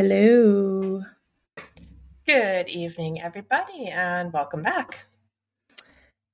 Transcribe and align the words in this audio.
Hello. 0.00 1.02
Good 2.24 2.68
evening, 2.68 3.20
everybody, 3.20 3.86
and 3.86 4.32
welcome 4.32 4.62
back. 4.62 5.08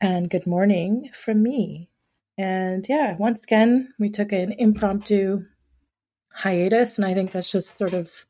And 0.02 0.29
good 0.29 0.46
morning 0.46 1.09
from 1.14 1.43
me. 1.43 1.88
And 2.36 2.86
yeah, 2.86 3.16
once 3.16 3.43
again, 3.43 3.95
we 3.98 4.11
took 4.11 4.32
an 4.32 4.53
impromptu 4.53 5.46
hiatus, 6.30 6.98
and 6.98 7.07
I 7.07 7.14
think 7.14 7.32
that's 7.32 7.50
just 7.50 7.79
sort 7.79 7.95
of 7.95 8.27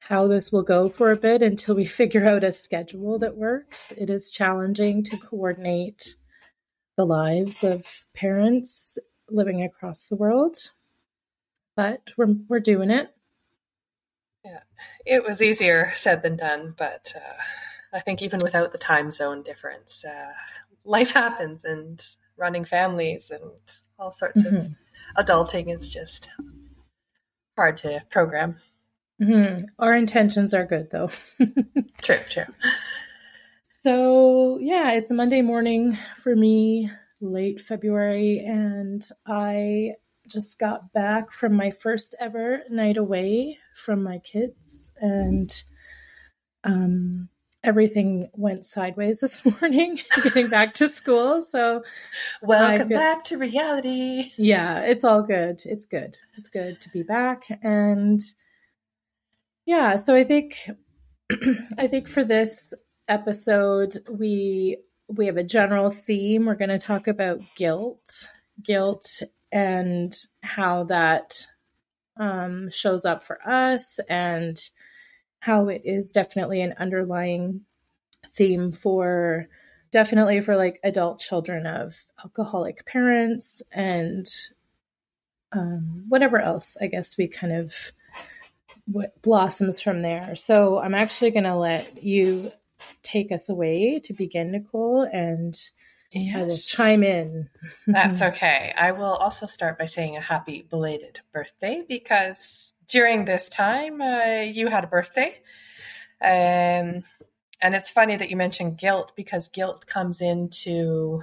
how 0.00 0.26
this 0.26 0.50
will 0.50 0.64
go 0.64 0.88
for 0.88 1.12
a 1.12 1.16
bit 1.16 1.40
until 1.40 1.76
we 1.76 1.84
figure 2.00 2.26
out 2.26 2.42
a 2.42 2.50
schedule 2.50 3.20
that 3.20 3.36
works. 3.36 3.92
It 3.96 4.10
is 4.10 4.32
challenging 4.32 5.04
to 5.04 5.16
coordinate 5.16 6.16
the 6.96 7.06
lives 7.06 7.62
of 7.62 8.02
parents 8.16 8.98
living 9.30 9.62
across 9.62 10.06
the 10.06 10.16
world, 10.16 10.72
but 11.76 12.02
we're, 12.16 12.34
we're 12.48 12.58
doing 12.58 12.90
it. 12.90 13.14
Yeah, 14.48 14.60
it 15.04 15.24
was 15.24 15.42
easier 15.42 15.92
said 15.94 16.22
than 16.22 16.36
done, 16.36 16.74
but 16.76 17.12
uh, 17.14 17.96
I 17.96 18.00
think 18.00 18.22
even 18.22 18.40
without 18.42 18.72
the 18.72 18.78
time 18.78 19.10
zone 19.10 19.42
difference, 19.42 20.04
uh, 20.04 20.32
life 20.84 21.12
happens 21.12 21.64
and 21.64 22.02
running 22.36 22.64
families 22.64 23.30
and 23.30 23.42
all 23.98 24.12
sorts 24.12 24.42
mm-hmm. 24.42 24.72
of 25.16 25.26
adulting 25.26 25.74
is 25.76 25.92
just 25.92 26.30
hard 27.56 27.76
to 27.78 28.02
program. 28.10 28.56
Mm-hmm. 29.20 29.64
Our 29.78 29.96
intentions 29.96 30.54
are 30.54 30.64
good, 30.64 30.90
though. 30.90 31.10
true, 32.02 32.20
true. 32.30 32.44
So, 33.62 34.58
yeah, 34.60 34.92
it's 34.92 35.10
a 35.10 35.14
Monday 35.14 35.42
morning 35.42 35.98
for 36.22 36.34
me, 36.34 36.90
late 37.20 37.60
February, 37.60 38.44
and 38.46 39.06
I 39.26 39.94
just 40.28 40.58
got 40.58 40.92
back 40.92 41.32
from 41.32 41.54
my 41.54 41.70
first 41.70 42.14
ever 42.20 42.60
night 42.70 42.96
away 42.96 43.58
from 43.74 44.02
my 44.02 44.18
kids 44.18 44.90
and 45.00 45.64
um 46.64 47.28
everything 47.64 48.28
went 48.34 48.64
sideways 48.64 49.20
this 49.20 49.44
morning 49.44 50.00
getting 50.22 50.48
back 50.48 50.74
to 50.74 50.88
school 50.88 51.42
so 51.42 51.82
welcome 52.42 52.88
feel, 52.88 52.98
back 52.98 53.24
to 53.24 53.36
reality. 53.36 54.32
Yeah 54.36 54.80
it's 54.80 55.04
all 55.04 55.22
good. 55.22 55.60
It's 55.64 55.84
good. 55.84 56.16
It's 56.36 56.48
good 56.48 56.80
to 56.80 56.88
be 56.90 57.02
back 57.02 57.44
and 57.62 58.20
yeah 59.66 59.96
so 59.96 60.14
i 60.14 60.24
think 60.24 60.70
i 61.78 61.86
think 61.86 62.08
for 62.08 62.24
this 62.24 62.72
episode 63.08 63.98
we 64.10 64.78
we 65.08 65.26
have 65.26 65.36
a 65.36 65.42
general 65.44 65.90
theme. 65.90 66.46
We're 66.46 66.54
going 66.54 66.68
to 66.68 66.78
talk 66.78 67.08
about 67.08 67.40
guilt 67.56 68.28
guilt 68.62 69.22
and 69.52 70.16
how 70.42 70.84
that 70.84 71.46
um, 72.18 72.70
shows 72.70 73.04
up 73.04 73.24
for 73.24 73.38
us 73.48 74.00
and 74.08 74.60
how 75.40 75.68
it 75.68 75.82
is 75.84 76.10
definitely 76.10 76.60
an 76.60 76.74
underlying 76.78 77.62
theme 78.34 78.72
for 78.72 79.48
definitely 79.90 80.40
for 80.40 80.56
like 80.56 80.80
adult 80.82 81.20
children 81.20 81.66
of 81.66 81.94
alcoholic 82.22 82.84
parents 82.84 83.62
and 83.72 84.26
um, 85.52 86.04
whatever 86.08 86.38
else 86.38 86.76
i 86.82 86.86
guess 86.86 87.16
we 87.16 87.26
kind 87.26 87.52
of 87.52 87.92
what 88.90 89.20
blossoms 89.22 89.80
from 89.80 90.00
there. 90.00 90.34
So 90.34 90.78
i'm 90.78 90.94
actually 90.94 91.30
going 91.30 91.44
to 91.44 91.56
let 91.56 92.02
you 92.02 92.52
take 93.02 93.30
us 93.32 93.48
away 93.48 94.00
to 94.04 94.12
begin 94.12 94.50
nicole 94.50 95.02
and 95.02 95.58
Yes. 96.10 96.34
I 96.36 96.42
will 96.42 96.56
chime 96.86 97.02
in. 97.02 97.50
That's 97.86 98.22
okay. 98.22 98.72
I 98.76 98.92
will 98.92 99.14
also 99.14 99.46
start 99.46 99.78
by 99.78 99.84
saying 99.84 100.16
a 100.16 100.20
happy 100.20 100.66
belated 100.68 101.20
birthday 101.32 101.84
because 101.86 102.74
during 102.88 103.24
this 103.24 103.48
time 103.48 104.00
uh, 104.00 104.40
you 104.40 104.68
had 104.68 104.84
a 104.84 104.88
birthday. 104.88 105.34
Um, 106.22 107.04
and 107.60 107.74
it's 107.74 107.90
funny 107.90 108.16
that 108.16 108.30
you 108.30 108.36
mentioned 108.36 108.78
guilt 108.78 109.12
because 109.16 109.48
guilt 109.48 109.86
comes 109.86 110.20
into 110.20 111.22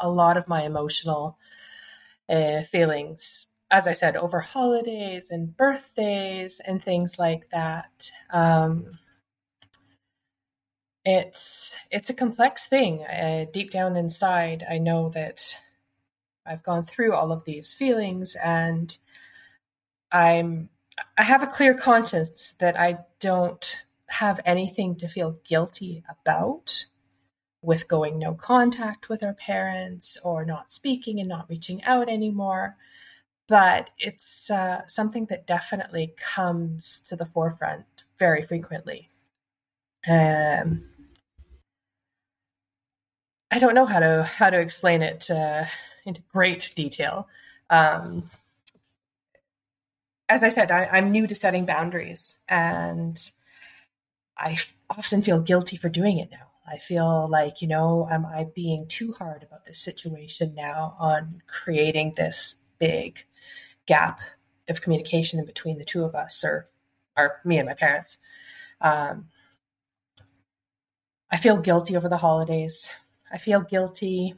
a 0.00 0.08
lot 0.08 0.36
of 0.36 0.48
my 0.48 0.62
emotional 0.62 1.38
uh, 2.28 2.62
feelings. 2.62 3.48
As 3.70 3.86
I 3.86 3.92
said, 3.92 4.16
over 4.16 4.40
holidays 4.40 5.30
and 5.30 5.56
birthdays 5.56 6.60
and 6.64 6.82
things 6.82 7.18
like 7.18 7.50
that. 7.50 8.10
Um, 8.30 8.98
it's 11.08 11.74
it's 11.90 12.10
a 12.10 12.14
complex 12.14 12.66
thing. 12.66 13.02
Uh, 13.02 13.46
deep 13.50 13.70
down 13.70 13.96
inside, 13.96 14.64
I 14.68 14.76
know 14.76 15.08
that 15.10 15.58
I've 16.44 16.62
gone 16.62 16.84
through 16.84 17.14
all 17.14 17.32
of 17.32 17.44
these 17.44 17.72
feelings, 17.72 18.36
and 18.36 18.96
I'm 20.12 20.68
I 21.16 21.22
have 21.22 21.42
a 21.42 21.46
clear 21.46 21.72
conscience 21.74 22.52
that 22.60 22.78
I 22.78 22.98
don't 23.20 23.84
have 24.08 24.40
anything 24.44 24.96
to 24.96 25.08
feel 25.08 25.38
guilty 25.44 26.04
about 26.08 26.86
with 27.62 27.88
going 27.88 28.18
no 28.18 28.34
contact 28.34 29.08
with 29.08 29.24
our 29.24 29.34
parents 29.34 30.18
or 30.22 30.44
not 30.44 30.70
speaking 30.70 31.20
and 31.20 31.28
not 31.28 31.48
reaching 31.48 31.82
out 31.84 32.10
anymore. 32.10 32.76
But 33.46 33.88
it's 33.98 34.50
uh, 34.50 34.86
something 34.86 35.24
that 35.26 35.46
definitely 35.46 36.14
comes 36.18 37.00
to 37.08 37.16
the 37.16 37.24
forefront 37.24 37.86
very 38.18 38.42
frequently. 38.42 39.08
Um, 40.06 40.84
I 43.50 43.58
don't 43.58 43.74
know 43.74 43.86
how 43.86 44.00
to 44.00 44.24
how 44.24 44.50
to 44.50 44.60
explain 44.60 45.02
it 45.02 45.30
uh, 45.30 45.64
into 46.04 46.20
great 46.32 46.72
detail. 46.74 47.28
Um, 47.70 48.30
as 50.28 50.42
I 50.42 50.50
said, 50.50 50.70
I, 50.70 50.84
I'm 50.92 51.10
new 51.10 51.26
to 51.26 51.34
setting 51.34 51.64
boundaries, 51.64 52.36
and 52.48 53.18
I 54.36 54.58
often 54.90 55.22
feel 55.22 55.40
guilty 55.40 55.76
for 55.76 55.88
doing 55.88 56.18
it 56.18 56.30
now. 56.30 56.48
I 56.70 56.76
feel 56.76 57.26
like, 57.28 57.62
you 57.62 57.68
know, 57.68 58.06
am 58.10 58.26
I 58.26 58.46
being 58.54 58.86
too 58.86 59.14
hard 59.14 59.42
about 59.42 59.64
this 59.64 59.78
situation 59.78 60.54
now 60.54 60.96
on 60.98 61.40
creating 61.46 62.12
this 62.16 62.56
big 62.78 63.24
gap 63.86 64.20
of 64.68 64.82
communication 64.82 65.38
in 65.38 65.46
between 65.46 65.78
the 65.78 65.84
two 65.86 66.04
of 66.04 66.14
us, 66.14 66.44
or, 66.44 66.68
or 67.16 67.40
me 67.42 67.56
and 67.56 67.66
my 67.66 67.72
parents? 67.74 68.18
Um, 68.82 69.28
I 71.30 71.38
feel 71.38 71.56
guilty 71.56 71.96
over 71.96 72.10
the 72.10 72.18
holidays. 72.18 72.92
I 73.30 73.38
feel 73.38 73.60
guilty 73.60 74.34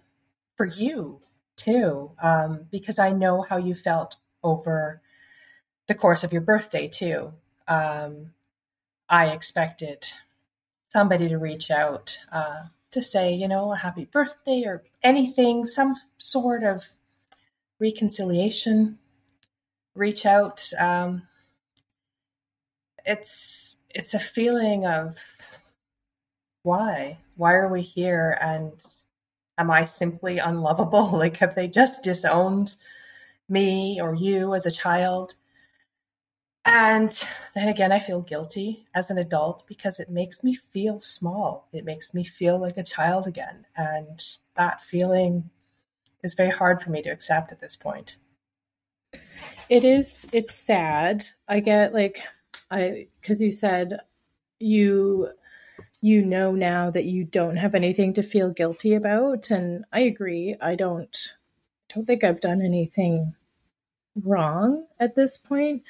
for 0.56 0.66
you 0.66 1.20
too, 1.56 2.12
um, 2.22 2.66
because 2.70 2.98
I 2.98 3.12
know 3.12 3.42
how 3.42 3.56
you 3.56 3.74
felt 3.74 4.16
over 4.42 5.00
the 5.88 5.94
course 5.94 6.24
of 6.24 6.32
your 6.32 6.42
birthday 6.42 6.88
too. 6.88 7.32
Um, 7.68 8.32
I 9.08 9.26
expected 9.28 10.06
somebody 10.88 11.28
to 11.28 11.38
reach 11.38 11.70
out 11.70 12.18
uh, 12.32 12.64
to 12.90 13.02
say, 13.02 13.32
you 13.34 13.48
know, 13.48 13.72
a 13.72 13.76
happy 13.76 14.04
birthday 14.04 14.64
or 14.64 14.82
anything, 15.02 15.66
some 15.66 15.96
sort 16.18 16.64
of 16.64 16.88
reconciliation. 17.78 18.98
Reach 19.94 20.24
out. 20.26 20.70
Um, 20.78 21.22
it's 23.04 23.76
it's 23.90 24.14
a 24.14 24.20
feeling 24.20 24.86
of 24.86 25.18
why? 26.62 27.18
Why 27.36 27.54
are 27.54 27.68
we 27.68 27.82
here? 27.82 28.36
And 28.40 28.72
am 29.58 29.70
I 29.70 29.84
simply 29.84 30.38
unlovable? 30.38 31.10
Like, 31.20 31.38
have 31.38 31.54
they 31.54 31.68
just 31.68 32.02
disowned 32.02 32.76
me 33.48 34.00
or 34.00 34.14
you 34.14 34.54
as 34.54 34.66
a 34.66 34.70
child? 34.70 35.34
And 36.64 37.10
then 37.54 37.68
again, 37.68 37.90
I 37.90 37.98
feel 37.98 38.20
guilty 38.20 38.86
as 38.94 39.10
an 39.10 39.18
adult 39.18 39.66
because 39.66 39.98
it 39.98 40.10
makes 40.10 40.44
me 40.44 40.54
feel 40.54 41.00
small. 41.00 41.68
It 41.72 41.84
makes 41.84 42.12
me 42.14 42.22
feel 42.22 42.58
like 42.60 42.76
a 42.76 42.84
child 42.84 43.26
again. 43.26 43.66
And 43.76 44.22
that 44.54 44.82
feeling 44.82 45.50
is 46.22 46.34
very 46.34 46.50
hard 46.50 46.82
for 46.82 46.90
me 46.90 47.02
to 47.02 47.10
accept 47.10 47.50
at 47.50 47.60
this 47.60 47.76
point. 47.76 48.16
It 49.68 49.84
is, 49.84 50.26
it's 50.32 50.54
sad. 50.54 51.24
I 51.48 51.60
get 51.60 51.94
like, 51.94 52.22
I, 52.70 53.08
because 53.20 53.40
you 53.40 53.50
said 53.50 54.00
you 54.58 55.30
you 56.00 56.22
know 56.22 56.52
now 56.52 56.90
that 56.90 57.04
you 57.04 57.24
don't 57.24 57.56
have 57.56 57.74
anything 57.74 58.14
to 58.14 58.22
feel 58.22 58.50
guilty 58.50 58.94
about 58.94 59.50
and 59.50 59.84
i 59.92 60.00
agree 60.00 60.56
i 60.60 60.74
don't 60.74 61.34
don't 61.94 62.06
think 62.06 62.24
i've 62.24 62.40
done 62.40 62.62
anything 62.62 63.34
wrong 64.24 64.86
at 64.98 65.14
this 65.14 65.36
point 65.36 65.82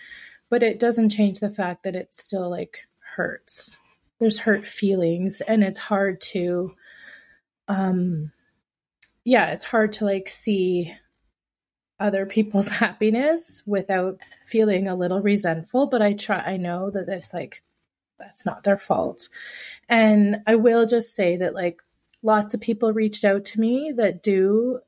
but 0.50 0.64
it 0.64 0.80
doesn't 0.80 1.10
change 1.10 1.38
the 1.38 1.48
fact 1.48 1.84
that 1.84 1.94
it 1.94 2.14
still 2.14 2.50
like 2.50 2.88
hurts. 3.14 3.78
There's 4.18 4.40
hurt 4.40 4.66
feelings 4.66 5.40
and 5.40 5.64
it's 5.64 5.78
hard 5.78 6.20
to 6.32 6.74
um 7.68 8.32
yeah 9.24 9.52
it's 9.52 9.64
hard 9.64 9.92
to 9.92 10.04
like 10.04 10.28
see 10.28 10.92
other 12.00 12.26
people's 12.26 12.68
happiness 12.82 13.62
without 13.64 14.18
feeling 14.44 14.88
a 14.88 14.96
little 14.96 15.20
resentful 15.20 15.86
but 15.86 16.02
i 16.02 16.12
try 16.12 16.38
i 16.38 16.56
know 16.56 16.90
that 16.90 17.08
it's 17.08 17.32
like 17.32 17.62
that's 18.20 18.46
not 18.46 18.62
their 18.62 18.78
fault. 18.78 19.28
And 19.88 20.38
I 20.46 20.54
will 20.54 20.86
just 20.86 21.14
say 21.14 21.38
that 21.38 21.54
like 21.54 21.80
lots 22.22 22.54
of 22.54 22.60
people 22.60 22.92
reached 22.92 23.24
out 23.24 23.44
to 23.46 23.60
me 23.60 23.92
that 23.96 24.22
do 24.22 24.80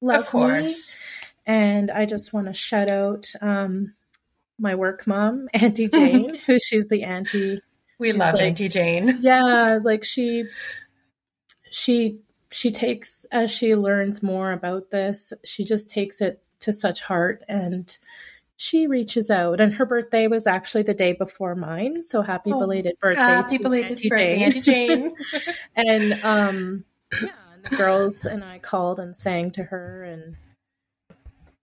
love 0.00 0.20
of 0.20 0.26
course. 0.26 0.96
me. 0.96 1.52
And 1.54 1.90
I 1.90 2.06
just 2.06 2.32
want 2.32 2.46
to 2.48 2.52
shout 2.52 2.90
out 2.90 3.32
um, 3.40 3.94
my 4.58 4.74
work 4.74 5.06
mom, 5.06 5.48
Auntie 5.54 5.88
Jane, 5.92 6.36
who 6.46 6.58
she's 6.60 6.88
the 6.88 7.04
auntie. 7.04 7.60
We 7.98 8.12
love 8.12 8.34
like, 8.34 8.42
Auntie 8.42 8.68
Jane. 8.68 9.18
Yeah, 9.22 9.78
like 9.82 10.04
she 10.04 10.44
she 11.70 12.20
she 12.50 12.70
takes 12.70 13.26
as 13.32 13.50
she 13.50 13.74
learns 13.74 14.22
more 14.22 14.52
about 14.52 14.90
this, 14.90 15.32
she 15.44 15.64
just 15.64 15.90
takes 15.90 16.20
it 16.20 16.42
to 16.60 16.72
such 16.72 17.00
heart 17.02 17.42
and 17.48 17.96
she 18.56 18.86
reaches 18.86 19.30
out 19.30 19.60
and 19.60 19.74
her 19.74 19.84
birthday 19.84 20.26
was 20.26 20.46
actually 20.46 20.82
the 20.82 20.94
day 20.94 21.12
before 21.12 21.54
mine 21.54 22.02
so 22.02 22.22
happy 22.22 22.52
oh, 22.52 22.58
belated 22.58 22.96
birthday 23.00 23.20
happy 23.20 23.58
belated 23.58 23.92
Auntie 23.92 24.08
birthday 24.08 24.38
Jane. 24.38 24.42
Auntie 24.44 24.60
Jane. 24.60 25.14
And 25.76 26.12
um 26.24 26.84
yeah 27.22 27.28
and 27.54 27.64
the 27.64 27.76
girls 27.76 28.24
and 28.24 28.42
I 28.42 28.58
called 28.58 28.98
and 28.98 29.14
sang 29.14 29.50
to 29.52 29.64
her 29.64 30.04
and 30.04 30.36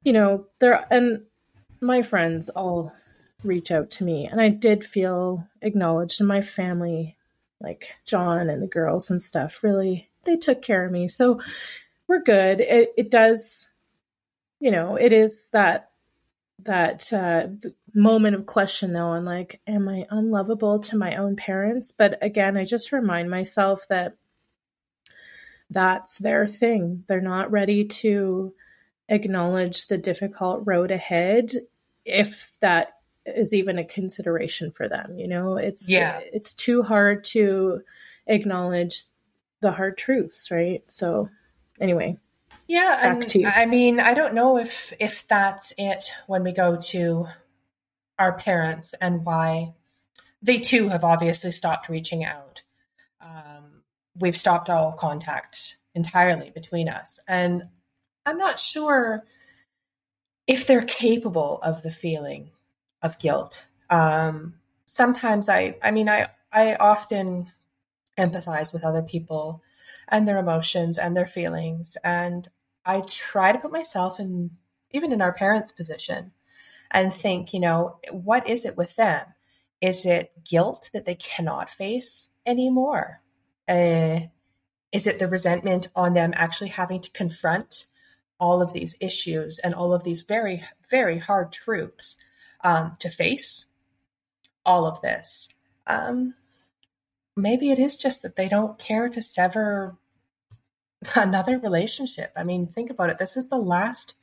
you 0.03 0.13
know 0.13 0.45
there 0.59 0.85
and 0.91 1.23
my 1.81 2.01
friends 2.03 2.49
all 2.49 2.93
reach 3.43 3.71
out 3.71 3.89
to 3.91 4.03
me 4.03 4.25
and 4.27 4.39
I 4.39 4.49
did 4.49 4.85
feel 4.85 5.47
acknowledged 5.61 6.21
and 6.21 6.27
my 6.27 6.41
family 6.41 7.17
like 7.59 7.95
John 8.05 8.49
and 8.49 8.61
the 8.61 8.67
girls 8.67 9.09
and 9.09 9.21
stuff 9.21 9.63
really 9.63 10.09
they 10.25 10.37
took 10.37 10.61
care 10.61 10.85
of 10.85 10.91
me. 10.91 11.09
So 11.09 11.41
we're 12.07 12.21
good. 12.21 12.61
It, 12.61 12.93
it 12.95 13.09
does 13.09 13.67
you 14.59 14.69
know 14.69 14.95
it 14.95 15.11
is 15.11 15.47
that 15.53 15.89
that 16.65 17.11
uh, 17.13 17.47
moment 17.93 18.35
of 18.35 18.45
question 18.45 18.93
though 18.93 19.07
on 19.07 19.25
like 19.25 19.61
am 19.67 19.87
i 19.87 20.05
unlovable 20.09 20.79
to 20.79 20.97
my 20.97 21.15
own 21.15 21.35
parents? 21.35 21.91
But 21.91 22.17
again 22.21 22.57
i 22.57 22.65
just 22.65 22.91
remind 22.91 23.29
myself 23.29 23.87
that 23.89 24.15
that's 25.69 26.17
their 26.17 26.47
thing. 26.47 27.03
They're 27.07 27.21
not 27.21 27.51
ready 27.51 27.85
to 27.85 28.53
acknowledge 29.09 29.87
the 29.87 29.97
difficult 29.97 30.61
road 30.65 30.91
ahead 30.91 31.51
if 32.05 32.57
that 32.61 32.97
is 33.25 33.53
even 33.53 33.77
a 33.77 33.85
consideration 33.85 34.71
for 34.71 34.87
them 34.87 35.17
you 35.17 35.27
know? 35.27 35.57
It's 35.57 35.89
yeah. 35.89 36.19
it's 36.21 36.53
too 36.53 36.83
hard 36.83 37.23
to 37.25 37.81
acknowledge 38.27 39.03
the 39.61 39.71
hard 39.71 39.97
truths 39.97 40.51
right? 40.51 40.83
So 40.87 41.29
anyway 41.79 42.17
yeah 42.67 42.99
and 43.01 43.31
i 43.45 43.65
mean 43.65 43.99
i 43.99 44.13
don't 44.13 44.33
know 44.33 44.57
if 44.57 44.93
if 44.99 45.27
that's 45.27 45.73
it 45.77 46.11
when 46.27 46.43
we 46.43 46.51
go 46.51 46.77
to 46.77 47.27
our 48.19 48.33
parents 48.33 48.93
and 48.99 49.25
why. 49.25 49.73
They 50.41 50.59
too 50.59 50.89
have 50.89 51.03
obviously 51.03 51.51
stopped 51.51 51.89
reaching 51.89 52.23
out. 52.23 52.63
Um, 53.21 53.83
we've 54.17 54.37
stopped 54.37 54.69
all 54.69 54.91
contact 54.91 55.77
entirely 55.95 56.49
between 56.49 56.89
us. 56.89 57.19
And 57.27 57.63
i'm 58.25 58.37
not 58.37 58.59
sure 58.59 59.23
if 60.47 60.65
they're 60.65 60.85
capable 60.85 61.59
of 61.61 61.83
the 61.83 61.91
feeling 61.91 62.51
of 63.01 63.19
guilt. 63.19 63.67
Um, 63.89 64.55
sometimes 64.85 65.49
i 65.49 65.75
i 65.81 65.91
mean 65.91 66.09
i 66.09 66.27
i 66.51 66.75
often 66.75 67.51
empathize 68.17 68.73
with 68.73 68.83
other 68.83 69.01
people 69.01 69.61
and 70.13 70.27
their 70.27 70.37
emotions 70.37 70.99
and 70.99 71.17
their 71.17 71.25
feelings. 71.25 71.97
And 72.03 72.47
I 72.85 73.01
try 73.01 73.51
to 73.51 73.57
put 73.57 73.71
myself 73.71 74.19
in, 74.19 74.51
even 74.91 75.11
in 75.11 75.23
our 75.23 75.33
parents' 75.33 75.71
position, 75.71 76.31
and 76.91 77.11
think, 77.11 77.51
you 77.51 77.59
know, 77.59 77.97
what 78.11 78.47
is 78.47 78.63
it 78.63 78.77
with 78.77 78.95
them? 78.95 79.25
Is 79.81 80.05
it 80.05 80.31
guilt 80.45 80.91
that 80.93 81.05
they 81.05 81.15
cannot 81.15 81.71
face 81.71 82.29
anymore? 82.45 83.21
Uh, 83.67 84.19
is 84.91 85.07
it 85.07 85.17
the 85.17 85.27
resentment 85.27 85.87
on 85.95 86.13
them 86.13 86.31
actually 86.35 86.69
having 86.69 87.01
to 87.01 87.11
confront 87.11 87.87
all 88.39 88.61
of 88.61 88.71
these 88.71 88.95
issues 88.99 89.57
and 89.57 89.73
all 89.73 89.93
of 89.93 90.03
these 90.03 90.21
very, 90.21 90.63
very 90.91 91.17
hard 91.17 91.51
truths 91.51 92.17
um, 92.63 92.97
to 92.99 93.09
face 93.09 93.65
all 94.63 94.85
of 94.85 95.01
this? 95.01 95.49
Um, 95.87 96.35
maybe 97.35 97.71
it 97.71 97.79
is 97.79 97.97
just 97.97 98.21
that 98.21 98.35
they 98.35 98.47
don't 98.47 98.77
care 98.77 99.09
to 99.09 99.21
sever 99.21 99.97
another 101.15 101.57
relationship. 101.59 102.31
I 102.35 102.43
mean, 102.43 102.67
think 102.67 102.89
about 102.89 103.09
it. 103.09 103.17
This 103.17 103.37
is 103.37 103.49
the 103.49 103.57
last 103.57 104.15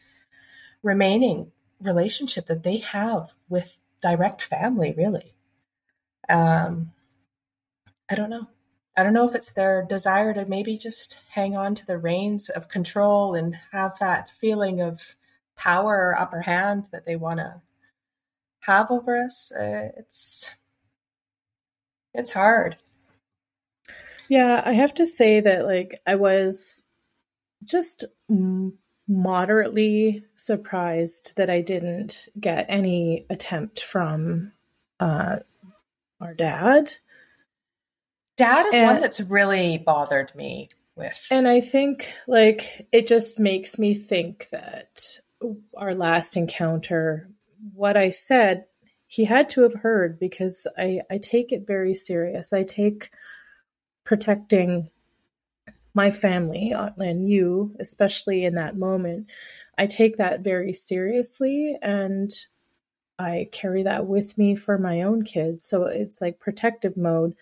remaining 0.83 1.53
relationship 1.81 2.47
that 2.47 2.63
they 2.63 2.79
have 2.79 3.33
with 3.49 3.79
direct 4.03 4.43
family, 4.43 4.95
really. 4.97 5.35
Um, 6.29 6.93
I 8.11 8.15
don't 8.15 8.31
know. 8.31 8.49
I 8.97 9.03
don't 9.03 9.13
know 9.13 9.29
if 9.29 9.35
it's 9.35 9.53
their 9.53 9.85
desire 9.85 10.35
to 10.35 10.45
maybe 10.45 10.77
just 10.77 11.19
hang 11.31 11.57
on 11.57 11.75
to 11.77 11.87
the 11.87 11.99
reins 11.99 12.49
of 12.49 12.69
control 12.69 13.35
and 13.35 13.57
have 13.73 13.99
that 13.99 14.31
feeling 14.41 14.81
of 14.81 15.15
power 15.57 16.09
or 16.09 16.21
upper 16.21 16.43
hand 16.43 16.89
that 16.93 17.07
they 17.07 17.17
want 17.17 17.39
to 17.39 17.63
have 18.61 18.91
over 18.91 19.23
us. 19.23 19.53
Uh, 19.53 19.91
it's 19.97 20.51
it's 22.13 22.33
hard. 22.33 22.77
Yeah, 24.31 24.63
I 24.65 24.75
have 24.75 24.95
to 24.95 25.09
say 25.09 25.41
that 25.41 25.67
like 25.67 26.01
I 26.07 26.15
was 26.15 26.85
just 27.65 28.05
moderately 29.09 30.25
surprised 30.37 31.37
that 31.37 31.51
I 31.51 31.63
didn't 31.63 32.29
get 32.39 32.67
any 32.69 33.27
attempt 33.29 33.83
from 33.83 34.53
uh 35.01 35.39
our 36.21 36.33
dad. 36.35 36.93
Dad 38.37 38.67
is 38.67 38.75
and, 38.75 38.87
one 38.87 39.01
that's 39.01 39.21
really 39.21 39.79
bothered 39.79 40.33
me 40.37 40.69
with. 40.95 41.27
And 41.33 41.49
I 41.49 41.61
think 41.61 42.15
like 42.29 42.87
it 42.93 43.09
just 43.09 43.41
makes 43.41 43.81
me 43.81 43.95
think 43.95 44.47
that 44.53 45.19
our 45.77 45.93
last 45.93 46.37
encounter 46.37 47.29
what 47.75 47.97
I 47.97 48.11
said 48.11 48.67
he 49.09 49.25
had 49.25 49.49
to 49.51 49.63
have 49.63 49.75
heard 49.75 50.21
because 50.21 50.69
I 50.79 51.01
I 51.11 51.19
take 51.19 51.51
it 51.51 51.67
very 51.67 51.97
serious. 51.97 52.53
I 52.53 52.63
take 52.63 53.11
protecting 54.11 54.91
my 55.95 56.11
family 56.11 56.73
uh, 56.73 56.91
and 56.99 57.31
you, 57.31 57.77
especially 57.79 58.45
in 58.45 58.57
that 58.57 58.77
moment, 58.77 59.29
I 59.79 59.87
take 59.87 60.17
that 60.17 60.41
very 60.41 60.73
seriously 60.73 61.79
and 61.81 62.29
I 63.21 63.49
carry 63.53 63.85
that 63.85 64.09
with 64.09 64.37
me 64.37 64.57
for 64.57 64.79
my 64.79 65.03
own 65.03 65.23
kids. 65.23 65.63
So 65.63 65.85
it's 65.85 66.21
like 66.21 66.41
protective 66.41 66.97
mode. 66.97 67.37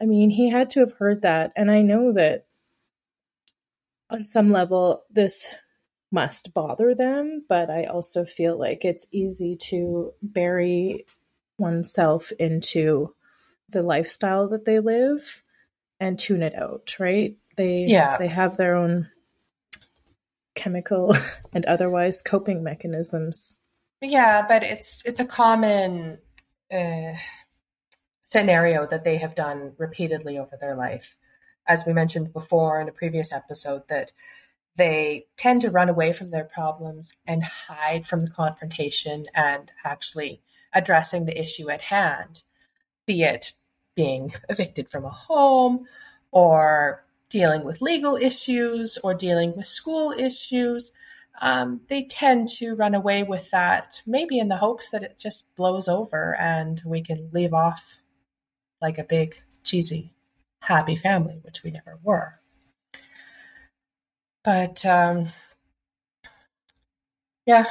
I 0.00 0.06
mean, 0.06 0.30
he 0.30 0.48
had 0.48 0.70
to 0.70 0.80
have 0.80 0.94
heard 0.94 1.20
that. 1.20 1.52
And 1.54 1.70
I 1.70 1.82
know 1.82 2.14
that 2.14 2.46
on 4.08 4.24
some 4.24 4.50
level, 4.50 5.04
this 5.10 5.44
must 6.10 6.54
bother 6.54 6.94
them, 6.94 7.44
but 7.46 7.68
I 7.68 7.84
also 7.84 8.24
feel 8.24 8.58
like 8.58 8.86
it's 8.86 9.06
easy 9.12 9.54
to 9.64 10.14
bury 10.22 11.04
oneself 11.58 12.32
into 12.38 13.14
the 13.68 13.82
lifestyle 13.82 14.48
that 14.48 14.64
they 14.64 14.80
live 14.80 15.42
and 16.00 16.18
tune 16.18 16.42
it 16.42 16.54
out, 16.54 16.96
right? 16.98 17.36
They 17.56 17.86
yeah. 17.88 18.16
they 18.18 18.28
have 18.28 18.56
their 18.56 18.76
own 18.76 19.08
chemical 20.54 21.16
and 21.52 21.64
otherwise 21.66 22.22
coping 22.22 22.62
mechanisms. 22.62 23.58
Yeah, 24.00 24.46
but 24.46 24.62
it's 24.62 25.04
it's 25.04 25.20
a 25.20 25.24
common 25.26 26.18
uh, 26.72 27.14
scenario 28.20 28.86
that 28.86 29.04
they 29.04 29.18
have 29.18 29.34
done 29.34 29.72
repeatedly 29.78 30.38
over 30.38 30.56
their 30.60 30.76
life. 30.76 31.16
As 31.66 31.84
we 31.84 31.92
mentioned 31.92 32.32
before 32.32 32.80
in 32.80 32.88
a 32.88 32.92
previous 32.92 33.32
episode, 33.32 33.82
that 33.88 34.12
they 34.76 35.26
tend 35.36 35.60
to 35.62 35.70
run 35.70 35.88
away 35.88 36.12
from 36.12 36.30
their 36.30 36.44
problems 36.44 37.14
and 37.26 37.42
hide 37.42 38.06
from 38.06 38.20
the 38.20 38.30
confrontation 38.30 39.26
and 39.34 39.72
actually 39.84 40.40
addressing 40.72 41.24
the 41.24 41.38
issue 41.38 41.68
at 41.68 41.80
hand, 41.80 42.42
be 43.06 43.22
it 43.22 43.52
being 43.98 44.32
evicted 44.48 44.88
from 44.88 45.04
a 45.04 45.10
home 45.10 45.84
or 46.30 47.04
dealing 47.28 47.64
with 47.64 47.82
legal 47.82 48.14
issues 48.14 48.96
or 49.02 49.12
dealing 49.12 49.52
with 49.56 49.66
school 49.66 50.14
issues. 50.16 50.92
Um, 51.40 51.80
they 51.88 52.04
tend 52.04 52.46
to 52.58 52.76
run 52.76 52.94
away 52.94 53.24
with 53.24 53.50
that, 53.50 54.00
maybe 54.06 54.38
in 54.38 54.46
the 54.46 54.58
hopes 54.58 54.90
that 54.90 55.02
it 55.02 55.18
just 55.18 55.52
blows 55.56 55.88
over 55.88 56.36
and 56.36 56.80
we 56.86 57.02
can 57.02 57.28
leave 57.32 57.52
off 57.52 57.98
like 58.80 58.98
a 58.98 59.04
big, 59.04 59.42
cheesy, 59.64 60.14
happy 60.60 60.94
family, 60.94 61.40
which 61.42 61.64
we 61.64 61.72
never 61.72 61.98
were. 62.00 62.38
But 64.44 64.86
um, 64.86 65.30
yeah. 67.46 67.66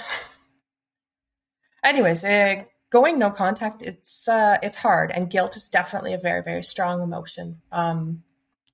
Anyways, 1.85 2.25
uh, 2.25 2.63
going 2.89 3.19
no 3.19 3.29
contact 3.29 3.81
it's 3.81 4.27
uh, 4.27 4.57
it's 4.63 4.75
hard 4.75 5.11
and 5.11 5.29
guilt 5.29 5.57
is 5.57 5.69
definitely 5.69 6.13
a 6.13 6.17
very 6.17 6.43
very 6.43 6.63
strong 6.63 7.01
emotion. 7.01 7.61
Um, 7.71 8.23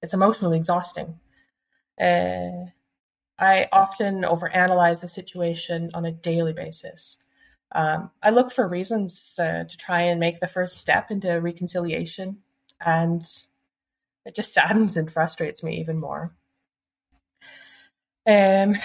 it's 0.01 0.13
emotionally 0.13 0.57
exhausting. 0.57 1.19
Uh, 1.99 2.69
i 3.39 3.67
often 3.71 4.21
overanalyze 4.21 5.01
the 5.01 5.07
situation 5.07 5.91
on 5.93 6.05
a 6.05 6.11
daily 6.11 6.53
basis. 6.53 7.17
Um, 7.71 8.11
i 8.21 8.29
look 8.29 8.51
for 8.51 8.67
reasons 8.67 9.35
uh, 9.39 9.63
to 9.63 9.77
try 9.77 10.01
and 10.01 10.19
make 10.19 10.39
the 10.39 10.47
first 10.47 10.77
step 10.79 11.11
into 11.11 11.39
reconciliation 11.39 12.39
and 12.79 13.25
it 14.25 14.35
just 14.35 14.53
saddens 14.55 14.97
and 14.97 15.11
frustrates 15.11 15.63
me 15.63 15.79
even 15.79 15.99
more. 15.99 16.33
Um, 18.25 18.75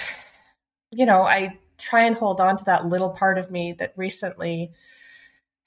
you 0.90 1.06
know 1.06 1.22
i 1.22 1.58
try 1.78 2.02
and 2.04 2.16
hold 2.16 2.40
on 2.40 2.56
to 2.56 2.64
that 2.64 2.86
little 2.86 3.10
part 3.10 3.38
of 3.38 3.50
me 3.50 3.72
that 3.74 3.92
recently 3.96 4.72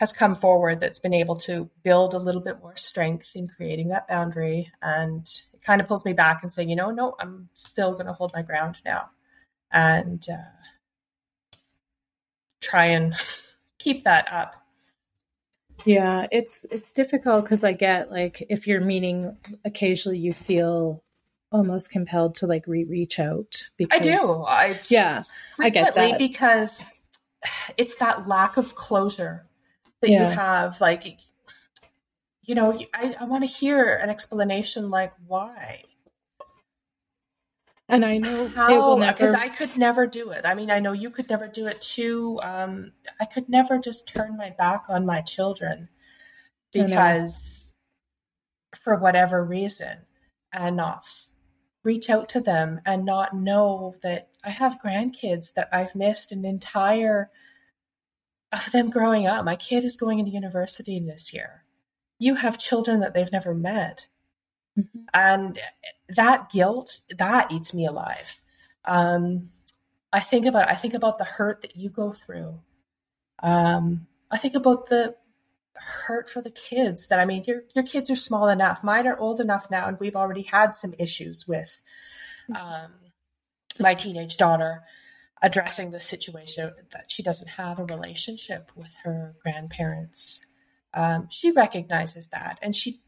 has 0.02 0.12
come 0.12 0.34
forward 0.34 0.80
that's 0.80 0.98
been 0.98 1.14
able 1.14 1.36
to 1.36 1.70
build 1.84 2.16
a 2.16 2.20
little 2.20 2.42
bit 2.42 2.60
more 2.60 2.76
strength 2.76 3.36
in 3.36 3.48
creating 3.48 3.90
that 3.90 4.08
boundary. 4.08 4.72
And 4.82 5.28
it 5.54 5.66
kind 5.66 5.80
of 5.80 5.88
pulls 5.88 6.06
me 6.06 6.14
back 6.14 6.42
and 6.42 6.52
saying 6.52 6.70
you 6.70 6.76
know 6.76 6.90
no 6.90 7.16
i'm 7.20 7.48
still 7.54 7.94
going 7.94 8.08
to 8.08 8.14
hold 8.14 8.32
my 8.34 8.42
ground 8.42 8.78
now 8.84 9.10
and 9.72 10.26
uh, 10.28 11.58
try 12.62 12.88
and 12.88 13.16
keep 13.80 14.04
that 14.04 14.32
up. 14.32 14.56
Yeah 15.86 16.26
it's 16.32 16.66
it's 16.72 16.92
difficult 16.92 17.46
because 17.46 17.64
i 17.64 17.72
get 17.72 18.12
like 18.12 18.44
if 18.50 18.68
you're 18.68 18.82
meeting 18.82 19.38
occasionally 19.66 20.18
you 20.18 20.34
feel 20.34 21.04
almost 21.52 21.92
compelled 21.92 22.36
to 22.36 22.48
like 22.48 22.66
re 22.66 22.86
reach 22.86 23.20
out 23.20 23.70
because 23.78 24.00
i 24.00 24.00
do. 24.00 24.46
I, 24.48 24.80
yeah 24.90 25.22
i 25.60 25.70
get 25.70 25.94
that. 25.96 26.18
because 26.18 26.90
it's 27.78 27.96
that 27.96 28.28
lack 28.28 28.58
of 28.58 28.74
closure 28.74 29.46
that 30.02 30.10
yeah. 30.10 30.30
you 30.30 30.36
have 30.36 30.82
like 30.82 31.18
you 32.44 32.56
know 32.56 32.78
i, 32.94 33.16
I 33.20 33.26
want 33.26 33.44
to 33.44 33.48
hear 33.48 33.96
an 33.96 34.10
explanation 34.10 34.90
like 34.90 35.14
why? 35.28 35.84
And 37.88 38.06
i 38.06 38.18
know 38.18 38.48
how 38.48 38.96
because 38.96 39.34
never... 39.34 39.44
i 39.44 39.50
could 39.50 39.78
never 39.78 40.08
do 40.08 40.32
it. 40.32 40.46
I 40.46 40.54
mean 40.54 40.72
i 40.72 40.80
know 40.80 40.94
you 40.94 41.10
could 41.10 41.30
never 41.30 41.48
do 41.48 41.68
it 41.68 41.82
too 41.82 42.40
um, 42.42 42.94
i 43.20 43.26
could 43.26 43.50
never 43.50 43.80
just 43.80 44.08
turn 44.08 44.38
my 44.38 44.50
back 44.52 44.86
on 44.90 45.06
my 45.06 45.22
children 45.22 45.90
because 46.72 47.72
for 48.76 48.96
whatever 48.96 49.44
reason 49.44 49.98
and 50.54 50.78
not 50.78 51.04
reach 51.84 52.10
out 52.10 52.30
to 52.30 52.40
them 52.40 52.80
and 52.86 53.06
not 53.06 53.36
know 53.36 53.96
that 54.04 54.30
i 54.44 54.50
have 54.50 54.82
grandkids 54.84 55.54
that 55.54 55.68
i've 55.74 55.96
missed 55.96 56.32
an 56.32 56.46
entire 56.46 57.30
of 58.52 58.72
them 58.72 58.90
growing 58.90 59.28
up. 59.28 59.46
My 59.46 59.56
kid 59.56 59.84
is 59.84 59.96
going 59.96 60.20
into 60.20 60.32
university 60.32 61.00
this 61.00 61.34
year. 61.34 61.64
You 62.20 62.36
have 62.36 62.60
children 62.60 63.00
that 63.00 63.14
they've 63.14 63.32
never 63.32 63.54
met. 63.54 64.08
Mm-hmm. 64.78 65.00
And 65.14 65.60
that 66.10 66.50
guilt, 66.50 67.02
that 67.18 67.52
eats 67.52 67.74
me 67.74 67.86
alive. 67.86 68.40
Um, 68.86 69.50
I 70.14 70.20
think 70.20 70.46
about 70.46 70.70
I 70.70 70.76
think 70.76 70.94
about 70.94 71.18
the 71.18 71.24
hurt 71.24 71.62
that 71.62 71.76
you 71.76 71.90
go 71.90 72.12
through. 72.12 72.60
Um, 73.42 74.08
I 74.30 74.38
think 74.38 74.56
about 74.56 74.88
the 74.88 75.16
hurt 75.74 76.30
for 76.30 76.42
the 76.42 76.52
kids 76.52 77.08
that 77.08 77.20
I 77.20 77.26
mean 77.26 77.44
your 77.48 77.64
your 77.74 77.84
kids 77.84 78.10
are 78.10 78.16
small 78.16 78.50
enough. 78.50 78.84
Mine 78.84 79.08
are 79.08 79.18
old 79.18 79.40
enough 79.40 79.68
now 79.72 79.88
and 79.88 79.98
we've 80.00 80.16
already 80.16 80.44
had 80.44 80.76
some 80.76 80.94
issues 81.00 81.48
with 81.48 81.80
mm-hmm. 82.50 82.62
um, 82.62 82.92
my 83.80 83.96
teenage 83.96 84.38
daughter 84.38 84.84
addressing 85.42 85.92
the 85.92 86.00
situation 86.00 86.72
that 86.92 87.10
she 87.10 87.24
doesn't 87.24 87.50
have 87.50 87.80
a 87.80 87.86
relationship 87.86 88.72
with 88.76 88.94
her 89.04 89.36
grandparents. 89.42 90.46
Um, 90.94 91.28
she 91.30 91.52
recognizes 91.52 92.30
that 92.30 92.60
and 92.62 92.76
she 92.76 93.02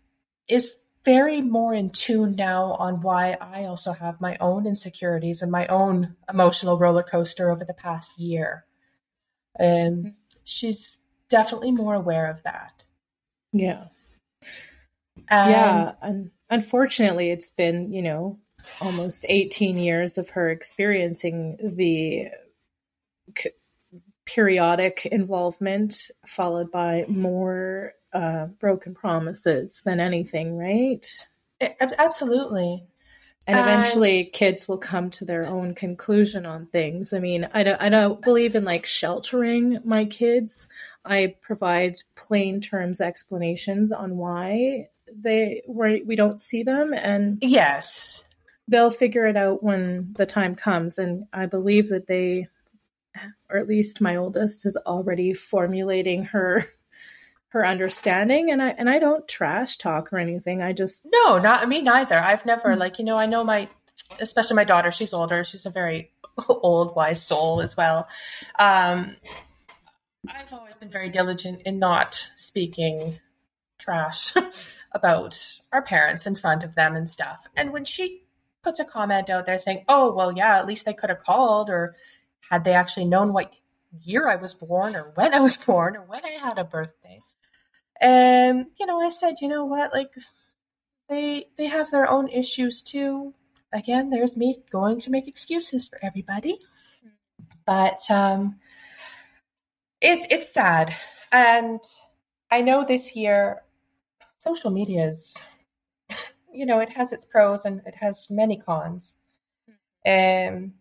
is 0.47 0.71
very 1.05 1.41
more 1.41 1.73
in 1.73 1.89
tune 1.89 2.35
now 2.35 2.73
on 2.73 3.01
why 3.01 3.35
I 3.39 3.65
also 3.65 3.91
have 3.91 4.21
my 4.21 4.37
own 4.39 4.65
insecurities 4.65 5.41
and 5.41 5.51
my 5.51 5.67
own 5.67 6.15
emotional 6.29 6.77
roller 6.77 7.03
coaster 7.03 7.51
over 7.51 7.65
the 7.65 7.73
past 7.73 8.17
year. 8.17 8.65
And 9.59 10.07
um, 10.07 10.15
she's 10.43 11.03
definitely 11.29 11.71
more 11.71 11.93
aware 11.93 12.29
of 12.29 12.41
that. 12.43 12.83
Yeah. 13.51 13.85
And 15.27 15.51
yeah. 15.51 15.91
And 16.01 16.31
unfortunately, 16.49 17.31
it's 17.31 17.49
been, 17.49 17.91
you 17.91 18.01
know, 18.01 18.39
almost 18.81 19.25
18 19.27 19.77
years 19.77 20.17
of 20.17 20.29
her 20.29 20.49
experiencing 20.49 21.57
the 21.75 22.29
c- 23.37 23.51
periodic 24.25 25.05
involvement 25.05 26.11
followed 26.25 26.71
by 26.71 27.05
more 27.07 27.93
uh, 28.13 28.45
broken 28.45 28.93
promises 28.93 29.81
than 29.85 29.99
anything, 29.99 30.57
right? 30.57 31.05
It, 31.59 31.75
absolutely. 31.97 32.85
And 33.45 33.59
eventually, 33.59 34.25
kids 34.25 34.69
will 34.69 34.77
come 34.77 35.09
to 35.11 35.25
their 35.25 35.45
own 35.45 35.75
conclusion 35.75 36.45
on 36.45 36.67
things. 36.67 37.11
I 37.11 37.19
mean, 37.19 37.49
I 37.53 37.63
don't, 37.63 37.81
I 37.81 37.89
don't 37.89 38.21
believe 38.21 38.55
in 38.55 38.63
like 38.63 38.85
sheltering 38.85 39.79
my 39.83 40.05
kids. 40.05 40.69
I 41.03 41.35
provide 41.41 42.01
plain 42.15 42.61
terms 42.61 43.01
explanations 43.01 43.91
on 43.91 44.15
why 44.15 44.87
they 45.13 45.61
we 45.67 46.15
don't 46.15 46.39
see 46.39 46.63
them, 46.63 46.93
and 46.93 47.37
yes, 47.41 48.22
they'll 48.67 48.91
figure 48.91 49.25
it 49.25 49.37
out 49.37 49.63
when 49.63 50.13
the 50.13 50.25
time 50.25 50.55
comes. 50.55 50.97
And 50.97 51.25
I 51.33 51.45
believe 51.45 51.89
that 51.89 52.07
they, 52.07 52.47
or 53.49 53.57
at 53.57 53.67
least 53.67 54.01
my 54.01 54.15
oldest, 54.15 54.65
is 54.65 54.77
already 54.85 55.33
formulating 55.33 56.25
her 56.25 56.65
her 57.49 57.65
understanding. 57.65 58.49
And 58.49 58.63
i 58.63 58.69
and 58.69 58.89
i 58.89 58.97
don't 58.97 59.27
trash 59.27 59.77
talk 59.77 60.11
or 60.11 60.17
anything. 60.17 60.61
I 60.61 60.73
just 60.73 61.05
no 61.05 61.37
not 61.37 61.67
me 61.67 61.81
neither. 61.81 62.19
I've 62.19 62.45
never 62.45 62.69
mm-hmm. 62.69 62.79
like 62.79 62.99
you 62.99 63.05
know 63.05 63.17
i 63.17 63.27
know 63.27 63.43
my 63.43 63.69
especially 64.19 64.55
my 64.55 64.63
daughter 64.63 64.91
she's 64.91 65.13
older. 65.13 65.43
She's 65.43 65.65
a 65.65 65.69
very 65.69 66.11
old 66.49 66.95
wise 66.95 67.23
soul 67.25 67.61
as 67.61 67.77
well. 67.77 68.07
Um 68.57 69.15
i've 70.27 70.53
always 70.53 70.77
been 70.77 70.89
very 70.89 71.09
diligent 71.09 71.61
in 71.63 71.79
not 71.79 72.31
speaking 72.37 73.19
trash 73.77 74.33
about 74.93 75.59
our 75.71 75.81
parents 75.81 76.25
in 76.25 76.35
front 76.35 76.63
of 76.63 76.75
them 76.75 76.95
and 76.95 77.09
stuff. 77.09 77.45
And 77.55 77.71
when 77.73 77.85
she 77.85 78.22
puts 78.63 78.79
a 78.79 78.85
comment 78.85 79.29
out 79.29 79.45
there 79.45 79.57
saying, 79.57 79.85
oh, 79.87 80.13
well, 80.13 80.31
yeah, 80.31 80.57
at 80.57 80.65
least 80.65 80.85
they 80.85 80.93
could 80.93 81.09
have 81.09 81.23
called, 81.23 81.69
or 81.69 81.95
had 82.49 82.63
they 82.63 82.73
actually 82.73 83.05
known 83.05 83.33
what 83.33 83.51
year 84.01 84.27
I 84.27 84.35
was 84.35 84.53
born, 84.53 84.95
or 84.95 85.11
when 85.15 85.33
I 85.33 85.39
was 85.39 85.57
born, 85.65 85.95
or 85.97 86.01
when 86.01 86.25
I 86.25 86.37
had 86.41 86.57
a 86.57 86.63
birthday. 86.63 87.19
And, 88.01 88.67
you 88.79 88.85
know, 88.85 88.99
I 88.99 89.09
said, 89.09 89.35
you 89.41 89.47
know 89.47 89.65
what, 89.65 89.93
like, 89.93 90.11
they 91.09 91.47
they 91.57 91.67
have 91.67 91.91
their 91.91 92.09
own 92.09 92.29
issues 92.29 92.81
too. 92.81 93.33
Again, 93.71 94.09
there's 94.09 94.37
me 94.37 94.63
going 94.71 94.99
to 95.01 95.11
make 95.11 95.27
excuses 95.27 95.87
for 95.87 95.99
everybody. 96.01 96.59
But 97.65 97.99
um 98.09 98.59
it, 100.01 100.27
it's 100.29 100.53
sad. 100.53 100.93
And 101.31 101.79
I 102.51 102.61
know 102.61 102.83
this 102.83 103.15
year 103.15 103.61
social 104.37 104.69
media 104.69 105.07
is 105.07 105.35
you 106.53 106.65
know, 106.65 106.79
it 106.79 106.91
has 106.91 107.11
its 107.11 107.25
pros 107.25 107.65
and 107.65 107.81
it 107.85 107.95
has 107.95 108.29
many 108.29 108.57
cons. 108.57 109.15
Um, 110.05 110.73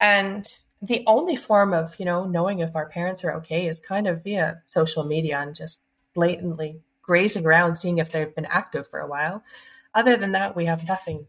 and 0.00 0.46
the 0.80 1.04
only 1.06 1.36
form 1.36 1.72
of, 1.72 1.98
you 1.98 2.04
know, 2.04 2.24
knowing 2.24 2.58
if 2.58 2.74
our 2.74 2.88
parents 2.88 3.24
are 3.24 3.34
okay 3.36 3.66
is 3.66 3.80
kind 3.80 4.06
of 4.06 4.24
via 4.24 4.62
social 4.66 5.04
media 5.04 5.38
and 5.38 5.54
just 5.54 5.82
blatantly 6.14 6.80
grazing 7.02 7.46
around, 7.46 7.76
seeing 7.76 7.98
if 7.98 8.10
they've 8.10 8.34
been 8.34 8.46
active 8.46 8.88
for 8.88 9.00
a 9.00 9.06
while. 9.06 9.44
Other 9.94 10.16
than 10.16 10.32
that, 10.32 10.56
we 10.56 10.64
have 10.64 10.88
nothing, 10.88 11.26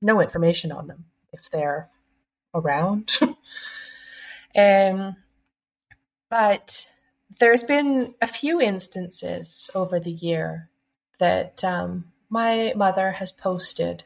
no 0.00 0.20
information 0.20 0.72
on 0.72 0.86
them 0.86 1.06
if 1.32 1.50
they're 1.50 1.88
around. 2.54 3.18
um, 4.56 5.16
but 6.30 6.86
there's 7.38 7.62
been 7.62 8.14
a 8.22 8.26
few 8.26 8.60
instances 8.60 9.70
over 9.74 10.00
the 10.00 10.10
year 10.12 10.68
that 11.18 11.62
um, 11.64 12.12
my 12.30 12.72
mother 12.76 13.12
has 13.12 13.32
posted 13.32 14.04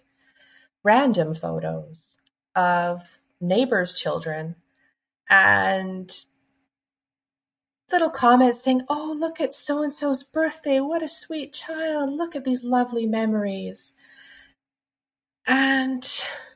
random 0.83 1.35
photos 1.35 2.17
of 2.55 3.03
neighbors' 3.41 3.95
children 3.95 4.57
and 5.29 6.25
little 7.91 8.11
comments 8.11 8.63
saying, 8.63 8.83
Oh, 8.89 9.15
look 9.19 9.41
at 9.41 9.55
so 9.55 9.83
and 9.83 9.93
so's 9.93 10.23
birthday. 10.23 10.81
What 10.81 11.03
a 11.03 11.09
sweet 11.09 11.53
child. 11.53 12.11
Look 12.11 12.35
at 12.35 12.45
these 12.45 12.65
lovely 12.65 13.07
memories. 13.07 13.95
And 15.47 16.07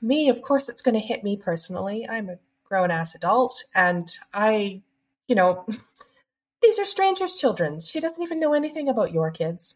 me, 0.00 0.28
of 0.28 0.42
course, 0.42 0.68
it's 0.68 0.82
going 0.82 0.94
to 0.94 1.00
hit 1.00 1.22
me 1.22 1.36
personally. 1.36 2.06
I'm 2.08 2.28
a 2.28 2.38
grown 2.64 2.90
ass 2.90 3.14
adult 3.14 3.64
and 3.74 4.10
I, 4.32 4.82
you 5.28 5.34
know, 5.34 5.66
these 6.62 6.78
are 6.78 6.84
strangers' 6.84 7.36
children. 7.36 7.80
She 7.80 8.00
doesn't 8.00 8.22
even 8.22 8.40
know 8.40 8.54
anything 8.54 8.88
about 8.88 9.12
your 9.12 9.30
kids. 9.30 9.74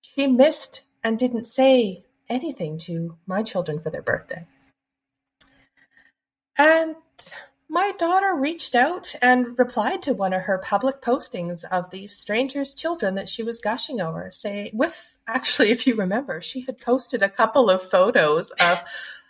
She 0.00 0.26
missed 0.26 0.83
and 1.04 1.18
didn't 1.18 1.46
say 1.46 2.02
anything 2.28 2.78
to 2.78 3.16
my 3.26 3.42
children 3.42 3.78
for 3.78 3.90
their 3.90 4.02
birthday. 4.02 4.46
And 6.56 6.96
my 7.68 7.92
daughter 7.98 8.34
reached 8.34 8.74
out 8.74 9.14
and 9.20 9.58
replied 9.58 10.02
to 10.02 10.14
one 10.14 10.32
of 10.32 10.42
her 10.42 10.58
public 10.58 11.00
postings 11.00 11.64
of 11.64 11.90
these 11.90 12.16
strangers' 12.16 12.74
children 12.74 13.14
that 13.16 13.28
she 13.28 13.42
was 13.42 13.58
gushing 13.58 14.00
over, 14.00 14.30
say 14.30 14.70
with 14.72 15.14
actually, 15.26 15.70
if 15.72 15.86
you 15.86 15.94
remember, 15.94 16.40
she 16.40 16.62
had 16.62 16.80
posted 16.80 17.22
a 17.22 17.28
couple 17.28 17.68
of 17.70 17.82
photos 17.82 18.50
of 18.52 18.82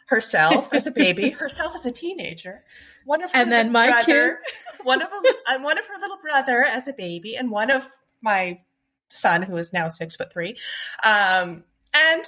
herself 0.07 0.73
as 0.73 0.87
a 0.87 0.91
baby, 0.91 1.31
herself 1.41 1.75
as 1.75 1.87
a 1.87 1.93
teenager, 1.93 2.63
one 3.05 3.23
of 3.23 3.33
her 3.33 3.39
and 3.39 3.51
then 3.51 3.73
my 3.73 3.87
brother, 3.87 4.41
kids. 4.45 4.65
one 4.83 5.03
of 5.03 5.09
a, 5.09 5.53
uh, 5.53 5.59
one 5.61 5.79
of 5.79 5.87
her 5.87 5.99
little 6.01 6.19
brother 6.19 6.65
as 6.65 6.87
a 6.89 6.93
baby, 6.93 7.37
and 7.37 7.51
one 7.51 7.71
of 7.71 7.87
my 8.21 8.61
son, 9.09 9.43
who 9.43 9.57
is 9.57 9.73
now 9.73 9.89
six 9.89 10.17
foot 10.17 10.33
three, 10.33 10.57
um, 11.05 11.65
and 11.93 12.25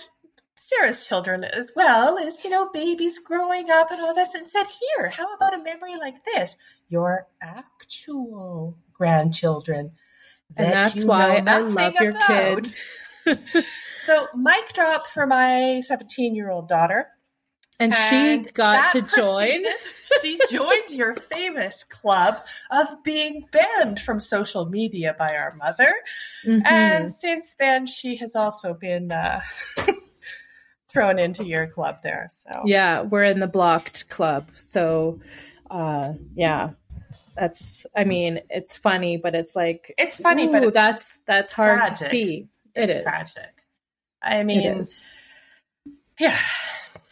Sarah's 0.67 1.07
children 1.07 1.45
as 1.45 1.71
well 1.77 2.19
as, 2.19 2.43
you 2.43 2.51
know, 2.51 2.69
babies 2.73 3.21
growing 3.21 3.71
up 3.71 3.93
and 3.93 4.01
all 4.01 4.15
this 4.15 4.35
and 4.35 4.49
said, 4.49 4.65
here, 4.65 5.11
how 5.11 5.33
about 5.33 5.55
a 5.55 5.63
memory 5.63 5.97
like 5.97 6.25
this? 6.25 6.57
Your 6.89 7.29
actual 7.41 8.77
grandchildren. 8.93 9.93
That 10.57 10.65
and 10.65 10.73
that's 10.73 11.05
why 11.05 11.37
I 11.47 11.59
love 11.61 11.95
your 12.01 12.11
about. 12.11 12.65
kid. 12.65 12.75
so, 14.07 14.27
mic 14.35 14.73
drop 14.73 15.07
for 15.07 15.25
my 15.25 15.83
17 15.85 16.35
year 16.35 16.51
old 16.51 16.69
daughter. 16.69 17.09
And, 17.79 17.95
and 17.95 18.47
she 18.47 18.53
got 18.53 18.93
to 18.93 19.03
join. 19.03 19.65
she 20.23 20.39
joined 20.51 20.91
your 20.91 21.15
famous 21.15 21.85
club 21.85 22.39
of 22.71 23.03
being 23.03 23.47
banned 23.53 24.01
from 24.01 24.21
social 24.21 24.67
media 24.67 25.15
by 25.19 25.37
our 25.37 25.55
mother. 25.57 25.93
Mm-hmm. 26.45 26.67
And 26.67 27.13
since 27.13 27.55
then, 27.59 27.87
she 27.87 28.17
has 28.17 28.35
also 28.35 28.73
been 28.73 29.13
uh, 29.13 29.43
thrown 30.89 31.19
into 31.19 31.45
your 31.45 31.67
club 31.67 31.99
there. 32.03 32.29
So 32.31 32.63
yeah, 32.65 33.03
we're 33.03 33.25
in 33.25 33.41
the 33.41 33.47
blocked 33.47 34.09
club. 34.09 34.49
So 34.57 35.21
uh, 35.71 36.15
yeah, 36.35 36.71
that's. 37.37 37.85
I 37.95 38.05
mean, 38.05 38.41
it's 38.49 38.77
funny, 38.77 39.19
but 39.19 39.35
it's 39.35 39.55
like 39.55 39.95
it's 39.99 40.19
funny, 40.19 40.47
ooh, 40.47 40.53
but 40.53 40.63
it's 40.63 40.75
that's 40.75 41.19
that's 41.27 41.53
hard 41.53 41.79
tragic. 41.79 41.99
to 41.99 42.09
see. 42.09 42.49
It 42.75 42.91
it's 42.91 42.95
is. 42.97 43.03
tragic. 43.03 43.53
I 44.23 44.43
mean, 44.45 44.87
yeah 46.19 46.39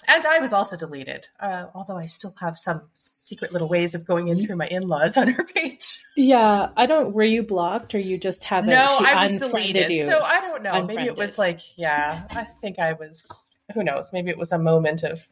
and 0.06 0.26
I 0.26 0.38
was 0.38 0.52
also 0.52 0.76
deleted, 0.76 1.28
uh, 1.40 1.66
although 1.75 1.96
I 1.96 2.06
still 2.06 2.34
have 2.40 2.56
some 2.56 2.82
secret 2.94 3.52
little 3.52 3.68
ways 3.68 3.94
of 3.94 4.04
going 4.04 4.28
in 4.28 4.44
through 4.44 4.56
my 4.56 4.66
in-laws 4.66 5.16
on 5.16 5.28
her 5.28 5.44
page. 5.44 6.02
Yeah, 6.16 6.68
I 6.76 6.87
don't. 6.87 7.12
Were 7.12 7.25
you 7.25 7.42
blocked, 7.42 7.94
or 7.94 7.99
you 7.99 8.18
just 8.18 8.44
haven't? 8.44 8.70
No, 8.70 8.99
I 9.00 9.26
was 9.26 9.40
deleted. 9.40 9.90
You. 9.90 10.04
So 10.04 10.20
I 10.20 10.40
don't 10.40 10.62
know. 10.62 10.70
Unfriended. 10.70 10.96
Maybe 10.96 11.08
it 11.08 11.16
was 11.16 11.38
like, 11.38 11.61
yeah, 11.76 12.25
I 12.30 12.44
think 12.61 12.78
I 12.78 12.92
was. 12.92 13.46
Who 13.75 13.82
knows? 13.82 14.11
Maybe 14.12 14.30
it 14.30 14.38
was 14.38 14.52
a 14.52 14.58
moment 14.58 15.02
of, 15.02 15.26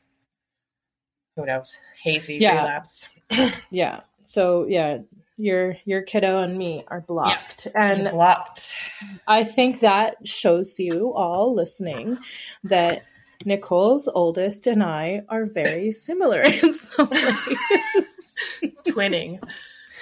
who 1.36 1.44
knows, 1.44 1.78
hazy 2.02 2.36
yeah. 2.36 2.58
relapse. 2.58 3.08
yeah. 3.70 4.00
So 4.24 4.66
yeah, 4.66 4.98
your 5.36 5.76
your 5.84 6.02
kiddo 6.02 6.40
and 6.40 6.56
me 6.56 6.84
are 6.88 7.00
blocked, 7.00 7.66
yeah, 7.74 7.82
and 7.84 8.10
blocked. 8.10 8.72
I 9.26 9.44
think 9.44 9.80
that 9.80 10.26
shows 10.26 10.78
you 10.78 11.12
all 11.14 11.54
listening 11.54 12.18
that 12.64 13.04
Nicole's 13.46 14.08
oldest 14.08 14.66
and 14.66 14.82
I 14.82 15.22
are 15.28 15.46
very 15.46 15.92
similar 15.92 16.40
in 16.42 16.75
some 16.75 17.08
ways. 17.08 17.58
Twinning. 18.84 19.42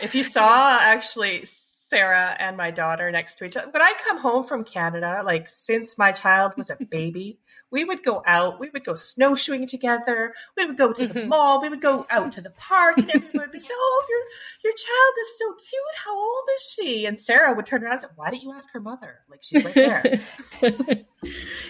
If 0.02 0.14
you 0.14 0.22
saw 0.22 0.78
actually 0.80 1.44
Sarah 1.44 2.36
and 2.38 2.56
my 2.56 2.70
daughter 2.70 3.10
next 3.10 3.36
to 3.36 3.44
each 3.44 3.56
other, 3.56 3.70
when 3.70 3.82
I 3.82 3.92
come 4.06 4.18
home 4.18 4.44
from 4.44 4.64
Canada, 4.64 5.22
like 5.24 5.48
since 5.48 5.98
my 5.98 6.12
child 6.12 6.52
was 6.56 6.70
a 6.70 6.76
baby, 6.84 7.40
we 7.70 7.84
would 7.84 8.02
go 8.02 8.22
out, 8.26 8.60
we 8.60 8.70
would 8.70 8.84
go 8.84 8.94
snowshoeing 8.94 9.66
together, 9.66 10.32
we 10.56 10.64
would 10.64 10.76
go 10.76 10.92
to 10.92 11.06
the 11.06 11.14
mm-hmm. 11.14 11.28
mall, 11.28 11.60
we 11.60 11.68
would 11.68 11.80
go 11.80 12.06
out 12.08 12.32
to 12.32 12.40
the 12.40 12.50
park, 12.50 12.96
and 12.96 13.10
everyone 13.10 13.48
would 13.48 13.52
be 13.52 13.60
saying, 13.60 13.76
Oh, 13.78 14.06
your 14.08 14.20
your 14.64 14.72
child 14.72 15.14
is 15.20 15.38
so 15.38 15.52
cute. 15.54 16.04
How 16.04 16.16
old 16.16 16.44
is 16.56 16.74
she? 16.74 17.06
And 17.06 17.18
Sarah 17.18 17.54
would 17.54 17.66
turn 17.66 17.82
around 17.82 17.94
and 17.94 18.02
say, 18.02 18.08
Why 18.16 18.30
didn't 18.30 18.44
you 18.44 18.52
ask 18.52 18.72
her 18.72 18.80
mother? 18.80 19.20
Like 19.28 19.42
she's 19.42 19.64
right 19.64 19.74
there. 19.74 20.20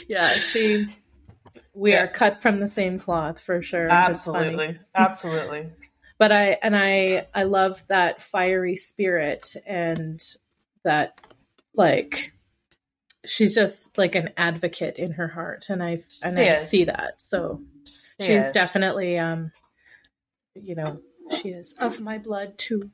yeah, 0.09 0.29
she 0.29 0.87
we 1.81 1.93
yeah. 1.93 2.03
are 2.03 2.09
cut 2.09 2.43
from 2.43 2.61
the 2.61 2.69
same 2.69 2.99
cloth 2.99 3.41
for 3.41 3.63
sure. 3.63 3.89
Absolutely. 3.89 4.79
Absolutely. 4.95 5.71
but 6.19 6.31
I 6.31 6.59
and 6.63 6.77
I 6.77 7.27
I 7.35 7.45
love 7.45 7.83
that 7.89 8.23
fiery 8.23 8.77
spirit 8.77 9.57
and 9.65 10.23
that 10.85 11.19
like 11.75 12.35
she's 13.25 13.55
just 13.55 13.97
like 13.97 14.15
an 14.15 14.29
advocate 14.37 14.99
in 14.99 15.13
her 15.13 15.27
heart 15.27 15.71
and 15.71 15.83
I 15.83 16.03
and 16.23 16.37
she 16.37 16.45
I 16.45 16.53
is. 16.53 16.69
see 16.69 16.85
that. 16.85 17.23
So 17.23 17.63
she 18.21 18.27
she's 18.27 18.45
is. 18.45 18.53
definitely 18.53 19.19
um 19.19 19.51
you 20.55 20.75
know, 20.75 21.01
she 21.41 21.49
is 21.49 21.73
of 21.81 21.99
my 21.99 22.19
blood 22.19 22.59
too. 22.59 22.91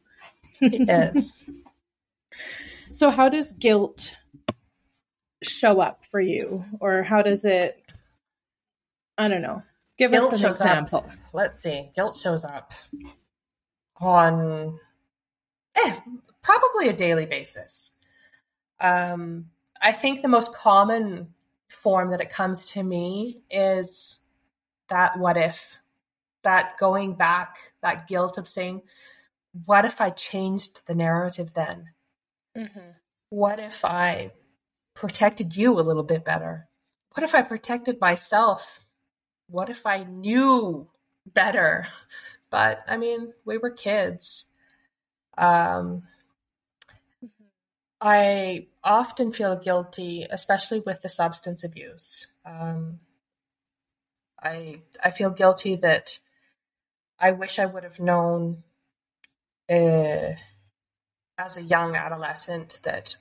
yes. 0.61 1.51
so 2.93 3.11
how 3.11 3.29
does 3.29 3.51
guilt 3.51 4.15
show 5.43 5.81
up 5.81 6.05
for 6.05 6.21
you 6.21 6.65
or 6.79 7.03
how 7.03 7.23
does 7.23 7.45
it 7.45 7.83
I 9.19 9.29
don't 9.29 9.43
know. 9.43 9.63
Give 9.99 10.11
Guilt 10.11 10.35
us 10.35 10.41
an 10.43 10.51
example. 10.51 10.99
Up. 10.99 11.11
Let's 11.33 11.63
see. 11.63 11.91
Guilt 11.95 12.17
shows 12.17 12.45
up 12.45 12.75
on 13.99 14.79
eh, 15.75 15.97
probably 16.43 16.89
a 16.89 16.93
daily 16.93 17.27
basis. 17.27 17.93
Um, 18.79 19.47
I 19.81 19.93
think 19.93 20.21
the 20.21 20.29
most 20.29 20.55
common 20.55 21.35
form 21.69 22.11
that 22.11 22.21
it 22.21 22.31
comes 22.31 22.71
to 22.73 22.83
me 22.83 23.41
is 23.51 24.21
that 24.89 25.19
what 25.19 25.37
if, 25.37 25.77
that 26.43 26.77
going 26.79 27.15
back, 27.15 27.57
that 27.83 28.07
guilt 28.07 28.39
of 28.39 28.47
saying, 28.47 28.83
what 29.65 29.85
if 29.85 30.01
I 30.01 30.11
changed 30.11 30.83
the 30.87 30.95
narrative 30.95 31.55
then? 31.55 31.91
Mm-hmm. 32.57 32.91
What 33.31 33.59
if 33.59 33.85
I 33.85 34.33
protected 34.95 35.57
you 35.57 35.79
a 35.79 35.83
little 35.83 36.03
bit 36.03 36.25
better? 36.25 36.69
What 37.15 37.25
if 37.25 37.35
I 37.35 37.43
protected 37.43 38.01
myself 38.01 38.86
what 39.49 39.71
if 39.71 39.87
I 39.87 40.05
knew 40.05 40.89
better? 41.27 41.87
But 42.49 42.85
I 42.87 42.97
mean, 42.97 43.33
we 43.45 43.59
were 43.59 43.71
kids. 43.71 44.51
Um, 45.37 46.05
I 48.01 48.69
often 48.85 49.33
feel 49.33 49.57
guilty, 49.57 50.27
especially 50.31 50.81
with 50.81 51.03
the 51.03 51.09
substance 51.09 51.65
abuse. 51.65 52.29
Um, 52.45 53.01
I 54.43 54.83
I 55.03 55.11
feel 55.11 55.31
guilty 55.31 55.77
that 55.77 56.21
I 57.19 57.33
wish 57.33 57.59
I 57.59 57.67
would 57.67 57.83
have 57.83 57.99
known 57.99 58.63
uh, 59.71 60.35
as 61.39 61.57
a 61.57 61.63
young 61.63 61.97
adolescent 61.97 62.81
that 62.85 63.17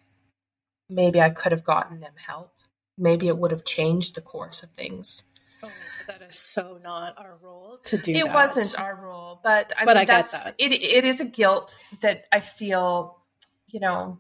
maybe 0.90 1.22
I 1.22 1.30
could 1.30 1.52
have 1.52 1.64
gotten 1.64 2.00
them 2.00 2.14
help. 2.28 2.54
Maybe 2.98 3.28
it 3.28 3.38
would 3.38 3.52
have 3.52 3.66
changed 3.66 4.16
the 4.16 4.22
course 4.22 4.64
of 4.64 4.72
things. 4.72 5.24
Oh 5.66 5.72
that 6.08 6.22
is 6.22 6.38
so 6.38 6.80
not 6.84 7.16
our 7.18 7.38
role 7.42 7.80
to 7.86 7.98
do. 7.98 8.12
It 8.12 8.26
that. 8.26 8.34
wasn't 8.34 8.80
our 8.80 8.96
role, 8.96 9.40
but 9.44 9.74
I 9.78 9.86
but 9.86 9.96
mean, 9.96 10.02
I 10.02 10.06
that's 10.06 10.44
that. 10.44 10.56
it. 10.58 10.72
It 10.74 11.06
is 11.06 11.20
a 11.20 11.26
guilt 11.26 11.78
that 12.02 12.26
I 12.32 12.40
feel. 12.40 13.20
You 13.68 13.80
know, 13.80 14.20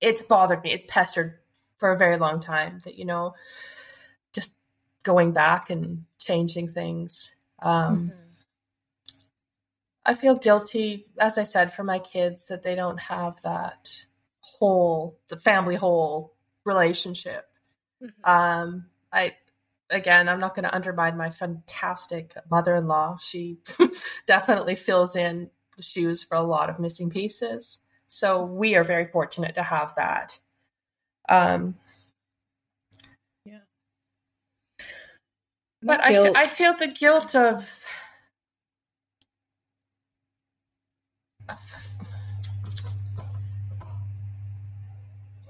it's 0.00 0.22
bothered 0.22 0.62
me. 0.62 0.72
It's 0.72 0.86
pestered 0.88 1.38
for 1.78 1.92
a 1.92 1.98
very 1.98 2.18
long 2.18 2.40
time. 2.40 2.80
That 2.84 2.98
you 2.98 3.04
know, 3.04 3.34
just 4.32 4.56
going 5.02 5.32
back 5.32 5.70
and 5.70 6.04
changing 6.18 6.68
things. 6.68 7.34
Um, 7.60 8.10
mm-hmm. 8.10 8.18
I 10.04 10.14
feel 10.14 10.36
guilty, 10.36 11.06
as 11.18 11.36
I 11.36 11.44
said, 11.44 11.72
for 11.72 11.82
my 11.82 11.98
kids 11.98 12.46
that 12.46 12.62
they 12.62 12.76
don't 12.76 13.00
have 13.00 13.42
that 13.42 14.04
whole, 14.38 15.18
the 15.28 15.36
family 15.36 15.74
whole 15.74 16.36
relationship. 16.64 17.48
Mm-hmm. 18.00 18.30
Um, 18.30 18.86
I 19.12 19.34
again, 19.90 20.28
I'm 20.28 20.40
not 20.40 20.54
going 20.54 20.64
to 20.64 20.74
undermine 20.74 21.16
my 21.16 21.30
fantastic 21.30 22.34
mother 22.50 22.74
in 22.74 22.86
law. 22.86 23.18
She 23.18 23.58
definitely 24.26 24.74
fills 24.74 25.16
in 25.16 25.50
the 25.76 25.82
shoes 25.82 26.24
for 26.24 26.36
a 26.36 26.42
lot 26.42 26.70
of 26.70 26.78
missing 26.78 27.10
pieces. 27.10 27.80
So 28.06 28.44
we 28.44 28.76
are 28.76 28.84
very 28.84 29.06
fortunate 29.06 29.54
to 29.54 29.62
have 29.62 29.94
that. 29.96 30.38
Um, 31.28 31.76
yeah. 33.44 33.58
But 35.82 36.00
I, 36.00 36.44
I 36.44 36.46
feel 36.46 36.74
the 36.76 36.86
guilt 36.86 37.34
of 37.34 37.68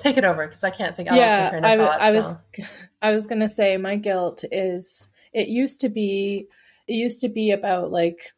take 0.09 0.19
it 0.19 0.25
over 0.25 0.47
because 0.47 0.65
I 0.65 0.71
can't 0.71 0.97
think. 0.97 1.09
yeah, 1.13 1.51
I, 1.63 1.77
thought, 1.77 2.01
I 2.01 2.13
so. 2.13 2.39
was, 2.59 2.67
I 3.03 3.11
was 3.13 3.27
gonna 3.27 3.49
say 3.49 3.77
my 3.77 3.97
guilt 3.97 4.45
is. 4.51 5.09
It 5.33 5.49
used 5.49 5.81
to 5.81 5.89
be, 5.91 6.47
it 6.87 6.95
used 6.95 7.21
to 7.21 7.29
be 7.29 7.51
about 7.51 7.91
like 7.91 8.33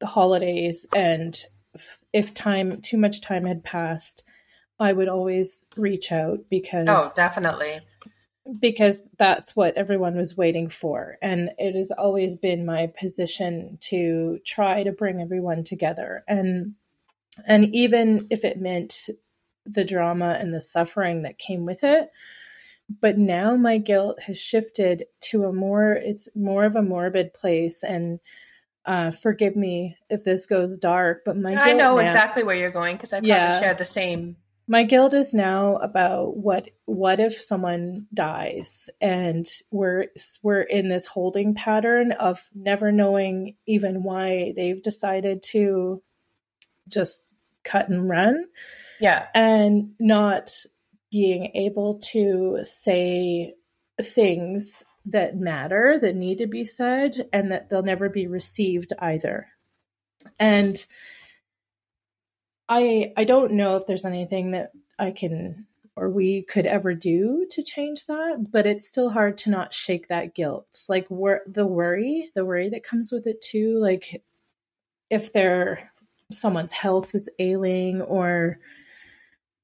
the 0.00 0.06
holidays, 0.06 0.86
and 0.94 1.38
if 2.12 2.32
time 2.34 2.80
too 2.80 2.96
much 2.96 3.20
time 3.20 3.44
had 3.44 3.64
passed, 3.64 4.24
I 4.78 4.92
would 4.92 5.08
always 5.08 5.66
reach 5.76 6.12
out 6.12 6.40
because 6.48 6.86
oh, 6.88 7.10
definitely 7.16 7.80
because 8.60 9.00
that's 9.18 9.56
what 9.56 9.76
everyone 9.76 10.16
was 10.16 10.36
waiting 10.36 10.68
for. 10.68 11.16
And 11.22 11.50
it 11.58 11.74
has 11.74 11.90
always 11.90 12.36
been 12.36 12.66
my 12.66 12.92
position 12.98 13.78
to 13.82 14.38
try 14.44 14.82
to 14.82 14.92
bring 14.92 15.20
everyone 15.20 15.64
together. 15.64 16.24
And 16.28 16.74
and 17.46 17.74
even 17.74 18.26
if 18.30 18.44
it 18.44 18.60
meant 18.60 19.08
the 19.66 19.84
drama 19.84 20.36
and 20.38 20.52
the 20.52 20.60
suffering 20.60 21.22
that 21.22 21.38
came 21.38 21.64
with 21.64 21.82
it. 21.82 22.10
But 23.00 23.16
now 23.16 23.56
my 23.56 23.78
guilt 23.78 24.20
has 24.20 24.38
shifted 24.38 25.04
to 25.30 25.44
a 25.44 25.52
more 25.52 25.92
it's 25.92 26.28
more 26.34 26.64
of 26.64 26.76
a 26.76 26.82
morbid 26.82 27.32
place 27.32 27.82
and 27.82 28.20
uh, 28.86 29.10
forgive 29.10 29.56
me 29.56 29.96
if 30.10 30.24
this 30.24 30.44
goes 30.44 30.76
dark 30.76 31.22
but 31.24 31.38
my 31.38 31.54
i 31.54 31.72
know 31.72 31.96
now, 31.96 31.98
exactly 31.98 32.42
where 32.42 32.54
you're 32.54 32.70
going 32.70 32.94
because 32.94 33.14
i 33.14 33.16
probably 33.16 33.30
yeah. 33.30 33.58
share 33.58 33.72
the 33.72 33.84
same. 33.84 34.36
My 34.66 34.84
guilt 34.84 35.12
is 35.12 35.34
now 35.34 35.76
about 35.76 36.38
what 36.38 36.70
what 36.86 37.20
if 37.20 37.38
someone 37.38 38.06
dies 38.14 38.88
and 38.98 39.46
we're 39.70 40.06
we're 40.42 40.62
in 40.62 40.88
this 40.88 41.04
holding 41.04 41.54
pattern 41.54 42.12
of 42.12 42.42
never 42.54 42.90
knowing 42.90 43.56
even 43.66 44.02
why 44.02 44.54
they've 44.56 44.80
decided 44.80 45.42
to 45.50 46.02
just 46.88 47.24
cut 47.62 47.90
and 47.90 48.08
run 48.08 48.46
yeah. 49.00 49.26
And 49.34 49.94
not 49.98 50.50
being 51.10 51.50
able 51.54 52.00
to 52.12 52.58
say 52.62 53.54
things 54.02 54.84
that 55.06 55.36
matter 55.36 55.98
that 56.00 56.16
need 56.16 56.38
to 56.38 56.46
be 56.46 56.64
said 56.64 57.28
and 57.32 57.52
that 57.52 57.68
they'll 57.68 57.82
never 57.82 58.08
be 58.08 58.26
received 58.26 58.92
either. 58.98 59.48
And 60.38 60.84
i 62.68 63.12
i 63.16 63.24
don't 63.24 63.52
know 63.52 63.76
if 63.76 63.86
there's 63.86 64.06
anything 64.06 64.52
that 64.52 64.72
i 64.98 65.10
can 65.10 65.66
or 65.96 66.10
we 66.10 66.42
could 66.42 66.66
ever 66.66 66.94
do 66.94 67.46
to 67.50 67.62
change 67.62 68.06
that 68.06 68.46
but 68.50 68.66
it's 68.66 68.88
still 68.88 69.10
hard 69.10 69.38
to 69.38 69.50
not 69.50 69.72
shake 69.72 70.08
that 70.08 70.34
guilt. 70.34 70.66
Like 70.88 71.08
wor- 71.10 71.42
the 71.46 71.66
worry 71.66 72.30
the 72.34 72.44
worry 72.44 72.70
that 72.70 72.84
comes 72.84 73.12
with 73.12 73.26
it 73.26 73.40
too 73.40 73.78
like 73.80 74.22
if 75.10 75.32
they're 75.32 75.90
someone's 76.32 76.72
health 76.72 77.14
is 77.14 77.28
ailing 77.38 78.00
or 78.02 78.58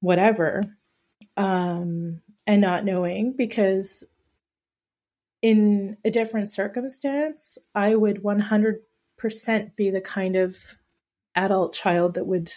whatever 0.01 0.61
um 1.37 2.21
and 2.45 2.61
not 2.61 2.83
knowing 2.83 3.33
because 3.37 4.03
in 5.41 5.97
a 6.05 6.11
different 6.11 6.49
circumstance, 6.49 7.57
I 7.73 7.95
would 7.95 8.21
100% 8.21 8.79
be 9.75 9.89
the 9.89 10.01
kind 10.01 10.35
of 10.35 10.57
adult 11.35 11.73
child 11.73 12.15
that 12.15 12.27
would 12.27 12.51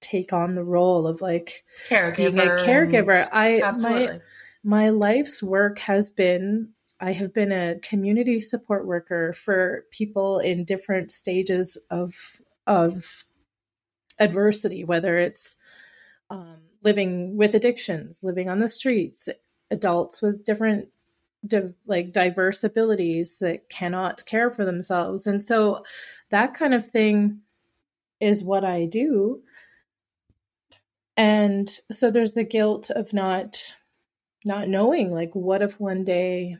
take 0.00 0.32
on 0.32 0.54
the 0.54 0.64
role 0.64 1.06
of 1.06 1.20
like 1.20 1.64
caregiver 1.88 2.16
being 2.16 2.38
a 2.38 2.56
caregiver. 2.56 3.28
I 3.32 3.60
absolutely. 3.60 4.06
my 4.06 4.20
my 4.64 4.90
life's 4.90 5.42
work 5.42 5.78
has 5.80 6.10
been 6.10 6.70
I 7.00 7.12
have 7.12 7.34
been 7.34 7.52
a 7.52 7.78
community 7.80 8.40
support 8.40 8.86
worker 8.86 9.32
for 9.32 9.84
people 9.90 10.38
in 10.38 10.64
different 10.64 11.12
stages 11.12 11.76
of 11.90 12.14
of 12.66 13.24
adversity, 14.18 14.84
whether 14.84 15.18
it's 15.18 15.56
um, 16.32 16.56
living 16.82 17.36
with 17.36 17.54
addictions, 17.54 18.20
living 18.22 18.48
on 18.48 18.58
the 18.58 18.68
streets, 18.68 19.28
adults 19.70 20.22
with 20.22 20.44
different 20.44 20.88
di- 21.46 21.74
like 21.86 22.12
diverse 22.12 22.64
abilities 22.64 23.38
that 23.40 23.68
cannot 23.68 24.24
care 24.24 24.50
for 24.50 24.64
themselves. 24.64 25.26
And 25.26 25.44
so 25.44 25.84
that 26.30 26.54
kind 26.54 26.72
of 26.72 26.90
thing 26.90 27.40
is 28.18 28.42
what 28.42 28.64
i 28.64 28.86
do. 28.86 29.42
And 31.16 31.68
so 31.90 32.10
there's 32.10 32.32
the 32.32 32.44
guilt 32.44 32.88
of 32.90 33.12
not 33.12 33.76
not 34.44 34.68
knowing 34.68 35.12
like 35.12 35.34
what 35.34 35.62
if 35.62 35.78
one 35.78 36.02
day 36.02 36.56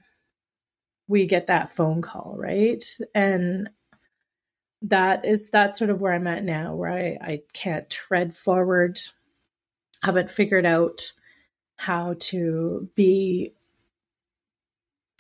we 1.09 1.27
get 1.27 1.47
that 1.47 1.75
phone 1.75 2.03
call 2.03 2.35
right? 2.37 2.85
And 3.15 3.71
that 4.83 5.25
is 5.25 5.49
that's 5.51 5.79
sort 5.79 5.91
of 5.91 6.01
where 6.01 6.13
i'm 6.13 6.27
at 6.27 6.43
now 6.43 6.75
where 6.75 6.91
i 6.91 7.17
i 7.25 7.41
can't 7.53 7.89
tread 7.89 8.37
forward 8.37 8.99
haven't 10.03 10.31
figured 10.31 10.67
out 10.67 11.13
how 11.77 12.15
to 12.19 12.89
be 12.95 13.55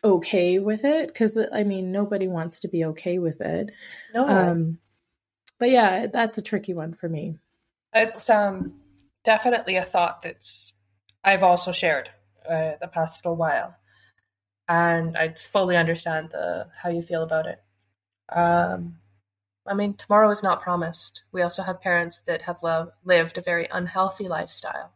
okay 0.04 0.58
with 0.58 0.84
it 0.84 1.08
because 1.08 1.38
I 1.52 1.62
mean 1.62 1.92
nobody 1.92 2.28
wants 2.28 2.60
to 2.60 2.68
be 2.68 2.84
okay 2.86 3.18
with 3.18 3.40
it. 3.40 3.70
No. 4.14 4.28
Um, 4.28 4.78
but 5.58 5.70
yeah, 5.70 6.06
that's 6.06 6.38
a 6.38 6.42
tricky 6.42 6.74
one 6.74 6.94
for 6.94 7.08
me. 7.08 7.38
It's 7.94 8.28
um 8.28 8.74
definitely 9.24 9.76
a 9.76 9.84
thought 9.84 10.22
that's 10.22 10.74
I've 11.24 11.42
also 11.42 11.72
shared 11.72 12.10
uh, 12.48 12.72
the 12.80 12.88
past 12.88 13.24
little 13.24 13.36
while, 13.36 13.76
and 14.68 15.16
I 15.16 15.34
fully 15.34 15.76
understand 15.76 16.30
the 16.32 16.66
how 16.76 16.90
you 16.90 17.02
feel 17.02 17.22
about 17.22 17.46
it. 17.46 17.62
Um, 18.28 18.96
I 19.66 19.74
mean, 19.74 19.94
tomorrow 19.94 20.28
is 20.30 20.42
not 20.42 20.62
promised. 20.62 21.22
We 21.30 21.42
also 21.42 21.62
have 21.62 21.80
parents 21.80 22.20
that 22.20 22.42
have 22.42 22.62
lo- 22.62 22.90
lived 23.04 23.38
a 23.38 23.42
very 23.42 23.68
unhealthy 23.70 24.28
lifestyle. 24.28 24.92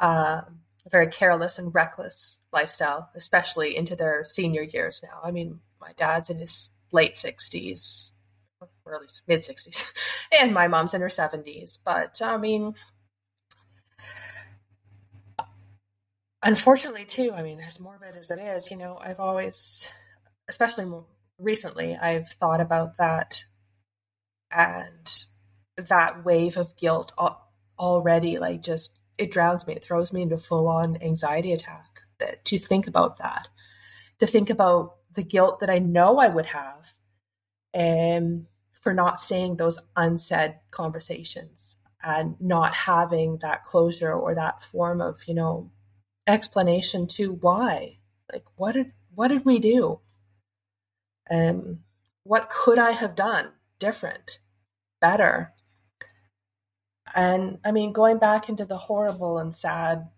Um, 0.00 0.62
a 0.84 0.90
very 0.90 1.06
careless 1.06 1.58
and 1.58 1.72
reckless 1.72 2.38
lifestyle, 2.52 3.10
especially 3.14 3.76
into 3.76 3.94
their 3.94 4.24
senior 4.24 4.62
years 4.62 5.00
now. 5.02 5.20
I 5.22 5.30
mean, 5.30 5.60
my 5.80 5.92
dad's 5.96 6.28
in 6.28 6.40
his 6.40 6.72
late 6.90 7.14
60s, 7.14 8.10
or 8.84 8.94
at 8.94 9.00
least 9.00 9.22
mid 9.28 9.40
60s, 9.40 9.92
and 10.40 10.52
my 10.52 10.66
mom's 10.66 10.92
in 10.92 11.00
her 11.00 11.06
70s. 11.06 11.78
But 11.84 12.20
I 12.20 12.36
mean, 12.36 12.74
unfortunately, 16.42 17.04
too, 17.04 17.32
I 17.32 17.44
mean, 17.44 17.60
as 17.60 17.78
morbid 17.78 18.16
as 18.16 18.32
it 18.32 18.40
is, 18.40 18.72
you 18.72 18.76
know, 18.76 18.98
I've 19.00 19.20
always, 19.20 19.88
especially 20.48 20.90
recently, 21.38 21.96
I've 21.96 22.26
thought 22.26 22.60
about 22.60 22.96
that 22.96 23.44
and 24.54 25.26
that 25.76 26.24
wave 26.24 26.56
of 26.56 26.76
guilt 26.76 27.12
already, 27.78 28.38
like 28.38 28.62
just 28.62 28.98
it 29.18 29.30
drowns 29.30 29.66
me. 29.66 29.74
It 29.74 29.84
throws 29.84 30.12
me 30.12 30.22
into 30.22 30.38
full 30.38 30.68
on 30.68 30.98
anxiety 31.02 31.52
attack 31.52 32.00
that, 32.18 32.44
to 32.46 32.58
think 32.58 32.86
about 32.86 33.18
that, 33.18 33.48
to 34.18 34.26
think 34.26 34.50
about 34.50 34.96
the 35.14 35.22
guilt 35.22 35.60
that 35.60 35.70
I 35.70 35.78
know 35.78 36.18
I 36.18 36.28
would 36.28 36.46
have 36.46 36.92
um, 37.74 38.46
for 38.72 38.94
not 38.94 39.20
saying 39.20 39.56
those 39.56 39.78
unsaid 39.96 40.56
conversations 40.70 41.76
and 42.02 42.40
not 42.40 42.74
having 42.74 43.38
that 43.38 43.64
closure 43.64 44.12
or 44.12 44.34
that 44.34 44.62
form 44.64 45.00
of, 45.00 45.22
you 45.26 45.34
know, 45.34 45.70
explanation 46.26 47.06
to 47.06 47.32
why. 47.32 47.98
Like 48.32 48.44
what 48.56 48.72
did 48.72 48.92
what 49.14 49.28
did 49.28 49.44
we 49.44 49.58
do? 49.58 50.00
Um, 51.30 51.80
what 52.24 52.50
could 52.50 52.78
I 52.78 52.92
have 52.92 53.14
done 53.14 53.52
different, 53.82 54.38
better? 55.00 55.52
And 57.16 57.58
I 57.64 57.72
mean, 57.72 57.92
going 57.92 58.18
back 58.18 58.48
into 58.48 58.64
the 58.64 58.78
horrible 58.78 59.38
and 59.38 59.52
sad 59.52 60.08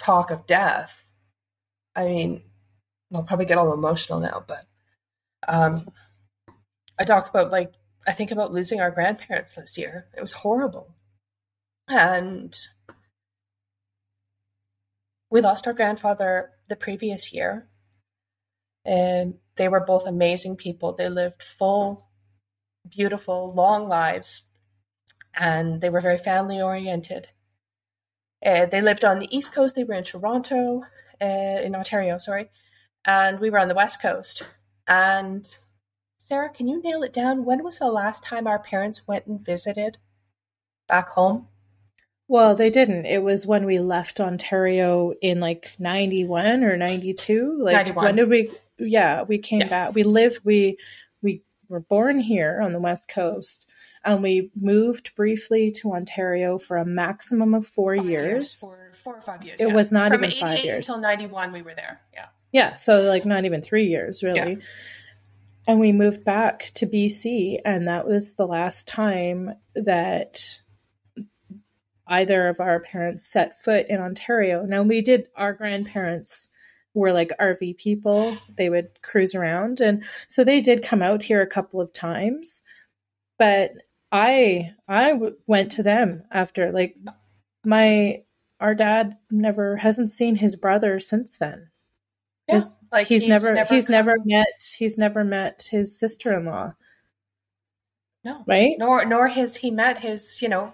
talk 0.00 0.32
of 0.32 0.44
death, 0.44 1.04
I 1.94 2.04
mean, 2.04 2.42
I'll 3.14 3.22
probably 3.22 3.46
get 3.46 3.58
all 3.58 3.72
emotional 3.72 4.18
now, 4.18 4.44
but 4.44 4.66
um, 5.46 5.88
I 6.98 7.04
talk 7.04 7.30
about 7.30 7.52
like, 7.52 7.72
I 8.04 8.10
think 8.10 8.32
about 8.32 8.52
losing 8.52 8.80
our 8.80 8.90
grandparents 8.90 9.52
this 9.52 9.78
year. 9.78 10.06
It 10.16 10.20
was 10.20 10.32
horrible. 10.32 10.96
And 11.88 12.56
we 15.30 15.40
lost 15.40 15.68
our 15.68 15.72
grandfather 15.72 16.50
the 16.68 16.74
previous 16.74 17.32
year. 17.32 17.68
And 18.84 19.34
they 19.56 19.68
were 19.68 19.80
both 19.80 20.06
amazing 20.06 20.56
people. 20.56 20.92
They 20.92 21.08
lived 21.08 21.42
full, 21.42 22.08
beautiful, 22.88 23.52
long 23.54 23.88
lives 23.88 24.42
and 25.38 25.80
they 25.80 25.90
were 25.90 26.00
very 26.00 26.18
family 26.18 26.60
oriented. 26.60 27.28
Uh, 28.44 28.66
they 28.66 28.80
lived 28.80 29.04
on 29.04 29.18
the 29.18 29.34
East 29.34 29.52
Coast. 29.52 29.76
They 29.76 29.84
were 29.84 29.94
in 29.94 30.04
Toronto, 30.04 30.82
uh, 31.20 31.24
in 31.24 31.74
Ontario, 31.74 32.18
sorry, 32.18 32.50
and 33.04 33.40
we 33.40 33.50
were 33.50 33.58
on 33.58 33.68
the 33.68 33.74
West 33.74 34.00
Coast. 34.00 34.46
And 34.86 35.48
Sarah, 36.18 36.50
can 36.50 36.68
you 36.68 36.82
nail 36.82 37.02
it 37.02 37.12
down? 37.12 37.44
When 37.44 37.64
was 37.64 37.78
the 37.78 37.90
last 37.90 38.22
time 38.22 38.46
our 38.46 38.58
parents 38.58 39.06
went 39.06 39.26
and 39.26 39.44
visited 39.44 39.98
back 40.88 41.10
home? 41.10 41.48
Well, 42.28 42.56
they 42.56 42.70
didn't. 42.70 43.06
It 43.06 43.22
was 43.22 43.46
when 43.46 43.66
we 43.66 43.78
left 43.78 44.20
Ontario 44.20 45.12
in 45.22 45.38
like 45.38 45.72
91 45.78 46.64
or 46.64 46.76
92. 46.76 47.58
Like 47.62 47.74
91. 47.74 48.04
when 48.04 48.16
did 48.16 48.28
we 48.28 48.50
yeah, 48.78 49.22
we 49.22 49.38
came 49.38 49.60
yeah. 49.60 49.68
back. 49.68 49.94
We 49.94 50.02
lived 50.02 50.40
we 50.44 50.78
we 51.22 51.42
were 51.68 51.80
born 51.80 52.20
here 52.20 52.60
on 52.62 52.72
the 52.72 52.80
West 52.80 53.08
Coast 53.08 53.68
and 54.06 54.22
we 54.22 54.50
moved 54.58 55.14
briefly 55.16 55.72
to 55.72 55.92
Ontario 55.92 56.58
for 56.58 56.76
a 56.76 56.84
maximum 56.84 57.54
of 57.54 57.66
four 57.66 57.96
five 57.96 58.06
years. 58.06 58.24
years. 58.24 58.54
Four, 58.54 58.92
four 58.94 59.16
or 59.16 59.20
five 59.20 59.44
years. 59.44 59.60
It 59.60 59.68
yeah. 59.68 59.74
was 59.74 59.90
not 59.90 60.12
From 60.12 60.24
even 60.24 60.38
five 60.38 60.64
years 60.64 60.88
until 60.88 61.02
ninety 61.02 61.26
one. 61.26 61.52
We 61.52 61.62
were 61.62 61.74
there. 61.74 62.00
Yeah. 62.14 62.26
Yeah, 62.52 62.76
so 62.76 63.00
like 63.00 63.26
not 63.26 63.44
even 63.44 63.60
three 63.60 63.86
years 63.86 64.22
really. 64.22 64.52
Yeah. 64.52 64.64
And 65.68 65.80
we 65.80 65.90
moved 65.90 66.24
back 66.24 66.70
to 66.74 66.86
BC, 66.86 67.58
and 67.64 67.88
that 67.88 68.06
was 68.06 68.34
the 68.34 68.46
last 68.46 68.86
time 68.86 69.52
that 69.74 70.60
either 72.06 72.46
of 72.48 72.60
our 72.60 72.78
parents 72.78 73.26
set 73.26 73.60
foot 73.60 73.86
in 73.88 73.98
Ontario. 73.98 74.64
Now 74.64 74.82
we 74.82 75.02
did 75.02 75.26
our 75.34 75.52
grandparents 75.52 76.48
were 76.96 77.12
like 77.12 77.30
RV 77.38 77.76
people. 77.76 78.36
They 78.56 78.70
would 78.70 78.88
cruise 79.02 79.34
around 79.34 79.80
and 79.80 80.02
so 80.28 80.42
they 80.42 80.60
did 80.60 80.82
come 80.82 81.02
out 81.02 81.22
here 81.22 81.40
a 81.42 81.46
couple 81.46 81.80
of 81.80 81.92
times. 81.92 82.62
But 83.38 83.72
I 84.10 84.72
I 84.88 85.10
w- 85.10 85.36
went 85.46 85.72
to 85.72 85.82
them 85.82 86.24
after 86.32 86.72
like 86.72 86.96
my 87.64 88.22
our 88.60 88.74
dad 88.74 89.18
never 89.30 89.76
hasn't 89.76 90.10
seen 90.10 90.36
his 90.36 90.56
brother 90.56 90.98
since 91.00 91.36
then. 91.36 91.68
Yeah, 92.48 92.62
like 92.92 93.08
he's, 93.08 93.22
he's 93.22 93.28
never, 93.28 93.52
never, 93.52 93.74
he's 93.74 93.86
come. 93.86 93.92
never 93.92 94.16
met 94.24 94.74
he's 94.78 94.96
never 94.96 95.24
met 95.24 95.68
his 95.70 95.98
sister 95.98 96.32
in 96.32 96.46
law. 96.46 96.74
No, 98.24 98.42
right? 98.46 98.76
Nor 98.78 99.04
nor 99.04 99.28
his 99.28 99.56
he 99.56 99.70
met 99.70 99.98
his 99.98 100.40
you 100.40 100.48
know 100.48 100.72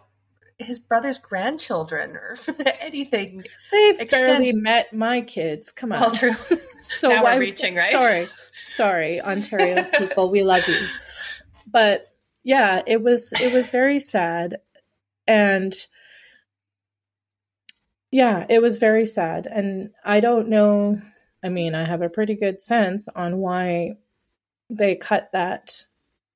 his 0.59 0.79
brother's 0.79 1.19
grandchildren 1.19 2.17
or 2.17 2.37
anything. 2.81 3.45
They've 3.71 4.01
extend- 4.01 4.27
barely 4.27 4.53
met 4.53 4.93
my 4.93 5.21
kids. 5.21 5.73
Come 5.73 5.93
on. 5.93 6.15
True. 6.15 6.35
so 6.81 7.09
now 7.09 7.25
we're 7.25 7.39
reaching, 7.39 7.75
right? 7.75 7.93
Sorry, 7.93 8.29
sorry, 8.75 9.21
Ontario 9.21 9.85
people, 9.99 10.31
we 10.31 10.43
love 10.43 10.67
you. 10.67 10.79
But 11.67 12.13
yeah, 12.43 12.83
it 12.87 13.03
was 13.03 13.33
it 13.41 13.53
was 13.53 13.71
very 13.71 14.01
sad, 14.01 14.59
and 15.27 15.75
yeah, 18.11 18.45
it 18.49 18.61
was 18.61 18.79
very 18.79 19.07
sad, 19.07 19.47
and 19.47 19.91
I 20.05 20.21
don't 20.21 20.49
know. 20.49 21.01
I 21.45 21.49
mean, 21.49 21.75
I 21.75 21.85
have 21.85 22.03
a 22.03 22.09
pretty 22.09 22.35
good 22.35 22.63
sense 22.63 23.09
on 23.15 23.39
why 23.39 23.97
they 24.71 24.95
cut 24.95 25.31
that 25.33 25.85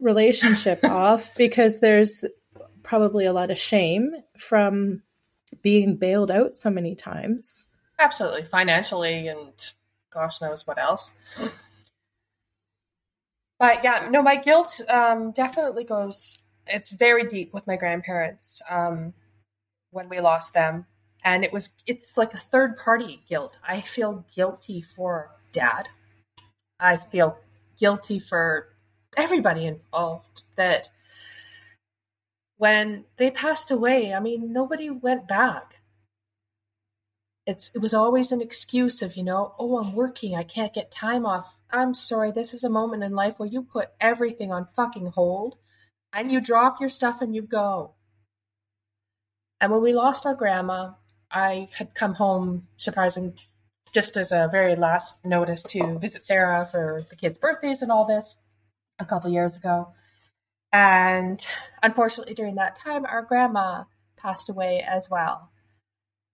relationship 0.00 0.85
off 0.85 1.35
because 1.37 1.81
there's 1.81 2.24
probably 2.87 3.27
a 3.27 3.33
lot 3.33 3.51
of 3.51 3.59
shame 3.59 4.12
from 4.38 5.03
being 5.62 5.96
bailed 5.96 6.31
out 6.31 6.57
so 6.57 6.70
many 6.70 6.94
times. 6.94 7.66
Absolutely, 7.99 8.44
financially, 8.44 9.29
and 9.29 9.53
gosh 10.11 10.40
knows 10.40 10.66
what 10.66 10.79
else. 10.79 11.12
But 13.59 13.83
yeah, 13.83 14.09
no, 14.11 14.22
my 14.22 14.37
guilt 14.37 14.81
um, 14.88 15.33
definitely 15.33 15.85
goes. 15.85 16.38
It's 16.66 16.90
very 16.90 17.27
deep 17.27 17.55
with 17.55 17.66
my 17.66 17.77
grandparents 17.77 18.61
um, 18.68 19.14
when 19.90 20.09
we 20.09 20.20
lost 20.20 20.53
them, 20.55 20.87
and 21.25 21.42
it 21.44 21.53
was. 21.53 21.70
It's 21.87 22.16
like 22.16 22.35
a 22.35 22.38
third 22.38 22.77
party 22.77 23.22
guilt. 23.29 23.59
I 23.66 23.81
feel 23.81 24.27
guilty 24.35 24.83
for 24.83 25.31
dad. 25.53 25.88
I 26.79 26.99
feel 26.99 27.38
guilty 27.79 28.18
for 28.18 28.68
everybody 29.16 29.64
involved. 29.64 30.42
That 30.57 30.90
when 32.59 33.05
they 33.16 33.31
passed 33.31 33.71
away, 33.71 34.14
I 34.14 34.21
mean, 34.21 34.53
nobody 34.53 34.90
went 34.90 35.29
back. 35.29 35.77
It's 37.47 37.75
it 37.75 37.79
was 37.79 37.95
always 37.95 38.33
an 38.33 38.40
excuse 38.40 39.03
of, 39.03 39.16
you 39.16 39.23
know, 39.23 39.55
oh, 39.59 39.79
I'm 39.79 39.95
working, 39.95 40.35
I 40.35 40.42
can't 40.42 40.75
get 40.75 40.90
time 40.90 41.25
off. 41.25 41.59
I'm 41.71 41.95
sorry, 41.95 42.33
this 42.33 42.55
is 42.55 42.64
a 42.64 42.71
moment 42.71 43.05
in 43.05 43.12
life 43.12 43.38
where 43.38 43.49
you 43.49 43.62
put 43.62 43.90
everything 44.01 44.53
on 44.53 44.66
fucking 44.66 45.07
hold 45.07 45.57
and 46.12 46.33
you 46.33 46.40
drop 46.40 46.81
your 46.81 46.88
stuff 46.88 47.23
and 47.23 47.35
you 47.35 47.42
go. 47.42 47.92
And 49.61 49.71
when 49.71 49.83
we 49.83 49.95
lost 49.95 50.27
our 50.27 50.35
grandma, 50.35 50.92
I 51.31 51.69
had 51.73 51.95
come 51.95 52.14
home 52.14 52.66
surprising 52.77 53.35
just 53.92 54.16
as 54.16 54.33
a 54.33 54.49
very 54.51 54.75
last 54.75 55.25
notice 55.25 55.62
to 55.64 55.99
visit 55.99 56.23
Sarah 56.23 56.66
for 56.66 57.05
the 57.09 57.16
kids' 57.16 57.38
birthdays 57.38 57.81
and 57.81 57.92
all 57.92 58.07
this 58.07 58.37
a 58.99 59.05
couple 59.05 59.31
years 59.31 59.57
ago. 59.57 59.92
And 60.72 61.44
unfortunately, 61.83 62.35
during 62.35 62.57
that 62.57 62.76
time, 62.76 63.07
our 63.07 63.22
grandma 63.22 63.85
passed 64.16 64.48
away 64.48 64.85
as 64.87 65.09
well. 65.09 65.50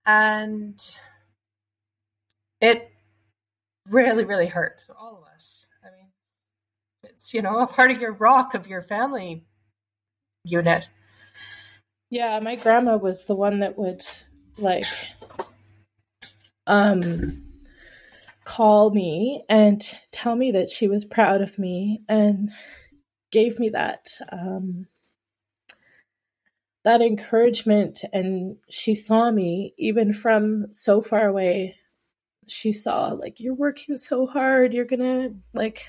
And 0.05 0.81
it 2.61 2.91
really, 3.89 4.25
really 4.25 4.47
hurt 4.47 4.85
all 4.99 5.23
of 5.23 5.35
us. 5.35 5.69
I 5.85 5.95
mean, 5.95 6.09
it's, 7.05 7.35
you 7.35 7.43
know, 7.43 7.59
a 7.59 7.67
part 7.67 7.91
of 7.91 8.01
your 8.01 8.13
rock 8.13 8.55
of 8.55 8.67
your 8.67 8.83
family 8.83 9.45
unit. 10.45 10.89
Yeah, 12.11 12.41
my 12.41 12.57
grandma 12.57 12.97
was 12.97 13.25
the 13.25 13.35
one 13.35 13.61
that 13.61 13.79
would 13.79 14.03
like 14.59 14.85
um 16.67 17.43
call 18.45 18.91
me 18.91 19.45
and 19.49 19.83
tell 20.11 20.37
me 20.37 20.53
that 20.53 20.71
she 20.71 20.87
was 20.89 21.05
proud 21.05 21.41
of 21.41 21.59
me 21.59 22.03
and 22.09 22.51
gave 23.33 23.59
me 23.59 23.71
that 23.71 24.09
um, 24.31 24.87
that 26.85 27.01
encouragement 27.01 28.05
and 28.13 28.57
she 28.69 28.95
saw 28.95 29.31
me 29.31 29.75
even 29.79 30.13
from 30.13 30.73
so 30.73 31.01
far 31.03 31.27
away. 31.27 31.77
She 32.47 32.73
saw 32.73 33.09
like 33.09 33.41
you're 33.41 33.55
working 33.55 33.97
so 33.97 34.27
hard. 34.27 34.73
You're 34.73 34.85
gonna 34.85 35.31
like 35.55 35.87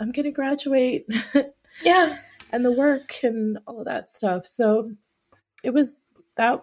i'm 0.00 0.10
gonna 0.10 0.32
graduate. 0.32 1.06
Yeah. 1.84 2.18
And 2.50 2.64
the 2.64 2.72
work 2.72 3.22
and 3.22 3.58
all 3.66 3.78
of 3.78 3.84
that 3.84 4.08
stuff. 4.08 4.46
So 4.46 4.90
it 5.62 5.70
was 5.70 5.94
that 6.36 6.60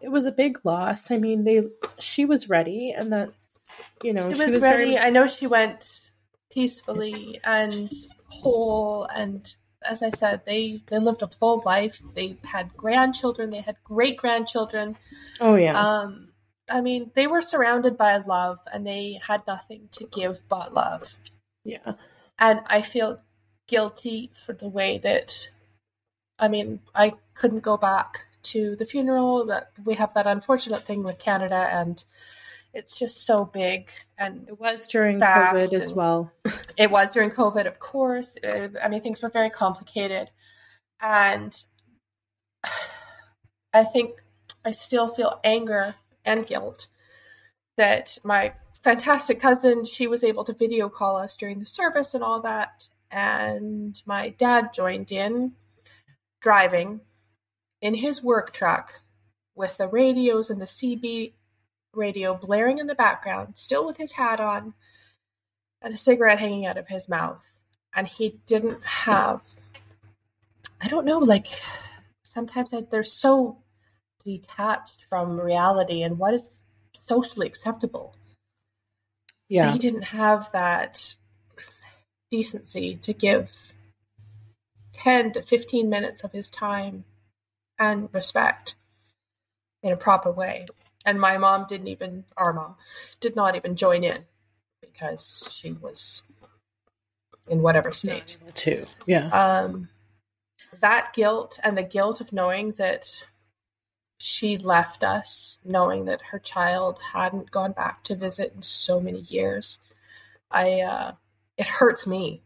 it 0.00 0.08
was 0.08 0.26
a 0.26 0.32
big 0.32 0.58
loss. 0.64 1.10
I 1.10 1.16
mean 1.16 1.44
they 1.44 1.62
she 1.98 2.24
was 2.24 2.48
ready 2.48 2.92
and 2.96 3.10
that's 3.10 3.58
you 4.02 4.12
know 4.12 4.30
she 4.30 4.38
was, 4.38 4.50
she 4.50 4.54
was 4.56 4.62
ready. 4.62 4.84
very... 4.92 4.98
i 4.98 5.10
know 5.10 5.26
she 5.26 5.46
went 5.46 6.10
peacefully 6.50 7.40
and 7.44 7.92
whole 8.30 9.04
and 9.04 9.54
as 9.82 10.02
I 10.02 10.10
said, 10.10 10.42
they 10.44 10.82
they 10.88 10.98
lived 10.98 11.22
a 11.22 11.28
full 11.28 11.62
life. 11.64 12.00
They 12.14 12.38
had 12.44 12.76
grandchildren. 12.76 13.50
They 13.50 13.60
had 13.60 13.76
great 13.84 14.16
grandchildren. 14.16 14.96
Oh 15.40 15.54
yeah. 15.54 15.78
Um, 15.78 16.28
I 16.68 16.80
mean, 16.80 17.10
they 17.14 17.26
were 17.26 17.40
surrounded 17.40 17.96
by 17.96 18.16
love, 18.18 18.58
and 18.72 18.86
they 18.86 19.20
had 19.26 19.46
nothing 19.46 19.88
to 19.92 20.04
give 20.04 20.40
but 20.48 20.74
love. 20.74 21.16
Yeah. 21.64 21.94
And 22.38 22.60
I 22.66 22.82
feel 22.82 23.20
guilty 23.66 24.30
for 24.34 24.52
the 24.52 24.68
way 24.68 24.98
that. 24.98 25.48
I 26.38 26.48
mean, 26.48 26.80
I 26.94 27.14
couldn't 27.34 27.60
go 27.60 27.76
back 27.76 28.26
to 28.44 28.74
the 28.76 28.86
funeral. 28.86 29.46
That 29.46 29.72
we 29.84 29.94
have 29.94 30.14
that 30.14 30.26
unfortunate 30.26 30.86
thing 30.86 31.02
with 31.02 31.18
Canada, 31.18 31.68
and 31.70 32.02
it's 32.72 32.96
just 32.96 33.26
so 33.26 33.44
big 33.44 33.88
and 34.18 34.48
it 34.48 34.58
was 34.58 34.86
during 34.88 35.18
covid 35.20 35.72
as 35.72 35.92
well. 35.92 36.32
It 36.76 36.90
was 36.90 37.10
during 37.10 37.30
covid 37.30 37.66
of 37.66 37.78
course. 37.78 38.36
Uh, 38.42 38.68
i 38.82 38.88
mean 38.88 39.00
things 39.00 39.22
were 39.22 39.30
very 39.30 39.50
complicated. 39.50 40.30
And 41.00 41.56
i 43.72 43.84
think 43.84 44.10
i 44.64 44.72
still 44.72 45.08
feel 45.08 45.40
anger 45.44 45.94
and 46.24 46.46
guilt 46.46 46.88
that 47.76 48.18
my 48.24 48.52
fantastic 48.82 49.40
cousin 49.40 49.84
she 49.84 50.06
was 50.06 50.24
able 50.24 50.44
to 50.44 50.52
video 50.52 50.88
call 50.88 51.16
us 51.16 51.36
during 51.36 51.58
the 51.58 51.66
service 51.66 52.14
and 52.14 52.24
all 52.24 52.40
that. 52.42 52.88
And 53.10 54.00
my 54.06 54.30
dad 54.30 54.72
joined 54.72 55.10
in 55.10 55.52
driving 56.40 57.00
in 57.80 57.94
his 57.94 58.22
work 58.22 58.52
truck 58.52 58.92
with 59.54 59.76
the 59.76 59.88
radios 59.88 60.50
and 60.50 60.60
the 60.60 60.66
CB 60.66 61.32
radio 61.94 62.34
blaring 62.34 62.78
in 62.78 62.86
the 62.86 62.94
background, 62.94 63.56
still 63.56 63.86
with 63.86 63.96
his 63.96 64.12
hat 64.12 64.40
on 64.40 64.74
and 65.82 65.94
a 65.94 65.96
cigarette 65.96 66.38
hanging 66.38 66.66
out 66.66 66.78
of 66.78 66.88
his 66.88 67.08
mouth. 67.08 67.46
And 67.94 68.06
he 68.06 68.40
didn't 68.46 68.84
have, 68.84 69.42
I 70.80 70.88
don't 70.88 71.04
know, 71.04 71.18
like 71.18 71.46
sometimes 72.22 72.72
I, 72.72 72.82
they're 72.82 73.02
so 73.02 73.58
detached 74.24 75.06
from 75.08 75.40
reality 75.40 76.02
and 76.02 76.18
what 76.18 76.34
is 76.34 76.64
socially 76.94 77.46
acceptable. 77.46 78.14
Yeah. 79.48 79.72
He 79.72 79.78
didn't 79.78 80.02
have 80.02 80.50
that 80.52 81.16
decency 82.30 82.94
to 82.96 83.12
give 83.12 83.72
10 84.92 85.32
to 85.32 85.42
15 85.42 85.88
minutes 85.88 86.22
of 86.22 86.32
his 86.32 86.50
time 86.50 87.04
and 87.78 88.08
respect 88.12 88.76
in 89.82 89.92
a 89.92 89.96
proper 89.96 90.30
way 90.30 90.66
and 91.04 91.20
my 91.20 91.38
mom 91.38 91.66
didn't 91.68 91.88
even 91.88 92.24
our 92.36 92.52
mom 92.52 92.76
did 93.20 93.36
not 93.36 93.56
even 93.56 93.76
join 93.76 94.04
in 94.04 94.24
because 94.80 95.48
she 95.52 95.72
was 95.72 96.22
in 97.48 97.62
whatever 97.62 97.92
state. 97.92 98.36
too 98.54 98.84
yeah. 99.06 99.28
Um 99.28 99.88
that 100.80 101.12
guilt 101.14 101.58
and 101.64 101.76
the 101.76 101.82
guilt 101.82 102.20
of 102.20 102.32
knowing 102.32 102.72
that 102.72 103.24
she 104.18 104.58
left 104.58 105.02
us 105.02 105.58
knowing 105.64 106.04
that 106.04 106.20
her 106.30 106.38
child 106.38 107.00
hadn't 107.12 107.50
gone 107.50 107.72
back 107.72 108.04
to 108.04 108.14
visit 108.14 108.52
in 108.54 108.60
so 108.62 109.00
many 109.00 109.20
years 109.20 109.78
i 110.50 110.80
uh 110.80 111.12
it 111.56 111.66
hurts 111.66 112.06
me 112.06 112.42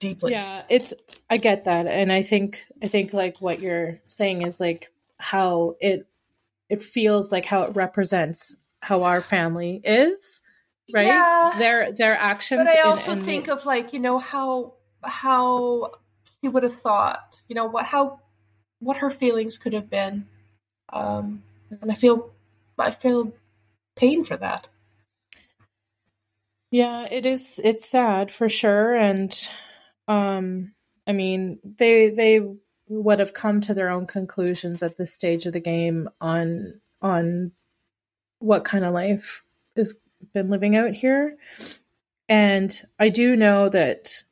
deeply. 0.00 0.32
Yeah 0.32 0.62
it's 0.68 0.94
i 1.28 1.36
get 1.36 1.64
that. 1.64 1.86
And 1.86 2.12
i 2.12 2.22
think 2.22 2.64
i 2.82 2.88
think 2.88 3.12
like 3.12 3.38
what 3.38 3.60
you're 3.60 4.00
saying 4.06 4.42
is 4.42 4.60
like 4.60 4.92
how 5.18 5.76
it 5.80 6.06
it 6.68 6.82
feels 6.82 7.30
like 7.32 7.44
how 7.44 7.62
it 7.62 7.76
represents 7.76 8.54
how 8.80 9.02
our 9.02 9.20
family 9.20 9.80
is 9.84 10.40
right? 10.92 11.06
Yeah, 11.06 11.54
their 11.58 11.92
their 11.92 12.16
actions 12.16 12.62
but 12.64 12.68
i 12.68 12.80
also 12.80 13.12
in, 13.12 13.18
in 13.18 13.24
think 13.24 13.46
the... 13.46 13.54
of 13.54 13.64
like 13.64 13.92
you 13.92 14.00
know 14.00 14.18
how 14.18 14.74
how 15.02 15.92
she 16.40 16.48
would 16.48 16.62
have 16.62 16.80
thought 16.80 17.38
you 17.48 17.54
know 17.54 17.66
what 17.66 17.86
how 17.86 18.20
what 18.80 18.98
her 18.98 19.10
feelings 19.10 19.56
could 19.56 19.72
have 19.72 19.88
been. 19.88 20.26
Um 20.92 21.42
and 21.80 21.90
i 21.90 21.94
feel 21.94 22.32
i 22.78 22.90
feel 22.90 23.32
pain 23.96 24.24
for 24.24 24.36
that. 24.36 24.68
Yeah 26.70 27.06
it 27.10 27.24
is 27.24 27.60
it's 27.62 27.88
sad 27.88 28.32
for 28.32 28.48
sure. 28.48 28.94
And 28.94 29.34
um 30.08 30.74
i 31.06 31.12
mean 31.12 31.60
they 31.64 32.10
they 32.10 32.42
would 32.88 33.18
have 33.18 33.34
come 33.34 33.60
to 33.62 33.74
their 33.74 33.88
own 33.88 34.06
conclusions 34.06 34.82
at 34.82 34.96
this 34.96 35.12
stage 35.12 35.46
of 35.46 35.52
the 35.52 35.60
game 35.60 36.08
on 36.20 36.80
on 37.00 37.52
what 38.38 38.64
kind 38.64 38.84
of 38.84 38.92
life 38.92 39.42
has 39.76 39.94
been 40.32 40.50
living 40.50 40.76
out 40.76 40.92
here. 40.92 41.36
And 42.28 42.82
I 42.98 43.08
do 43.08 43.36
know 43.36 43.68
that 43.68 44.24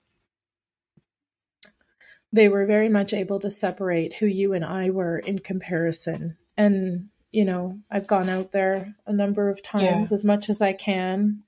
they 2.32 2.48
were 2.48 2.66
very 2.66 2.88
much 2.88 3.12
able 3.12 3.40
to 3.40 3.50
separate 3.50 4.14
who 4.14 4.26
you 4.26 4.54
and 4.54 4.64
I 4.64 4.90
were 4.90 5.18
in 5.18 5.38
comparison. 5.38 6.36
and 6.56 7.08
you 7.32 7.46
know, 7.46 7.78
I've 7.90 8.06
gone 8.06 8.28
out 8.28 8.52
there 8.52 8.94
a 9.06 9.12
number 9.12 9.48
of 9.48 9.62
times 9.62 10.10
yeah. 10.10 10.14
as 10.14 10.22
much 10.22 10.50
as 10.50 10.60
I 10.60 10.74
can. 10.74 11.42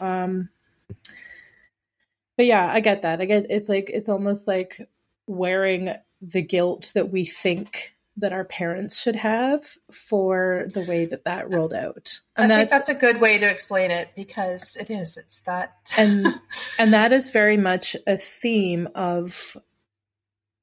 Um, 0.00 0.48
but 2.36 2.46
yeah, 2.46 2.68
I 2.68 2.80
get 2.80 3.02
that. 3.02 3.20
I 3.20 3.24
get 3.24 3.46
it's 3.48 3.68
like 3.68 3.88
it's 3.88 4.08
almost 4.08 4.48
like 4.48 4.88
wearing 5.28 5.94
the 6.20 6.42
guilt 6.42 6.92
that 6.94 7.10
we 7.10 7.24
think 7.24 7.94
that 8.16 8.32
our 8.32 8.44
parents 8.44 9.00
should 9.00 9.16
have 9.16 9.76
for 9.92 10.68
the 10.74 10.82
way 10.82 11.04
that 11.06 11.24
that 11.24 11.52
rolled 11.52 11.72
out. 11.72 12.20
And 12.36 12.52
I 12.52 12.56
that's, 12.56 12.58
think 12.58 12.70
that's 12.70 12.88
a 12.88 12.94
good 12.94 13.20
way 13.20 13.38
to 13.38 13.48
explain 13.48 13.90
it 13.90 14.10
because 14.16 14.76
it 14.76 14.90
is. 14.90 15.16
It's 15.16 15.40
that, 15.42 15.76
and 15.96 16.26
and 16.78 16.92
that 16.92 17.12
is 17.12 17.30
very 17.30 17.56
much 17.56 17.96
a 18.06 18.18
theme 18.18 18.88
of 18.94 19.56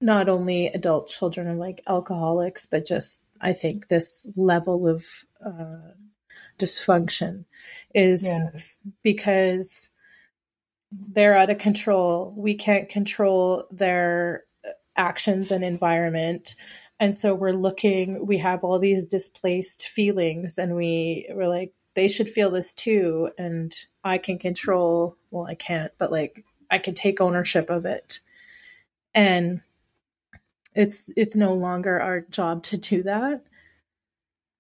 not 0.02 0.28
only 0.28 0.68
adult 0.68 1.10
children 1.10 1.48
of 1.48 1.58
like 1.58 1.82
alcoholics, 1.88 2.66
but 2.66 2.86
just 2.86 3.22
I 3.40 3.54
think 3.54 3.88
this 3.88 4.30
level 4.36 4.88
of 4.88 5.06
uh, 5.46 5.94
dysfunction 6.60 7.46
is 7.94 8.26
yeah. 8.26 8.50
because 9.04 9.90
they're 10.92 11.38
out 11.38 11.50
of 11.50 11.58
control. 11.58 12.34
We 12.36 12.56
can't 12.56 12.90
control 12.90 13.66
their 13.72 14.44
actions 14.96 15.52
and 15.52 15.64
environment. 15.64 16.56
And 17.00 17.16
so 17.16 17.34
we're 17.34 17.52
looking 17.52 18.26
we 18.26 18.38
have 18.40 18.64
all 18.64 18.80
these 18.80 19.06
displaced 19.06 19.88
feelings 19.88 20.58
and 20.58 20.76
we 20.76 21.28
we're 21.30 21.50
like 21.50 21.74
they 21.96 22.08
should 22.08 22.30
feel 22.30 22.52
this 22.52 22.74
too. 22.74 23.30
And 23.38 23.76
i 24.04 24.18
can 24.18 24.38
control 24.38 25.18
well 25.32 25.46
i 25.46 25.56
can't 25.56 25.92
but 25.98 26.12
like 26.12 26.46
i 26.72 26.78
can 26.78 26.94
take 26.94 27.22
ownership 27.22 27.70
of 27.70 27.86
it. 27.86 28.20
And 29.14 29.62
it's 30.74 31.10
it's 31.16 31.36
no 31.36 31.54
longer 31.54 32.00
our 32.00 32.22
job 32.22 32.64
to 32.64 32.78
do 32.78 33.04
that. 33.04 33.44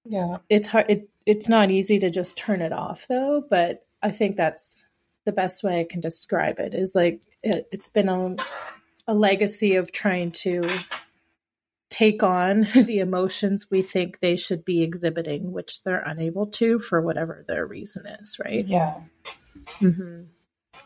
Yeah. 0.05 0.37
It's 0.49 0.67
hard 0.67 0.89
it, 0.89 1.09
it's 1.25 1.49
not 1.49 1.71
easy 1.71 1.99
to 1.99 2.09
just 2.09 2.37
turn 2.37 2.61
it 2.61 2.71
off 2.71 3.07
though 3.07 3.43
but 3.49 3.85
i 4.03 4.11
think 4.11 4.35
that's 4.35 4.85
the 5.25 5.31
best 5.31 5.63
way 5.63 5.79
i 5.79 5.83
can 5.83 5.99
describe 5.99 6.59
it 6.59 6.73
is 6.73 6.93
like 6.95 7.21
it, 7.43 7.67
it's 7.71 7.89
been 7.89 8.09
a, 8.09 8.35
a 9.07 9.13
legacy 9.13 9.75
of 9.75 9.91
trying 9.91 10.31
to 10.31 10.67
take 11.89 12.23
on 12.23 12.67
the 12.75 12.99
emotions 12.99 13.67
we 13.69 13.81
think 13.81 14.19
they 14.19 14.35
should 14.35 14.65
be 14.65 14.81
exhibiting, 14.81 15.51
which 15.51 15.83
they're 15.83 16.03
unable 16.05 16.47
to 16.47 16.79
for 16.79 17.01
whatever 17.01 17.45
their 17.47 17.65
reason 17.65 18.05
is, 18.05 18.37
right? 18.43 18.67
Yeah. 18.67 18.95
Mm-hmm. 19.79 20.23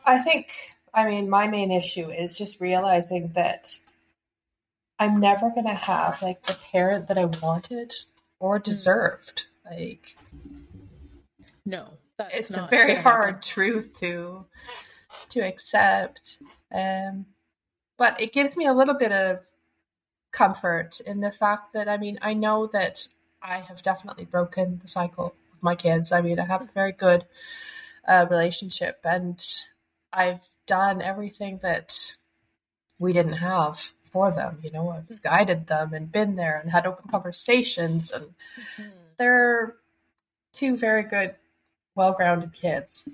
I 0.05 0.19
think, 0.19 0.53
I 0.93 1.05
mean, 1.05 1.29
my 1.29 1.47
main 1.47 1.71
issue 1.71 2.12
is 2.12 2.34
just 2.34 2.62
realizing 2.62 3.32
that 3.36 3.79
I'm 4.99 5.19
never 5.19 5.49
going 5.49 5.65
to 5.65 5.73
have 5.73 6.21
like 6.21 6.45
the 6.45 6.58
parent 6.71 7.08
that 7.08 7.17
I 7.17 7.25
wanted 7.25 7.93
or 8.39 8.60
mm. 8.60 8.63
deserved. 8.63 9.45
Like, 9.69 10.15
no, 11.65 11.93
it's 12.19 12.55
a 12.58 12.67
very 12.69 12.95
hard 12.95 13.41
truth 13.41 13.99
to 13.99 14.45
to 15.29 15.39
accept. 15.41 16.39
Um, 16.73 17.25
but 18.00 18.20
it 18.20 18.34
gives 18.34 18.58
me 18.58 18.66
a 18.66 18.74
little 18.74 18.96
bit 18.96 19.12
of 19.12 19.46
comfort 20.32 21.02
in 21.02 21.20
the 21.20 21.32
fact 21.32 21.74
that 21.74 21.88
I 21.88 21.98
mean 21.98 22.18
I 22.22 22.34
know 22.34 22.66
that 22.68 23.08
I 23.44 23.60
have 23.60 23.84
definitely 23.84 24.26
broken 24.26 24.80
the 24.82 24.88
cycle 24.88 25.36
with 25.52 25.62
my 25.62 25.76
kids. 25.76 26.12
I 26.12 26.22
mean 26.22 26.40
I 26.40 26.46
have 26.46 26.64
a 26.64 26.70
very 26.74 26.94
good 26.94 27.26
uh, 28.08 28.26
relationship 28.30 29.02
and 29.04 29.46
I've 30.12 30.48
done 30.66 31.02
everything 31.02 31.60
that 31.62 32.16
we 32.98 33.14
didn't 33.14 33.34
have 33.34 33.92
for 34.06 34.32
them. 34.32 34.60
You 34.64 34.72
know 34.72 34.90
I've 34.90 35.04
mm-hmm. 35.04 35.16
guided 35.22 35.68
them 35.68 35.94
and 35.94 36.12
been 36.12 36.38
there 36.38 36.58
and 36.58 36.72
had 36.72 36.88
open 36.88 37.12
conversations 37.12 38.12
and 38.12 38.26
mm-hmm. 38.26 38.90
they're 39.18 39.76
two 40.54 40.78
very 40.78 41.04
good, 41.04 41.36
well 41.96 42.14
grounded 42.14 42.54
kids. 42.54 43.08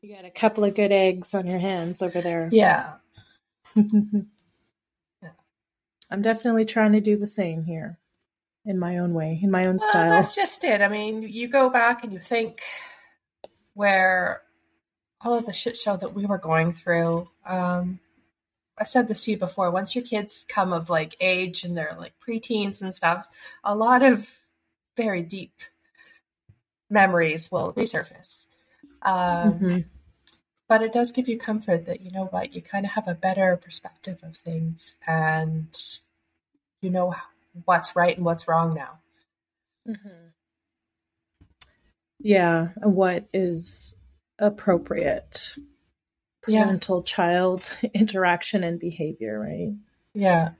You 0.00 0.14
got 0.14 0.24
a 0.24 0.30
couple 0.30 0.64
of 0.64 0.74
good 0.74 0.92
eggs 0.92 1.34
on 1.34 1.46
your 1.46 1.58
hands 1.58 2.00
over 2.00 2.20
there. 2.20 2.48
Yeah. 2.52 2.92
I'm 6.10 6.22
definitely 6.22 6.64
trying 6.64 6.92
to 6.92 7.00
do 7.00 7.16
the 7.16 7.26
same 7.26 7.64
here 7.64 7.98
in 8.64 8.78
my 8.78 8.98
own 8.98 9.12
way, 9.14 9.38
in 9.42 9.50
my 9.50 9.66
own 9.66 9.76
well, 9.78 9.88
style. 9.88 10.10
That's 10.10 10.34
just 10.34 10.64
it. 10.64 10.80
I 10.80 10.88
mean, 10.88 11.22
you 11.22 11.48
go 11.48 11.68
back 11.68 12.04
and 12.04 12.12
you 12.12 12.18
think 12.18 12.60
where 13.74 14.42
all 15.20 15.34
of 15.34 15.46
the 15.46 15.52
shit 15.52 15.76
show 15.76 15.96
that 15.96 16.14
we 16.14 16.26
were 16.26 16.38
going 16.38 16.72
through. 16.72 17.28
Um, 17.44 18.00
I 18.78 18.84
said 18.84 19.08
this 19.08 19.22
to 19.22 19.32
you 19.32 19.38
before. 19.38 19.70
Once 19.70 19.94
your 19.94 20.04
kids 20.04 20.44
come 20.48 20.72
of 20.72 20.90
like 20.90 21.16
age 21.20 21.64
and 21.64 21.76
they're 21.76 21.96
like 21.98 22.14
preteens 22.26 22.82
and 22.82 22.94
stuff, 22.94 23.28
a 23.64 23.74
lot 23.74 24.02
of 24.02 24.40
very 24.96 25.22
deep 25.22 25.54
memories 26.90 27.50
will 27.50 27.72
resurface. 27.72 28.46
Um, 29.02 29.52
mm-hmm. 29.52 29.78
But 30.68 30.82
it 30.82 30.92
does 30.92 31.12
give 31.12 31.28
you 31.28 31.38
comfort 31.38 31.86
that, 31.86 32.00
you 32.00 32.10
know 32.10 32.24
what, 32.26 32.54
you 32.54 32.60
kind 32.60 32.84
of 32.84 32.92
have 32.92 33.06
a 33.06 33.14
better 33.14 33.56
perspective 33.56 34.20
of 34.24 34.36
things 34.36 34.96
and 35.06 35.68
you 36.80 36.90
know 36.90 37.14
what's 37.64 37.94
right 37.94 38.16
and 38.16 38.24
what's 38.24 38.48
wrong 38.48 38.74
now. 38.74 38.98
Mm-hmm. 39.88 40.26
Yeah. 42.18 42.68
What 42.82 43.28
is 43.32 43.94
appropriate 44.38 45.56
parental 46.42 47.04
yeah. 47.06 47.12
child 47.12 47.70
interaction 47.94 48.64
and 48.64 48.80
behavior, 48.80 49.38
right? 49.38 49.74
Yeah. 50.14 50.50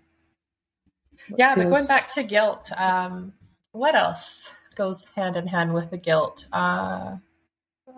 What 1.29 1.39
yeah, 1.39 1.55
feels... 1.55 1.65
but 1.65 1.75
going 1.75 1.87
back 1.87 2.11
to 2.13 2.23
guilt, 2.23 2.71
um, 2.77 3.33
what 3.73 3.95
else 3.95 4.53
goes 4.75 5.07
hand 5.15 5.37
in 5.37 5.47
hand 5.47 5.73
with 5.75 5.91
the 5.91 5.97
guilt? 5.97 6.47
Uh, 6.53 7.17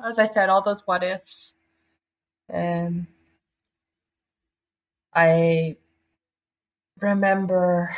as 0.05 0.18
I 0.18 0.27
said, 0.27 0.49
all 0.49 0.62
those 0.62 0.87
what 0.87 1.03
ifs. 1.03 1.55
Um, 2.53 3.07
I 5.15 5.77
remember 7.01 7.95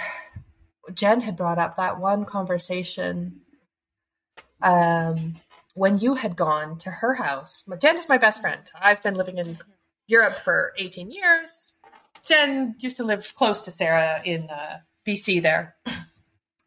Jen 0.95 1.21
had 1.21 1.37
brought 1.37 1.59
up 1.59 1.77
that 1.77 2.01
one 2.01 2.25
conversation 2.25 3.41
um, 4.63 5.37
when 5.75 5.99
you 5.99 6.15
had 6.15 6.37
gone 6.37 6.79
to 6.79 6.91
her 6.91 7.15
house. 7.15 7.65
Jen 7.81 7.99
is 7.99 8.09
my 8.09 8.19
best 8.19 8.41
friend. 8.41 8.63
I've 8.75 9.03
been 9.03 9.15
living 9.15 9.39
in 9.39 9.59
Europe 10.07 10.35
for 10.35 10.73
18 10.77 11.11
years. 11.11 11.73
Jen 12.27 12.75
used 12.79 12.97
to 12.99 13.05
live 13.05 13.35
close 13.37 13.63
to 13.63 13.71
Sarah 13.71 14.21
in 14.25 14.49
uh, 14.51 14.79
BC 15.07 15.43
there. 15.43 15.77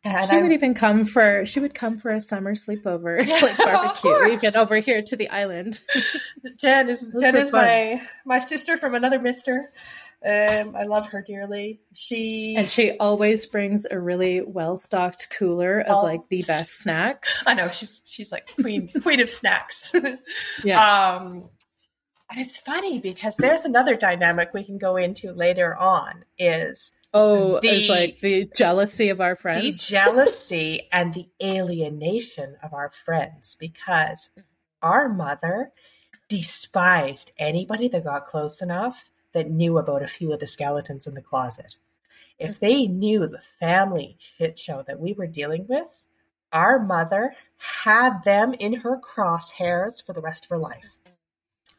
And 0.06 0.30
she 0.30 0.36
I, 0.36 0.42
would 0.42 0.52
even 0.52 0.74
come 0.74 1.06
for 1.06 1.46
she 1.46 1.62
would 1.62 1.74
come 1.74 1.98
for 1.98 2.12
a 2.12 2.20
summer 2.20 2.56
sleepover, 2.56 3.26
yeah, 3.26 3.36
like 3.42 3.58
barbecue, 3.58 4.34
even 4.34 4.56
over 4.58 4.78
here 4.78 5.02
to 5.02 5.16
the 5.16 5.30
island. 5.30 5.82
Jen 6.58 6.90
is 6.90 7.14
Jen 7.20 7.36
is 7.38 7.50
fun. 7.50 7.62
my 7.66 8.02
my 8.26 8.40
sister 8.40 8.78
from 8.78 8.96
another 8.96 9.20
Mister. 9.20 9.72
Um, 10.26 10.76
I 10.76 10.84
love 10.84 11.08
her 11.08 11.22
dearly. 11.22 11.82
She 11.94 12.56
and 12.58 12.70
she 12.70 12.98
always 12.98 13.46
brings 13.46 13.86
a 13.90 13.98
really 14.00 14.42
well 14.42 14.78
stocked 14.78 15.30
cooler 15.38 15.80
of 15.80 15.98
oh, 15.98 16.04
like 16.04 16.22
the 16.30 16.44
best 16.48 16.80
snacks. 16.80 17.44
I 17.48 17.54
know 17.54 17.70
she's 17.70 18.02
she's 18.06 18.32
like 18.32 18.54
queen 18.56 18.90
queen 19.02 19.22
of 19.22 19.30
snacks. 19.30 19.94
yeah. 20.64 21.16
Um, 21.16 21.50
and 22.30 22.42
it's 22.42 22.58
funny 22.58 23.00
because 23.00 23.36
there's 23.38 23.64
another 23.64 23.96
dynamic 23.96 24.54
we 24.54 24.64
can 24.64 24.78
go 24.78 24.96
into 24.98 25.32
later 25.34 25.76
on. 25.76 26.26
Is 26.38 26.92
Oh, 27.14 27.60
the, 27.60 27.68
it's 27.68 27.90
like 27.90 28.22
the 28.22 28.50
jealousy 28.56 29.10
of 29.10 29.22
our 29.22 29.36
friends. 29.36 29.62
The 29.62 29.72
jealousy 29.72 30.88
and 30.92 31.14
the 31.14 31.30
alienation 31.42 32.58
of 32.64 32.74
our 32.74 32.90
friends 32.90 33.56
because 33.60 34.32
our 34.82 35.08
mother 35.10 35.72
despised 36.28 37.32
anybody 37.38 37.88
that 37.90 38.04
got 38.04 38.26
close 38.26 38.62
enough 38.62 39.12
that 39.34 39.50
knew 39.50 39.78
about 39.78 40.02
a 40.02 40.08
few 40.08 40.34
of 40.34 40.40
the 40.40 40.48
skeletons 40.48 41.06
in 41.06 41.14
the 41.14 41.22
closet. 41.22 41.76
If 42.40 42.56
mm-hmm. 42.56 42.66
they 42.66 42.88
knew 42.88 43.28
the 43.28 43.42
family 43.60 44.18
shit 44.20 44.58
show 44.58 44.84
that 44.88 45.00
we 45.00 45.14
were 45.14 45.28
dealing 45.28 45.68
with, 45.68 46.04
our 46.52 46.80
mother 46.80 47.36
had 47.58 48.24
them 48.24 48.54
in 48.54 48.74
her 48.82 49.00
crosshairs 49.00 50.04
for 50.04 50.14
the 50.14 50.22
rest 50.22 50.46
of 50.46 50.50
her 50.50 50.58
life. 50.58 50.96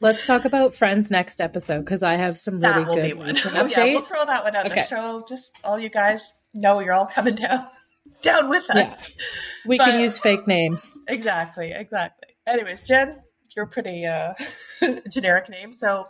Let's 0.05 0.27
talk 0.27 0.45
about 0.45 0.75
Friends 0.75 1.11
next 1.11 1.41
episode 1.41 1.79
because 1.79 2.03
I 2.03 2.17
have 2.17 2.37
some 2.37 2.61
really 2.61 2.85
good 2.85 3.17
one. 3.17 3.37
oh, 3.55 3.65
yeah, 3.65 3.85
we'll 3.85 4.03
throw 4.03 4.27
that 4.27 4.45
one 4.45 4.55
out 4.55 4.67
okay. 4.67 4.75
there. 4.75 4.85
So 4.85 5.25
just 5.27 5.57
all 5.65 5.79
you 5.79 5.89
guys 5.89 6.35
know 6.53 6.81
you're 6.81 6.93
all 6.93 7.07
coming 7.07 7.37
down 7.37 7.67
down 8.21 8.51
with 8.51 8.69
us. 8.69 8.77
Yeah. 9.09 9.25
We 9.65 9.79
but, 9.79 9.87
can 9.87 10.01
use 10.01 10.19
fake 10.19 10.47
names. 10.47 10.99
Exactly, 11.09 11.73
exactly. 11.75 12.29
Anyways, 12.47 12.85
Jen, 12.85 13.17
you're 13.57 13.65
pretty 13.65 14.05
uh, 14.05 14.35
generic 15.09 15.49
name, 15.49 15.73
so 15.73 16.05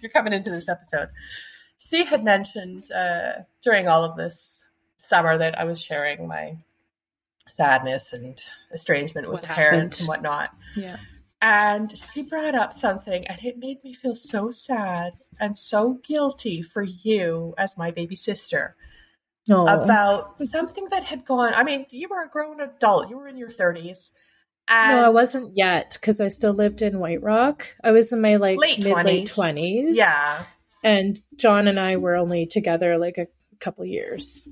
you're 0.00 0.10
coming 0.10 0.32
into 0.32 0.50
this 0.50 0.70
episode. 0.70 1.10
She 1.90 2.06
had 2.06 2.24
mentioned 2.24 2.90
uh, 2.92 3.42
during 3.62 3.88
all 3.88 4.04
of 4.04 4.16
this 4.16 4.64
summer 4.96 5.36
that 5.36 5.58
I 5.58 5.64
was 5.64 5.82
sharing 5.82 6.26
my 6.26 6.56
sadness 7.46 8.14
and 8.14 8.40
estrangement 8.72 9.26
with 9.26 9.34
what 9.34 9.42
the 9.42 9.48
happened? 9.48 9.70
parents 9.70 10.00
and 10.00 10.08
whatnot. 10.08 10.48
Yeah 10.74 10.96
and 11.42 11.98
she 12.14 12.22
brought 12.22 12.54
up 12.54 12.72
something 12.72 13.26
and 13.26 13.44
it 13.44 13.58
made 13.58 13.82
me 13.82 13.92
feel 13.92 14.14
so 14.14 14.50
sad 14.50 15.14
and 15.40 15.58
so 15.58 15.98
guilty 16.04 16.62
for 16.62 16.82
you 16.82 17.52
as 17.58 17.76
my 17.76 17.90
baby 17.90 18.14
sister 18.14 18.76
oh. 19.50 19.66
about 19.66 20.38
something 20.38 20.86
that 20.90 21.02
had 21.02 21.24
gone. 21.24 21.52
I 21.52 21.64
mean, 21.64 21.84
you 21.90 22.08
were 22.08 22.22
a 22.22 22.28
grown 22.28 22.60
adult, 22.60 23.10
you 23.10 23.18
were 23.18 23.26
in 23.26 23.36
your 23.36 23.48
30s. 23.48 24.12
no, 24.70 25.04
I 25.04 25.08
wasn't 25.08 25.56
yet 25.56 25.98
because 26.00 26.20
I 26.20 26.28
still 26.28 26.54
lived 26.54 26.80
in 26.80 27.00
White 27.00 27.22
Rock. 27.22 27.74
I 27.82 27.90
was 27.90 28.12
in 28.12 28.20
my 28.20 28.36
like 28.36 28.58
late 28.58 28.84
mid 28.84 28.94
20s. 28.94 29.04
late 29.04 29.28
20s. 29.28 29.96
Yeah. 29.96 30.44
And 30.84 31.20
John 31.36 31.66
and 31.66 31.78
I 31.78 31.96
were 31.96 32.14
only 32.14 32.46
together 32.46 32.98
like 32.98 33.18
a 33.18 33.26
couple 33.58 33.84
years 33.84 34.48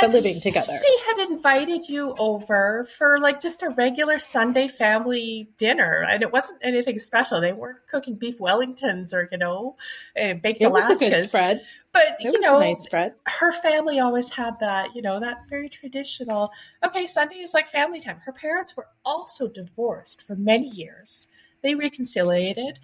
but 0.00 0.10
living 0.10 0.40
together. 0.40 0.72
They 0.72 1.22
had 1.22 1.30
invited 1.30 1.88
you 1.88 2.14
over 2.18 2.86
for 2.96 3.18
like 3.18 3.40
just 3.40 3.62
a 3.62 3.70
regular 3.70 4.18
Sunday 4.18 4.68
family 4.68 5.50
dinner, 5.58 6.04
and 6.08 6.22
it 6.22 6.32
wasn't 6.32 6.60
anything 6.62 6.98
special. 6.98 7.40
They 7.40 7.52
weren't 7.52 7.86
cooking 7.88 8.16
beef 8.16 8.38
Wellingtons 8.38 9.12
or 9.12 9.28
you 9.30 9.38
know 9.38 9.76
uh, 10.20 10.34
baked 10.34 10.60
it 10.60 10.64
Alaskas. 10.64 10.88
Was 10.88 11.02
a 11.02 11.10
good 11.10 11.28
spread, 11.28 11.62
but 11.92 12.02
it 12.20 12.32
you 12.32 12.40
know, 12.40 12.58
nice 12.58 12.82
spread. 12.82 13.14
Her 13.26 13.52
family 13.52 14.00
always 14.00 14.30
had 14.30 14.58
that, 14.60 14.94
you 14.94 15.02
know, 15.02 15.20
that 15.20 15.48
very 15.48 15.68
traditional. 15.68 16.50
Okay, 16.84 17.06
Sunday 17.06 17.36
is 17.36 17.54
like 17.54 17.68
family 17.68 18.00
time. 18.00 18.20
Her 18.24 18.32
parents 18.32 18.76
were 18.76 18.88
also 19.04 19.48
divorced 19.48 20.22
for 20.22 20.36
many 20.36 20.68
years. 20.68 21.28
They 21.62 21.74
reconciliated 21.74 22.78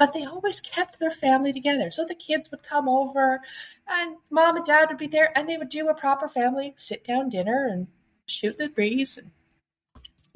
but 0.00 0.14
they 0.14 0.24
always 0.24 0.62
kept 0.62 0.98
their 0.98 1.10
family 1.10 1.52
together. 1.52 1.90
So 1.90 2.06
the 2.06 2.14
kids 2.14 2.50
would 2.50 2.62
come 2.62 2.88
over 2.88 3.42
and 3.86 4.16
mom 4.30 4.56
and 4.56 4.64
dad 4.64 4.88
would 4.88 4.96
be 4.96 5.06
there 5.06 5.30
and 5.36 5.46
they 5.46 5.58
would 5.58 5.68
do 5.68 5.90
a 5.90 5.94
proper 5.94 6.26
family 6.26 6.72
sit 6.78 7.04
down 7.04 7.28
dinner 7.28 7.68
and 7.70 7.86
shoot 8.24 8.56
the 8.56 8.68
breeze 8.68 9.18
and 9.18 9.30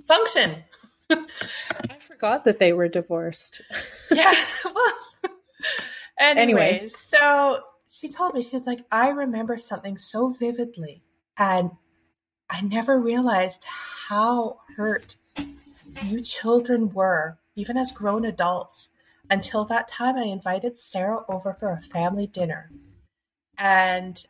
function. 0.07 0.65
I 1.11 1.97
forgot 1.99 2.45
that 2.45 2.59
they 2.59 2.75
were 2.75 2.89
divorced. 2.89 3.63
yeah. 4.13 4.35
Well, 6.21 6.39
anyways, 6.39 6.61
anyway. 6.61 6.89
so 6.89 7.61
she 7.91 8.09
told 8.09 8.35
me, 8.35 8.43
she's 8.43 8.67
like, 8.67 8.85
I 8.93 9.09
remember 9.09 9.57
something 9.57 9.97
so 9.97 10.29
vividly 10.29 11.03
and 11.39 11.71
I 12.51 12.61
never 12.61 13.01
realized 13.01 13.65
how 13.65 14.61
hurt 14.77 15.17
you 16.05 16.21
children 16.21 16.93
were, 16.93 17.39
even 17.57 17.79
as 17.79 17.93
grown 17.93 18.27
adults 18.27 18.91
until 19.31 19.65
that 19.67 19.89
time, 19.89 20.17
I 20.17 20.25
invited 20.25 20.77
Sarah 20.77 21.25
over 21.29 21.55
for 21.55 21.73
a 21.73 21.81
family 21.81 22.27
dinner. 22.27 22.71
And 23.59 24.25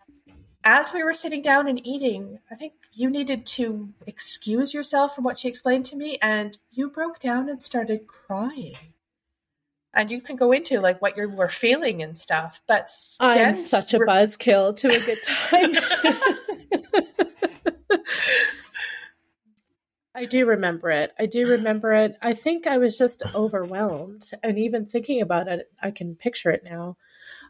as 0.65 0.93
we 0.93 1.03
were 1.03 1.15
sitting 1.15 1.43
down 1.43 1.69
and 1.69 1.85
eating, 1.87 2.39
I 2.51 2.55
think 2.55 2.75
you 2.93 3.11
needed 3.11 3.45
to 3.47 3.93
excuse 4.07 4.73
yourself 4.73 5.15
from 5.15 5.25
what 5.25 5.39
she 5.39 5.49
explained 5.49 5.85
to 5.87 5.97
me, 5.97 6.19
and 6.23 6.57
you 6.71 6.91
broke 6.91 7.19
down 7.19 7.49
and 7.49 7.61
started 7.61 8.07
crying. 8.07 8.77
And 9.93 10.11
you 10.11 10.21
can 10.21 10.37
go 10.37 10.51
into 10.51 10.81
like 10.81 11.01
what 11.01 11.17
you 11.17 11.29
were 11.29 11.49
feeling 11.49 12.03
and 12.03 12.19
stuff, 12.19 12.61
but 12.67 12.91
I'm 13.21 13.53
such 13.55 13.95
a 13.95 14.01
buzzkill 14.01 14.77
to 14.79 14.89
a 14.89 15.01
good 15.01 15.23
time. 15.23 16.35
I 20.15 20.27
do 20.27 20.47
remember 20.47 20.91
it. 20.91 21.13
I 21.19 21.27
do 21.27 21.49
remember 21.49 21.93
it. 21.93 22.17
I 22.23 22.35
think 22.35 22.67
I 22.67 22.79
was 22.79 22.97
just 22.97 23.23
overwhelmed. 23.35 24.31
And 24.43 24.59
even 24.59 24.87
thinking 24.87 25.21
about 25.21 25.49
it, 25.49 25.71
I 25.83 25.91
can 25.91 26.15
picture 26.15 26.51
it 26.51 26.63
now. 26.65 26.97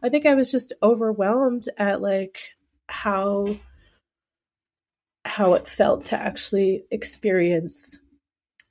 I 0.03 0.09
think 0.09 0.25
I 0.25 0.35
was 0.35 0.51
just 0.51 0.73
overwhelmed 0.83 1.69
at 1.77 2.01
like 2.01 2.55
how 2.89 3.57
how 5.27 5.55
it 5.55 5.67
felt 5.67 6.07
to 6.07 6.17
actually 6.17 6.85
experience 6.91 7.97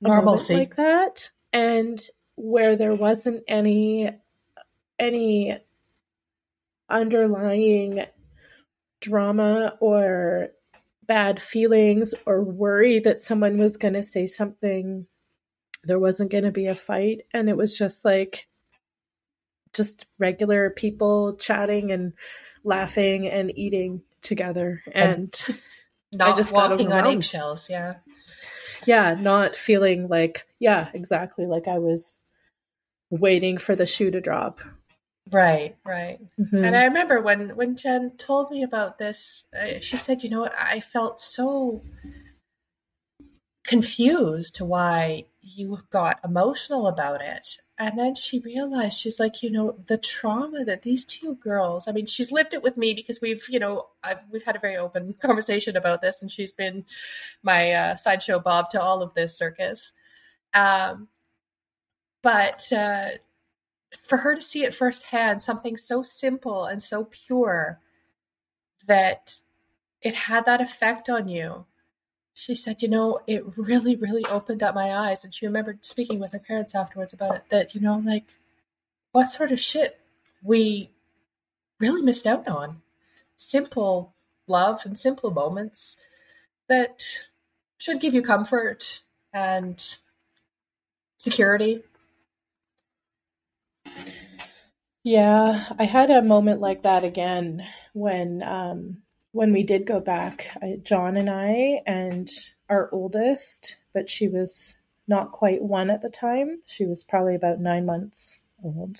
normalcy 0.00 0.54
like 0.54 0.76
that 0.76 1.30
and 1.52 2.00
where 2.36 2.76
there 2.76 2.94
wasn't 2.94 3.42
any 3.48 4.10
any 4.98 5.58
underlying 6.88 8.04
drama 9.00 9.76
or 9.80 10.50
bad 11.06 11.40
feelings 11.40 12.14
or 12.26 12.42
worry 12.42 12.98
that 13.00 13.20
someone 13.20 13.58
was 13.58 13.76
going 13.76 13.94
to 13.94 14.02
say 14.02 14.26
something 14.26 15.06
there 15.86 15.98
wasn't 15.98 16.30
going 16.30 16.44
to 16.44 16.50
be 16.50 16.66
a 16.66 16.74
fight. 16.74 17.22
And 17.32 17.48
it 17.48 17.56
was 17.56 17.76
just 17.76 18.04
like 18.04 18.48
just 19.72 20.06
regular 20.18 20.70
people 20.70 21.36
chatting 21.36 21.92
and 21.92 22.14
laughing 22.62 23.28
and 23.28 23.56
eating 23.56 24.02
together. 24.22 24.82
And, 24.92 25.34
and 25.46 25.60
not 26.12 26.34
I 26.34 26.36
just 26.36 26.52
walking 26.52 26.92
on 26.92 27.06
eggshells 27.06 27.68
yeah. 27.68 27.96
Yeah 28.86 29.16
not 29.18 29.54
feeling 29.54 30.08
like 30.08 30.46
yeah 30.58 30.88
exactly 30.94 31.46
like 31.46 31.66
i 31.66 31.78
was 31.78 32.22
waiting 33.10 33.58
for 33.58 33.74
the 33.74 33.86
shoe 33.86 34.10
to 34.10 34.20
drop 34.20 34.60
Right, 35.30 35.76
right. 35.84 36.18
Mm-hmm. 36.38 36.64
And 36.64 36.76
I 36.76 36.84
remember 36.84 37.20
when 37.20 37.56
when 37.56 37.76
Jen 37.76 38.12
told 38.18 38.50
me 38.50 38.62
about 38.62 38.98
this, 38.98 39.46
uh, 39.58 39.80
she 39.80 39.96
said, 39.96 40.22
"You 40.22 40.30
know 40.30 40.40
what? 40.40 40.54
I 40.58 40.80
felt 40.80 41.18
so 41.18 41.82
confused 43.64 44.56
to 44.56 44.64
why 44.66 45.24
you 45.40 45.78
got 45.90 46.20
emotional 46.24 46.86
about 46.86 47.22
it." 47.22 47.56
And 47.76 47.98
then 47.98 48.14
she 48.14 48.38
realized 48.38 48.98
she's 48.98 49.18
like, 49.18 49.42
you 49.42 49.50
know, 49.50 49.76
the 49.86 49.98
trauma 49.98 50.64
that 50.64 50.82
these 50.82 51.04
two 51.04 51.34
girls. 51.36 51.88
I 51.88 51.92
mean, 51.92 52.06
she's 52.06 52.30
lived 52.30 52.54
it 52.54 52.62
with 52.62 52.76
me 52.76 52.94
because 52.94 53.20
we've, 53.20 53.48
you 53.48 53.58
know, 53.58 53.88
I've, 54.02 54.20
we've 54.30 54.44
had 54.44 54.54
a 54.54 54.60
very 54.60 54.76
open 54.76 55.14
conversation 55.20 55.76
about 55.76 56.00
this, 56.00 56.22
and 56.22 56.30
she's 56.30 56.52
been 56.52 56.84
my 57.42 57.72
uh, 57.72 57.96
sideshow 57.96 58.38
Bob 58.38 58.70
to 58.70 58.80
all 58.80 59.02
of 59.02 59.14
this 59.14 59.36
circus. 59.36 59.92
Um, 60.52 61.08
but 62.22 62.72
uh, 62.72 63.10
for 63.96 64.18
her 64.18 64.34
to 64.34 64.42
see 64.42 64.64
it 64.64 64.74
firsthand, 64.74 65.42
something 65.42 65.76
so 65.76 66.02
simple 66.02 66.64
and 66.64 66.82
so 66.82 67.04
pure 67.04 67.80
that 68.86 69.38
it 70.02 70.14
had 70.14 70.44
that 70.46 70.60
effect 70.60 71.08
on 71.08 71.28
you. 71.28 71.66
She 72.34 72.54
said, 72.54 72.82
you 72.82 72.88
know, 72.88 73.20
it 73.26 73.44
really, 73.56 73.96
really 73.96 74.24
opened 74.26 74.62
up 74.62 74.74
my 74.74 74.94
eyes. 74.94 75.24
And 75.24 75.32
she 75.32 75.46
remembered 75.46 75.84
speaking 75.84 76.18
with 76.18 76.32
her 76.32 76.38
parents 76.38 76.74
afterwards 76.74 77.12
about 77.12 77.36
it 77.36 77.44
that, 77.50 77.74
you 77.74 77.80
know, 77.80 78.02
like 78.04 78.26
what 79.12 79.30
sort 79.30 79.52
of 79.52 79.60
shit 79.60 80.00
we 80.42 80.90
really 81.78 82.02
missed 82.02 82.26
out 82.26 82.46
on. 82.48 82.82
Simple 83.36 84.14
love 84.46 84.82
and 84.84 84.98
simple 84.98 85.30
moments 85.30 85.96
that 86.68 87.02
should 87.78 88.00
give 88.00 88.14
you 88.14 88.22
comfort 88.22 89.00
and 89.32 89.96
security 91.18 91.82
yeah, 95.02 95.64
I 95.78 95.84
had 95.84 96.10
a 96.10 96.22
moment 96.22 96.60
like 96.60 96.82
that 96.82 97.04
again 97.04 97.66
when 97.92 98.42
um, 98.42 98.98
when 99.32 99.52
we 99.52 99.62
did 99.62 99.86
go 99.86 100.00
back. 100.00 100.48
I, 100.62 100.78
John 100.82 101.16
and 101.16 101.28
I 101.28 101.82
and 101.86 102.30
our 102.68 102.88
oldest, 102.92 103.78
but 103.92 104.08
she 104.08 104.28
was 104.28 104.76
not 105.06 105.32
quite 105.32 105.62
one 105.62 105.90
at 105.90 106.02
the 106.02 106.10
time. 106.10 106.62
She 106.66 106.86
was 106.86 107.04
probably 107.04 107.34
about 107.34 107.60
nine 107.60 107.84
months 107.84 108.40
old. 108.62 108.98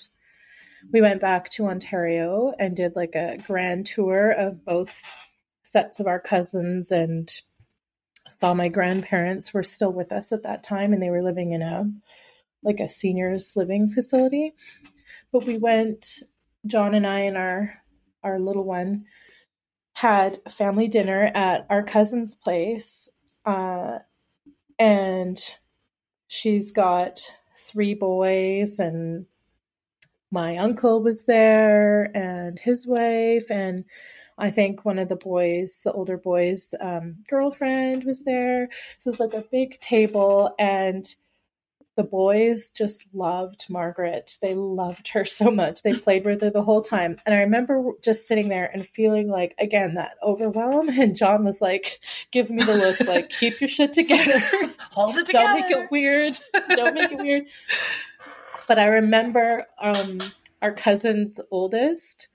We 0.92 1.00
went 1.00 1.20
back 1.20 1.50
to 1.52 1.66
Ontario 1.66 2.52
and 2.58 2.76
did 2.76 2.94
like 2.94 3.14
a 3.14 3.38
grand 3.46 3.86
tour 3.86 4.30
of 4.30 4.64
both 4.64 4.94
sets 5.62 5.98
of 5.98 6.06
our 6.06 6.20
cousins 6.20 6.92
and 6.92 7.30
saw 8.38 8.52
my 8.52 8.68
grandparents 8.68 9.54
were 9.54 9.62
still 9.62 9.92
with 9.92 10.12
us 10.12 10.32
at 10.32 10.42
that 10.42 10.62
time 10.62 10.92
and 10.92 11.02
they 11.02 11.10
were 11.10 11.22
living 11.22 11.52
in 11.52 11.62
a 11.62 11.90
like 12.64 12.80
a 12.80 12.88
seniors 12.88 13.54
living 13.56 13.88
facility 13.90 14.54
but 15.34 15.46
we 15.46 15.58
went, 15.58 16.22
John 16.64 16.94
and 16.94 17.04
I 17.04 17.22
and 17.22 17.36
our 17.36 17.82
our 18.22 18.38
little 18.38 18.62
one 18.62 19.06
had 19.94 20.38
family 20.48 20.86
dinner 20.86 21.30
at 21.34 21.66
our 21.68 21.82
cousin's 21.82 22.36
place. 22.36 23.08
Uh, 23.44 23.98
and 24.78 25.36
she's 26.28 26.70
got 26.70 27.20
three 27.58 27.94
boys 27.94 28.78
and 28.78 29.26
my 30.30 30.56
uncle 30.56 31.02
was 31.02 31.24
there 31.24 32.16
and 32.16 32.58
his 32.60 32.86
wife 32.86 33.46
and 33.50 33.84
I 34.38 34.52
think 34.52 34.84
one 34.84 35.00
of 35.00 35.08
the 35.08 35.16
boys, 35.16 35.80
the 35.84 35.92
older 35.92 36.16
boys' 36.16 36.74
um, 36.80 37.16
girlfriend 37.28 38.04
was 38.04 38.22
there. 38.22 38.68
So 38.98 39.10
it's 39.10 39.20
like 39.20 39.34
a 39.34 39.44
big 39.52 39.78
table, 39.78 40.52
and 40.58 41.06
the 41.96 42.02
boys 42.02 42.70
just 42.70 43.04
loved 43.12 43.66
Margaret. 43.68 44.36
They 44.42 44.54
loved 44.54 45.08
her 45.08 45.24
so 45.24 45.50
much. 45.50 45.82
They 45.82 45.92
played 45.92 46.24
with 46.24 46.42
her 46.42 46.50
the 46.50 46.62
whole 46.62 46.82
time. 46.82 47.18
And 47.24 47.34
I 47.34 47.38
remember 47.38 47.92
just 48.02 48.26
sitting 48.26 48.48
there 48.48 48.70
and 48.72 48.86
feeling 48.86 49.28
like, 49.28 49.54
again, 49.58 49.94
that 49.94 50.16
overwhelm. 50.22 50.88
And 50.88 51.16
John 51.16 51.44
was 51.44 51.60
like, 51.60 52.00
give 52.30 52.50
me 52.50 52.64
the 52.64 52.74
look, 52.74 53.00
like, 53.00 53.30
keep 53.30 53.60
your 53.60 53.68
shit 53.68 53.92
together. 53.92 54.40
Hold 54.92 55.16
it 55.16 55.26
together. 55.26 55.46
Don't 55.46 55.60
make 55.60 55.70
it 55.70 55.90
weird. 55.90 56.38
Don't 56.70 56.94
make 56.94 57.12
it 57.12 57.18
weird. 57.18 57.44
But 58.66 58.78
I 58.78 58.86
remember 58.86 59.66
um, 59.78 60.20
our 60.62 60.72
cousin's 60.72 61.40
oldest 61.50 62.28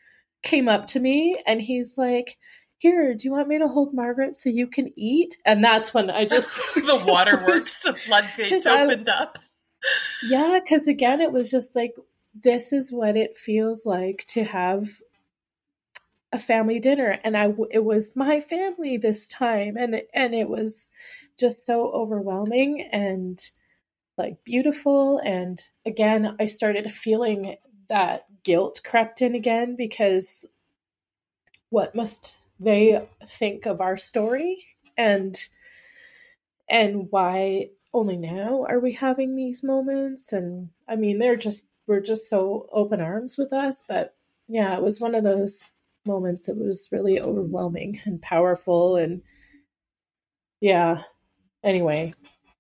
came 0.44 0.70
up 0.70 0.88
to 0.88 1.00
me 1.00 1.36
and 1.46 1.62
he's 1.62 1.98
like, 1.98 2.38
here, 2.80 3.14
do 3.14 3.28
you 3.28 3.32
want 3.34 3.50
me 3.50 3.60
to 3.60 3.68
hold 3.68 3.94
Margaret 3.94 4.36
so 4.36 4.50
you 4.50 4.66
can 4.66 4.92
eat? 4.96 5.38
And 5.46 5.64
that's 5.64 5.94
when 5.94 6.10
I 6.10 6.26
just 6.26 6.56
the 6.76 7.04
waterworks, 7.06 7.84
the 7.84 7.94
floodgates 7.94 8.66
opened 8.66 9.10
I, 9.10 9.14
up. 9.14 9.38
Yeah, 10.24 10.60
because 10.62 10.88
again, 10.88 11.22
it 11.22 11.32
was 11.32 11.50
just 11.52 11.76
like, 11.76 11.96
this 12.34 12.72
is 12.74 12.92
what 12.92 13.18
it 13.18 13.38
feels 13.38 13.86
like 13.86 14.26
to 14.30 14.44
have 14.44 14.90
a 16.32 16.40
family 16.40 16.80
dinner 16.80 17.20
and 17.24 17.36
I 17.36 17.54
it 17.72 17.84
was 17.84 18.16
my 18.16 18.40
family 18.42 18.98
this 18.98 19.28
time 19.28 19.78
and 19.78 20.02
and 20.14 20.36
it 20.36 20.48
was 20.48 20.90
just 21.40 21.66
so 21.66 21.92
overwhelming 21.92 22.88
and 22.92 23.40
like 24.18 24.44
beautiful 24.44 25.20
and 25.20 25.62
again 25.86 26.36
I 26.40 26.46
started 26.46 26.92
feeling 26.92 27.58
that 27.90 28.26
guilt 28.44 28.82
crept 28.86 29.22
in 29.22 29.36
again 29.36 29.76
because 29.76 30.46
what 31.70 31.96
must 31.96 32.38
they 32.60 33.02
think 33.28 33.66
of 33.66 33.82
our 33.82 33.98
story 33.98 34.64
and 34.98 35.50
and 36.70 37.08
why 37.12 37.70
only 37.94 38.18
now 38.18 38.66
are 38.70 38.80
we 38.80 38.94
having 38.94 39.36
these 39.36 39.64
moments 39.64 40.32
and 40.32 40.70
i 40.88 40.96
mean 40.96 41.18
they're 41.18 41.36
just 41.36 41.68
we're 41.88 42.00
just 42.00 42.30
so 42.30 42.68
open 42.72 43.02
arms 43.02 43.38
with 43.38 43.52
us 43.52 43.84
but 43.88 44.16
yeah 44.48 44.76
it 44.76 44.82
was 44.82 45.00
one 45.02 45.16
of 45.16 45.24
those 45.24 45.64
moments 46.06 46.46
that 46.46 46.58
was 46.58 46.90
really 46.92 47.20
overwhelming 47.20 48.00
and 48.06 48.22
powerful 48.22 48.96
and 48.96 49.22
yeah. 50.62 51.04
Anyway 51.64 52.14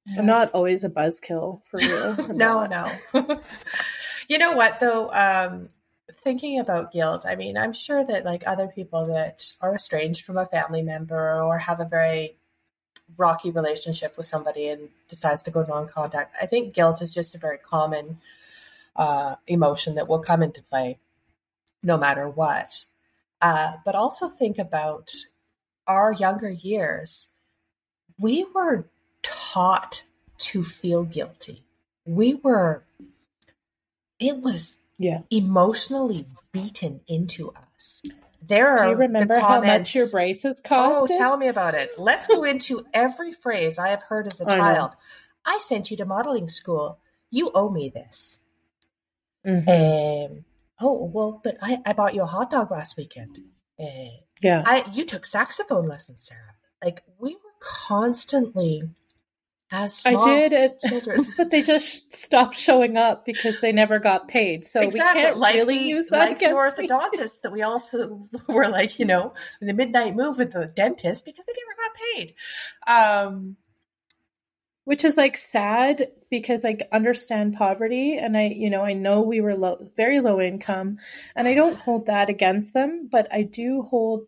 yeah. 0.05 0.19
i'm 0.19 0.25
not 0.25 0.51
always 0.51 0.83
a 0.83 0.89
buzzkill 0.89 1.61
for 1.65 1.77
real. 1.79 2.33
No 2.33 2.65
no. 2.65 2.91
You 4.27 4.37
know 4.37 4.53
what 4.53 4.79
though? 4.79 5.11
Um 5.11 5.69
thinking 6.21 6.59
about 6.59 6.91
guilt 6.91 7.25
i 7.25 7.35
mean 7.35 7.55
i'm 7.55 7.71
sure 7.71 8.03
that 8.03 8.25
like 8.25 8.43
other 8.45 8.67
people 8.67 9.05
that 9.05 9.41
are 9.61 9.75
estranged 9.75 10.25
from 10.25 10.37
a 10.37 10.45
family 10.45 10.81
member 10.81 11.41
or 11.41 11.57
have 11.57 11.79
a 11.79 11.85
very 11.85 12.35
rocky 13.17 13.51
relationship 13.51 14.15
with 14.17 14.25
somebody 14.25 14.67
and 14.67 14.89
decides 15.07 15.43
to 15.43 15.51
go 15.51 15.65
non-contact 15.67 16.35
i 16.41 16.45
think 16.45 16.73
guilt 16.73 17.01
is 17.01 17.11
just 17.11 17.35
a 17.35 17.37
very 17.37 17.57
common 17.57 18.19
uh, 18.95 19.35
emotion 19.47 19.95
that 19.95 20.07
will 20.07 20.19
come 20.19 20.43
into 20.43 20.61
play 20.63 20.99
no 21.81 21.97
matter 21.97 22.29
what. 22.29 22.85
Uh, 23.41 23.73
but 23.85 23.95
also 23.95 24.27
think 24.27 24.57
about 24.57 25.11
our 25.87 26.11
younger 26.11 26.49
years. 26.49 27.29
We 28.19 28.45
were 28.53 28.85
taught 29.23 30.03
to 30.39 30.63
feel 30.63 31.03
guilty. 31.03 31.63
We 32.05 32.35
were 32.35 32.83
it 34.19 34.41
was 34.41 34.81
yeah. 34.97 35.21
emotionally 35.29 36.25
beaten 36.51 36.99
into 37.07 37.53
us 37.53 38.03
there 38.41 38.69
are. 38.69 38.85
Do 38.85 38.89
you 38.91 38.97
remember 38.97 39.39
how 39.39 39.61
much 39.61 39.95
your 39.95 40.09
braces 40.09 40.59
cost? 40.59 41.11
Oh, 41.11 41.17
tell 41.17 41.37
me 41.37 41.47
about 41.47 41.75
it. 41.75 41.91
Let's 41.97 42.27
go 42.27 42.43
into 42.43 42.85
every 42.93 43.33
phrase 43.33 43.79
I 43.79 43.89
have 43.89 44.03
heard 44.03 44.27
as 44.27 44.41
a 44.41 44.45
I 44.49 44.55
child. 44.55 44.91
Know. 44.91 44.97
I 45.45 45.59
sent 45.59 45.91
you 45.91 45.97
to 45.97 46.05
modeling 46.05 46.47
school. 46.47 46.99
You 47.29 47.51
owe 47.53 47.69
me 47.69 47.89
this. 47.89 48.41
Mm-hmm. 49.45 49.69
Um, 50.33 50.45
oh 50.81 51.09
well, 51.13 51.39
but 51.43 51.57
I, 51.61 51.79
I 51.85 51.93
bought 51.93 52.13
you 52.15 52.23
a 52.23 52.27
hot 52.27 52.49
dog 52.49 52.71
last 52.71 52.97
weekend. 52.97 53.39
Uh, 53.79 54.17
yeah, 54.41 54.63
I 54.65 54.85
you 54.91 55.05
took 55.05 55.25
saxophone 55.25 55.85
lessons, 55.85 56.27
Sarah. 56.27 56.55
Like 56.83 57.03
we 57.17 57.35
were 57.35 57.39
constantly 57.59 58.83
as 59.71 60.03
I 60.05 60.23
did 60.23 60.53
it, 60.53 60.79
children. 60.79 61.25
but 61.37 61.51
they 61.51 61.61
just 61.61 62.13
stopped 62.13 62.55
showing 62.55 62.97
up 62.97 63.25
because 63.25 63.61
they 63.61 63.71
never 63.71 63.99
got 63.99 64.27
paid. 64.27 64.65
So 64.65 64.81
exactly. 64.81 65.21
we 65.21 65.25
can't 65.27 65.37
like 65.37 65.55
really 65.55 65.87
use 65.87 66.07
that 66.09 66.19
like 66.19 66.37
against 66.37 66.77
the 66.77 66.83
orthodontist 66.87 67.41
that 67.43 67.51
we 67.51 67.61
also 67.61 68.27
were 68.47 68.69
like, 68.69 68.97
you 68.99 69.05
know, 69.05 69.33
the 69.61 69.73
midnight 69.73 70.15
move 70.15 70.37
with 70.37 70.53
the 70.53 70.71
dentist 70.75 71.25
because 71.25 71.45
they 71.45 71.53
never 71.53 71.75
got 71.77 71.91
paid. 72.15 72.35
Um, 72.87 73.57
which 74.85 75.05
is 75.05 75.17
like 75.17 75.37
sad 75.37 76.07
because 76.31 76.65
I 76.65 76.77
understand 76.91 77.53
poverty 77.53 78.17
and 78.17 78.35
I, 78.35 78.45
you 78.45 78.71
know, 78.71 78.81
I 78.81 78.93
know 78.93 79.21
we 79.21 79.39
were 79.39 79.55
low, 79.55 79.87
very 79.95 80.19
low 80.19 80.41
income 80.41 80.97
and 81.35 81.47
I 81.47 81.53
don't 81.53 81.77
hold 81.77 82.07
that 82.07 82.27
against 82.27 82.73
them, 82.73 83.07
but 83.11 83.27
I 83.31 83.43
do 83.43 83.83
hold, 83.83 84.25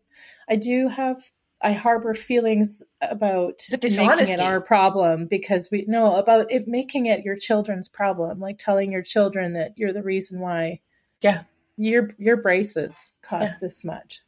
I 0.48 0.58
do 0.58 0.88
have 0.88 1.24
I 1.64 1.74
harbor 1.74 2.14
feelings 2.14 2.84
about 3.02 3.62
making 3.72 4.28
it 4.28 4.40
our 4.40 4.62
problem 4.62 5.28
because 5.28 5.70
we 5.72 5.86
know 5.88 6.16
about 6.16 6.52
it 6.52 6.68
making 6.68 7.06
it 7.06 7.24
your 7.24 7.36
children's 7.36 7.88
problem, 7.88 8.40
like 8.40 8.58
telling 8.58 8.92
your 8.92 9.04
children 9.04 9.54
that 9.54 9.74
you're 9.78 9.94
the 9.94 10.04
reason 10.04 10.40
why. 10.40 10.80
Yeah, 11.22 11.44
your 11.78 12.10
your 12.18 12.38
braces 12.38 13.20
cost 13.22 13.54
yeah. 13.54 13.58
this 13.62 13.84
much. 13.84 14.22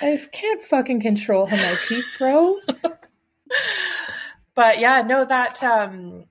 I 0.00 0.20
can't 0.32 0.62
fucking 0.62 1.00
control 1.00 1.46
how 1.46 1.56
my 1.56 1.74
teeth 1.88 2.14
grow. 2.18 2.56
but 4.54 4.80
yeah, 4.80 5.02
no, 5.02 5.24
that 5.24 5.62
um, 5.62 6.26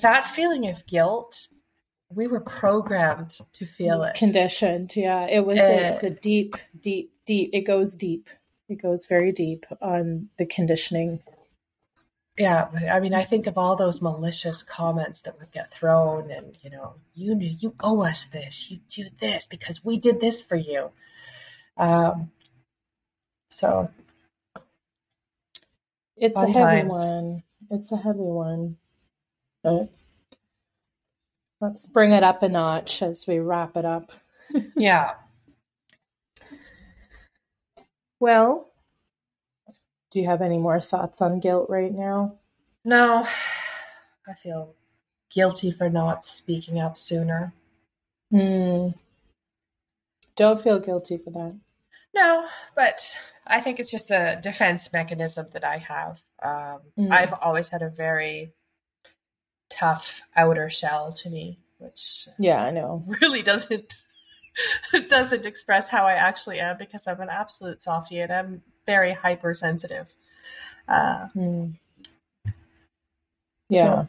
that 0.00 0.26
feeling 0.26 0.68
of 0.68 0.86
guilt, 0.86 1.48
we 2.10 2.26
were 2.26 2.40
programmed 2.40 3.38
to 3.54 3.66
feel 3.66 4.02
it. 4.02 4.14
Conditioned, 4.14 4.94
yeah. 4.96 5.26
It 5.26 5.46
was. 5.46 5.58
Uh, 5.58 5.62
a, 5.62 5.94
it's 5.94 6.04
a 6.04 6.10
deep, 6.10 6.56
deep, 6.80 7.12
deep. 7.24 7.50
It 7.52 7.62
goes 7.62 7.94
deep. 7.94 8.28
It 8.68 8.80
goes 8.80 9.06
very 9.06 9.32
deep 9.32 9.66
on 9.82 10.28
the 10.38 10.46
conditioning. 10.46 11.20
Yeah, 12.36 12.66
I 12.90 12.98
mean, 12.98 13.14
I 13.14 13.22
think 13.22 13.46
of 13.46 13.56
all 13.56 13.76
those 13.76 14.02
malicious 14.02 14.62
comments 14.62 15.20
that 15.22 15.38
would 15.38 15.52
get 15.52 15.72
thrown, 15.72 16.30
and 16.30 16.56
you 16.62 16.70
know, 16.70 16.94
you 17.14 17.34
knew 17.34 17.54
you 17.58 17.74
owe 17.80 18.02
us 18.02 18.26
this, 18.26 18.70
you 18.70 18.80
do 18.88 19.08
this 19.20 19.46
because 19.46 19.84
we 19.84 19.98
did 19.98 20.20
this 20.20 20.40
for 20.40 20.56
you. 20.56 20.90
Um, 21.76 22.32
so 23.50 23.88
it's 26.16 26.36
a 26.36 26.46
heavy 26.46 26.54
times. 26.54 26.92
one. 26.92 27.42
It's 27.70 27.92
a 27.92 27.96
heavy 27.96 28.18
one. 28.18 28.76
But 29.62 29.90
let's 31.60 31.86
bring 31.86 32.12
it 32.12 32.22
up 32.22 32.42
a 32.42 32.48
notch 32.48 33.02
as 33.02 33.26
we 33.26 33.38
wrap 33.38 33.76
it 33.76 33.84
up. 33.84 34.12
yeah. 34.76 35.14
Well, 38.24 38.70
do 40.10 40.18
you 40.18 40.28
have 40.28 40.40
any 40.40 40.56
more 40.56 40.80
thoughts 40.80 41.20
on 41.20 41.40
guilt 41.40 41.66
right 41.68 41.92
now? 41.92 42.36
No. 42.82 43.28
I 44.26 44.32
feel 44.42 44.76
guilty 45.30 45.70
for 45.70 45.90
not 45.90 46.24
speaking 46.24 46.80
up 46.80 46.96
sooner. 46.96 47.52
Hmm. 48.30 48.92
Don't 50.36 50.58
feel 50.58 50.80
guilty 50.80 51.18
for 51.18 51.32
that. 51.32 51.54
No, 52.14 52.46
but 52.74 53.14
I 53.46 53.60
think 53.60 53.78
it's 53.78 53.90
just 53.90 54.10
a 54.10 54.38
defense 54.42 54.90
mechanism 54.90 55.48
that 55.52 55.62
I 55.62 55.76
have. 55.76 56.22
Um, 56.42 56.80
mm. 56.98 57.10
I've 57.12 57.34
always 57.34 57.68
had 57.68 57.82
a 57.82 57.90
very 57.90 58.54
tough 59.68 60.22
outer 60.34 60.70
shell 60.70 61.12
to 61.12 61.28
me, 61.28 61.58
which 61.76 62.26
yeah, 62.38 62.64
I 62.64 62.70
know 62.70 63.04
really 63.20 63.42
doesn't 63.42 63.98
doesn't 65.08 65.46
express 65.46 65.88
how 65.88 66.06
I 66.06 66.14
actually 66.14 66.60
am 66.60 66.76
because 66.78 67.06
I'm 67.06 67.20
an 67.20 67.28
absolute 67.30 67.78
softie 67.78 68.20
and 68.20 68.32
I'm 68.32 68.62
very 68.86 69.12
hypersensitive. 69.12 70.14
Uh, 70.88 71.28
mm. 71.34 71.74
Yeah. 73.68 73.80
So. 73.80 74.08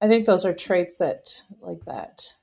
I 0.00 0.08
think 0.08 0.24
those 0.24 0.46
are 0.46 0.54
traits 0.54 0.96
that, 0.96 1.42
like 1.60 1.84
that. 1.84 2.34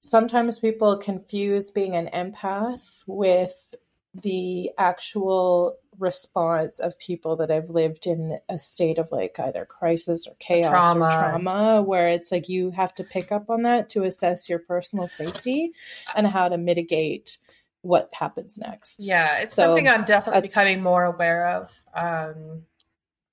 Sometimes 0.00 0.58
people 0.58 0.96
confuse 0.98 1.70
being 1.70 1.94
an 1.94 2.10
empath 2.12 3.04
with 3.06 3.74
the 4.22 4.70
actual 4.78 5.76
response 5.98 6.78
of 6.78 6.98
people 6.98 7.36
that 7.36 7.50
have 7.50 7.70
lived 7.70 8.06
in 8.06 8.38
a 8.48 8.58
state 8.58 8.98
of 8.98 9.10
like 9.12 9.38
either 9.38 9.64
crisis 9.64 10.26
or 10.26 10.34
chaos 10.38 10.70
trauma. 10.70 11.06
or 11.06 11.10
trauma 11.10 11.82
where 11.82 12.08
it's 12.08 12.30
like 12.32 12.48
you 12.48 12.70
have 12.70 12.94
to 12.94 13.04
pick 13.04 13.32
up 13.32 13.50
on 13.50 13.62
that 13.62 13.90
to 13.90 14.04
assess 14.04 14.48
your 14.48 14.58
personal 14.58 15.08
safety 15.08 15.72
and 16.14 16.26
how 16.26 16.48
to 16.48 16.58
mitigate 16.58 17.38
what 17.82 18.10
happens 18.12 18.56
next. 18.58 19.04
Yeah, 19.04 19.38
it's 19.38 19.54
so 19.54 19.62
something 19.62 19.88
I'm 19.88 20.04
definitely 20.04 20.42
becoming 20.42 20.82
more 20.82 21.04
aware 21.04 21.46
of. 21.48 21.82
Um, 21.94 22.62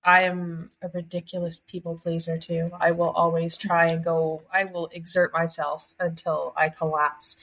I 0.03 0.23
am 0.23 0.71
a 0.81 0.89
ridiculous 0.89 1.59
people 1.59 1.99
pleaser 2.01 2.37
too. 2.37 2.71
I 2.79 2.91
will 2.91 3.11
always 3.11 3.55
try 3.57 3.87
and 3.87 4.03
go, 4.03 4.43
I 4.51 4.65
will 4.65 4.89
exert 4.93 5.31
myself 5.31 5.93
until 5.99 6.53
I 6.57 6.69
collapse 6.69 7.37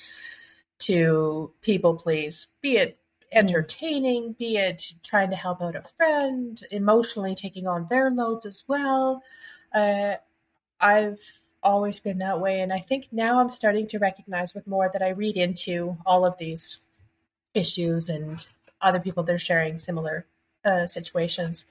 to 0.81 1.53
people 1.63 1.95
please, 1.95 2.49
be 2.61 2.77
it 2.77 2.99
entertaining, 3.33 4.33
be 4.33 4.57
it 4.57 4.95
trying 5.03 5.31
to 5.31 5.37
help 5.37 5.61
out 5.63 5.77
a 5.77 5.83
friend, 5.97 6.61
emotionally 6.71 7.35
taking 7.35 7.67
on 7.67 7.87
their 7.89 8.11
loads 8.11 8.47
as 8.47 8.65
well. 8.67 9.23
Uh, 9.73 10.15
I've 10.81 11.21
always 11.63 12.01
been 12.01 12.19
that 12.19 12.41
way. 12.41 12.61
And 12.61 12.73
I 12.73 12.79
think 12.79 13.09
now 13.13 13.41
I'm 13.41 13.51
starting 13.51 13.87
to 13.89 13.99
recognize 13.99 14.55
with 14.55 14.67
more 14.67 14.91
that 14.93 15.03
I 15.03 15.11
read 15.11 15.37
into 15.37 15.97
all 16.07 16.25
of 16.25 16.39
these 16.39 16.85
issues 17.55 18.09
and 18.09 18.47
other 18.81 19.01
people 19.01 19.23
that 19.25 19.35
are 19.35 19.39
sharing 19.39 19.79
similar 19.79 20.27
uh, 20.65 20.87
situations. 20.87 21.67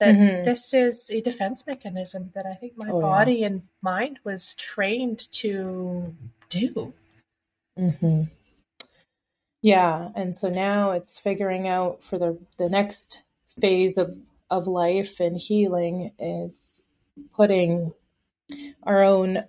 That 0.00 0.16
mm-hmm. 0.16 0.44
this 0.44 0.74
is 0.74 1.08
a 1.10 1.20
defense 1.20 1.66
mechanism 1.66 2.32
that 2.34 2.46
I 2.46 2.54
think 2.54 2.72
my 2.76 2.90
oh, 2.90 3.00
body 3.00 3.34
yeah. 3.36 3.46
and 3.46 3.62
mind 3.80 4.18
was 4.24 4.54
trained 4.56 5.30
to 5.32 6.14
do. 6.48 6.92
Mm-hmm. 7.78 8.24
Yeah, 9.64 10.10
and 10.14 10.36
so 10.36 10.50
now 10.50 10.90
it's 10.90 11.18
figuring 11.18 11.66
out 11.66 12.02
for 12.02 12.18
the 12.18 12.38
the 12.58 12.68
next 12.68 13.22
phase 13.58 13.96
of 13.96 14.14
of 14.50 14.66
life 14.66 15.20
and 15.20 15.38
healing 15.38 16.12
is 16.18 16.82
putting 17.34 17.94
our 18.82 19.02
own 19.02 19.44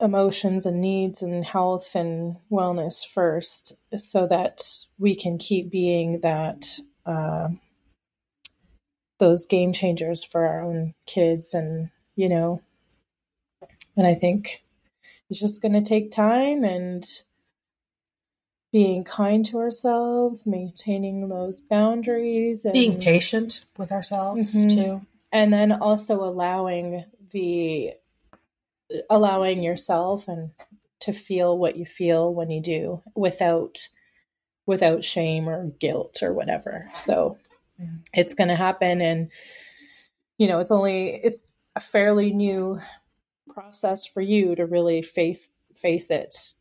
emotions 0.00 0.66
and 0.66 0.80
needs 0.80 1.20
and 1.20 1.44
health 1.44 1.96
and 1.96 2.36
wellness 2.48 3.04
first 3.04 3.72
so 3.96 4.28
that 4.28 4.62
we 5.00 5.16
can 5.16 5.36
keep 5.36 5.68
being 5.68 6.20
that 6.20 6.78
uh, 7.06 7.48
those 9.18 9.44
game 9.46 9.72
changers 9.72 10.22
for 10.22 10.46
our 10.46 10.62
own 10.62 10.94
kids 11.06 11.54
and 11.54 11.90
you 12.14 12.28
know 12.28 12.62
and 13.96 14.06
i 14.06 14.14
think 14.14 14.62
it's 15.28 15.40
just 15.40 15.60
going 15.60 15.72
to 15.72 15.82
take 15.82 16.12
time 16.12 16.62
and 16.62 17.24
being 18.72 19.02
kind 19.02 19.44
to 19.46 19.58
ourselves 19.58 20.46
maintaining 20.46 21.28
those 21.28 21.60
boundaries 21.60 22.64
and 22.64 22.72
being 22.72 23.00
patient 23.00 23.64
with 23.76 23.90
ourselves 23.90 24.54
mm-hmm. 24.54 24.76
too. 24.76 25.06
And 25.32 25.52
then 25.52 25.72
also 25.72 26.22
allowing 26.22 27.04
the 27.32 27.92
allowing 29.08 29.62
yourself 29.62 30.28
and 30.28 30.50
to 31.00 31.12
feel 31.12 31.56
what 31.56 31.76
you 31.76 31.86
feel 31.86 32.32
when 32.32 32.50
you 32.50 32.60
do 32.60 33.02
without 33.14 33.88
without 34.66 35.04
shame 35.04 35.48
or 35.48 35.66
guilt 35.80 36.22
or 36.22 36.32
whatever. 36.32 36.90
So 36.96 37.38
it's 38.12 38.34
going 38.34 38.48
to 38.48 38.56
happen 38.56 39.00
and 39.00 39.30
you 40.38 40.46
know 40.46 40.58
it's 40.58 40.70
only 40.70 41.08
it's 41.08 41.50
a 41.74 41.80
fairly 41.80 42.32
new 42.32 42.80
process 43.52 44.06
for 44.06 44.20
you 44.20 44.54
to 44.54 44.66
really 44.66 45.02
face 45.02 45.48
face 45.74 46.10
it 46.10 46.54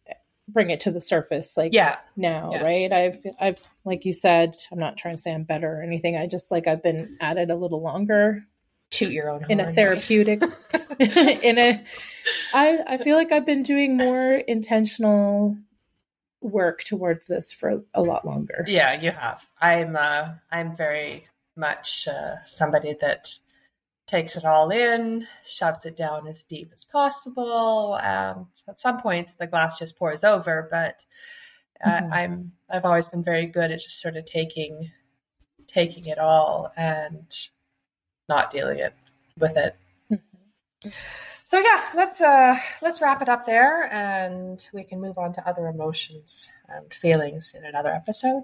bring 0.54 0.70
it 0.70 0.82
to 0.82 0.92
the 0.92 1.02
surface 1.02 1.56
like 1.58 1.74
yeah. 1.74 1.98
now 2.16 2.52
yeah. 2.54 2.64
right? 2.64 2.92
I've 2.92 3.26
i've 3.40 3.62
like 3.86 4.06
you 4.06 4.14
said 4.14 4.56
i'm 4.72 4.80
not 4.80 4.98
trying 4.98 5.16
to 5.16 5.22
say 5.22 5.34
i'm 5.34 5.44
better 5.44 5.80
or 5.80 5.84
anything. 5.84 6.18
I 6.18 6.28
just 6.28 6.52
like 6.52 6.68
i've 6.68 6.84
been 6.84 7.18
at 7.22 7.38
it 7.38 7.50
a 7.50 7.56
little 7.56 7.82
longer. 7.82 8.46
Toot 8.92 9.12
your 9.12 9.30
own 9.30 9.46
in 9.50 9.60
a 9.60 9.72
therapeutic 9.72 10.42
in 11.00 11.58
a 11.58 11.84
i 12.54 12.80
i 12.88 12.98
feel 12.98 13.16
like 13.16 13.32
i've 13.32 13.46
been 13.46 13.64
doing 13.64 13.96
more 13.98 14.34
intentional 14.34 15.56
work 16.42 16.84
towards 16.84 17.28
this 17.28 17.52
for 17.52 17.84
a 17.94 18.02
lot 18.02 18.26
longer. 18.26 18.66
Yeah 18.68 19.00
you 19.00 19.12
have. 19.12 19.48
I'm 19.62 19.96
uh 19.96 20.30
i'm 20.52 20.76
very 20.76 21.28
much 21.56 22.08
uh, 22.08 22.36
somebody 22.46 22.96
that 23.02 23.38
takes 24.10 24.36
it 24.36 24.44
all 24.44 24.72
in 24.72 25.28
shoves 25.46 25.86
it 25.86 25.96
down 25.96 26.28
as 26.28 26.44
deep 26.44 26.72
as 26.74 26.84
possible 26.84 28.00
um, 28.04 28.48
so 28.54 28.64
at 28.70 28.80
some 28.80 29.00
point 29.00 29.32
the 29.38 29.48
glass 29.48 29.78
just 29.78 29.98
pours 29.98 30.24
over 30.24 30.68
but 30.72 31.04
uh, 31.86 31.90
mm-hmm. 31.90 32.14
i'm 32.14 32.52
i've 32.70 32.86
always 32.86 33.08
been 33.08 33.24
very 33.24 33.46
good 33.46 33.72
at 33.72 33.80
just 33.80 34.02
sort 34.02 34.18
of 34.18 34.26
taking 34.26 34.92
taking 35.70 36.06
it 36.08 36.18
all 36.18 36.72
and 36.76 37.32
not 38.28 38.52
dealing 38.52 38.80
it 38.80 38.94
with 39.38 39.56
it. 39.56 39.76
Mm-hmm. 40.12 40.90
So 41.44 41.60
yeah, 41.60 41.84
let's 41.96 42.22
uh 42.22 42.58
let's 42.82 43.02
wrap 43.02 43.22
it 43.22 43.30
up 43.30 43.46
there 43.46 43.92
and 43.92 44.66
we 44.74 44.84
can 44.84 45.02
move 45.02 45.18
on 45.18 45.34
to 45.34 45.48
other 45.48 45.68
emotions 45.68 46.52
and 46.68 46.94
feelings 46.94 47.56
in 47.58 47.66
another 47.66 47.92
episode. 47.92 48.44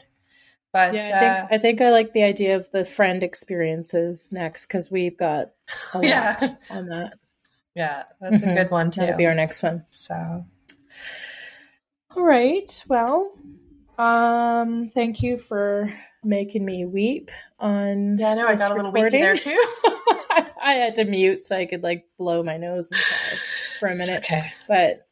But 0.75 0.93
yeah, 0.93 0.99
I 0.99 1.19
think 1.19 1.23
uh, 1.23 1.47
I 1.51 1.57
think 1.57 1.81
I 1.81 1.89
like 1.89 2.11
the 2.11 2.23
idea 2.23 2.57
of 2.57 2.69
the 2.69 2.83
friend 2.83 3.23
experiences 3.23 4.33
next 4.33 4.65
because 4.65 4.91
we've 4.91 5.17
got 5.17 5.51
a 5.93 5.99
yeah. 6.05 6.35
lot 6.37 6.57
on 6.69 6.87
that. 6.87 7.13
Yeah, 7.75 8.03
that's 8.19 8.41
mm-hmm. 8.41 8.49
a 8.49 8.55
good 8.55 8.71
one 8.71 8.91
too. 8.91 8.99
That'll 8.99 9.15
be 9.15 9.25
our 9.25 9.33
next 9.33 9.63
one. 9.63 9.85
So, 9.91 10.45
all 12.13 12.23
right. 12.23 12.83
Well, 12.89 13.31
um, 13.97 14.91
thank 14.93 15.23
you 15.23 15.37
for 15.37 15.93
making 16.25 16.65
me 16.65 16.83
weep 16.83 17.31
on. 17.57 18.17
Yeah, 18.17 18.31
I 18.31 18.35
know. 18.35 18.45
I 18.45 18.55
got 18.55 18.71
a 18.71 18.75
little 18.75 18.91
recording. 18.91 19.21
weepy 19.21 19.23
there 19.23 19.37
too. 19.37 19.65
I 20.61 20.73
had 20.73 20.95
to 20.95 21.05
mute 21.05 21.41
so 21.41 21.55
I 21.55 21.67
could 21.67 21.83
like 21.83 22.03
blow 22.17 22.43
my 22.43 22.57
nose 22.57 22.91
inside 22.91 23.39
for 23.79 23.87
a 23.87 23.95
minute. 23.95 24.17
It's 24.17 24.25
okay, 24.29 24.51
but 24.67 25.07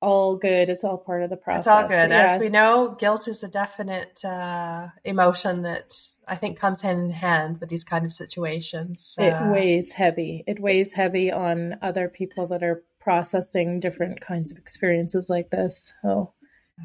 all 0.00 0.36
good. 0.36 0.68
It's 0.68 0.84
all 0.84 0.98
part 0.98 1.22
of 1.22 1.30
the 1.30 1.36
process. 1.36 1.60
It's 1.60 1.68
all 1.68 1.88
good. 1.88 2.10
Yeah. 2.10 2.34
As 2.34 2.40
we 2.40 2.48
know, 2.48 2.96
guilt 2.98 3.28
is 3.28 3.42
a 3.42 3.48
definite 3.48 4.24
uh, 4.24 4.88
emotion 5.04 5.62
that 5.62 5.98
I 6.26 6.36
think 6.36 6.58
comes 6.58 6.80
hand 6.80 7.02
in 7.02 7.10
hand 7.10 7.58
with 7.60 7.68
these 7.68 7.84
kind 7.84 8.04
of 8.04 8.12
situations. 8.12 9.16
It 9.18 9.30
uh, 9.30 9.50
weighs 9.52 9.92
heavy. 9.92 10.44
It 10.46 10.60
weighs 10.60 10.92
heavy 10.92 11.32
on 11.32 11.78
other 11.82 12.08
people 12.08 12.48
that 12.48 12.62
are 12.62 12.82
processing 13.00 13.80
different 13.80 14.20
kinds 14.20 14.50
of 14.50 14.58
experiences 14.58 15.28
like 15.28 15.50
this. 15.50 15.92
So 16.02 16.32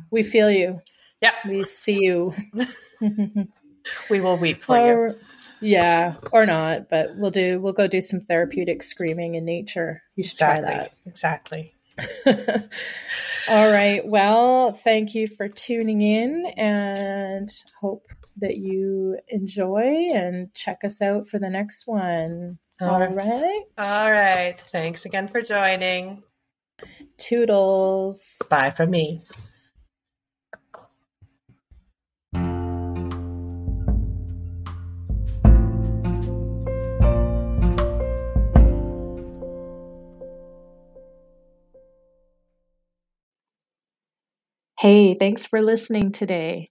we 0.09 0.23
feel 0.23 0.49
you. 0.49 0.81
Yeah. 1.21 1.33
We 1.47 1.65
see 1.65 2.03
you. 2.03 2.33
we 4.09 4.21
will 4.21 4.37
weep 4.37 4.63
for 4.63 4.77
or, 4.77 5.07
you. 5.07 5.15
Yeah, 5.61 6.15
or 6.31 6.45
not, 6.45 6.89
but 6.89 7.15
we'll 7.15 7.31
do 7.31 7.59
we'll 7.59 7.73
go 7.73 7.87
do 7.87 8.01
some 8.01 8.21
therapeutic 8.21 8.83
screaming 8.83 9.35
in 9.35 9.45
nature. 9.45 10.03
You 10.15 10.23
should 10.23 10.33
exactly. 10.33 10.65
try 10.65 10.77
that. 10.77 10.93
Exactly. 11.05 11.73
All 13.49 13.71
right. 13.71 14.05
Well, 14.05 14.73
thank 14.73 15.13
you 15.15 15.27
for 15.27 15.47
tuning 15.47 16.01
in 16.01 16.45
and 16.57 17.49
hope 17.79 18.07
that 18.37 18.57
you 18.57 19.17
enjoy 19.27 20.09
and 20.13 20.53
check 20.53 20.79
us 20.83 21.01
out 21.01 21.27
for 21.27 21.39
the 21.39 21.49
next 21.49 21.87
one. 21.87 22.57
All 22.81 23.07
right. 23.07 23.63
All 23.77 24.11
right. 24.11 24.59
Thanks 24.59 25.05
again 25.05 25.27
for 25.27 25.41
joining. 25.41 26.23
Toodles. 27.17 28.37
Bye 28.49 28.71
from 28.71 28.89
me. 28.89 29.21
Hey, 44.83 45.15
thanks 45.17 45.45
for 45.45 45.61
listening 45.61 46.11
today. 46.11 46.69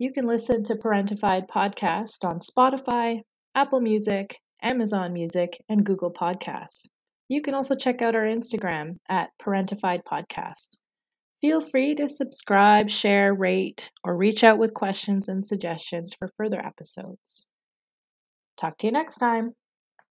You 0.00 0.10
can 0.10 0.26
listen 0.26 0.64
to 0.64 0.74
Parentified 0.74 1.46
Podcast 1.46 2.24
on 2.24 2.40
Spotify, 2.40 3.20
Apple 3.54 3.80
Music, 3.80 4.40
Amazon 4.60 5.12
Music, 5.12 5.62
and 5.68 5.86
Google 5.86 6.12
Podcasts. 6.12 6.88
You 7.28 7.42
can 7.42 7.54
also 7.54 7.76
check 7.76 8.02
out 8.02 8.16
our 8.16 8.24
Instagram 8.24 8.96
at 9.08 9.28
Parentified 9.40 10.00
Podcast. 10.02 10.78
Feel 11.40 11.60
free 11.60 11.94
to 11.94 12.08
subscribe, 12.08 12.90
share, 12.90 13.32
rate, 13.32 13.92
or 14.02 14.16
reach 14.16 14.42
out 14.42 14.58
with 14.58 14.74
questions 14.74 15.28
and 15.28 15.46
suggestions 15.46 16.12
for 16.12 16.30
further 16.36 16.58
episodes. 16.58 17.46
Talk 18.56 18.78
to 18.78 18.88
you 18.88 18.92
next 18.92 19.18
time. 19.18 19.52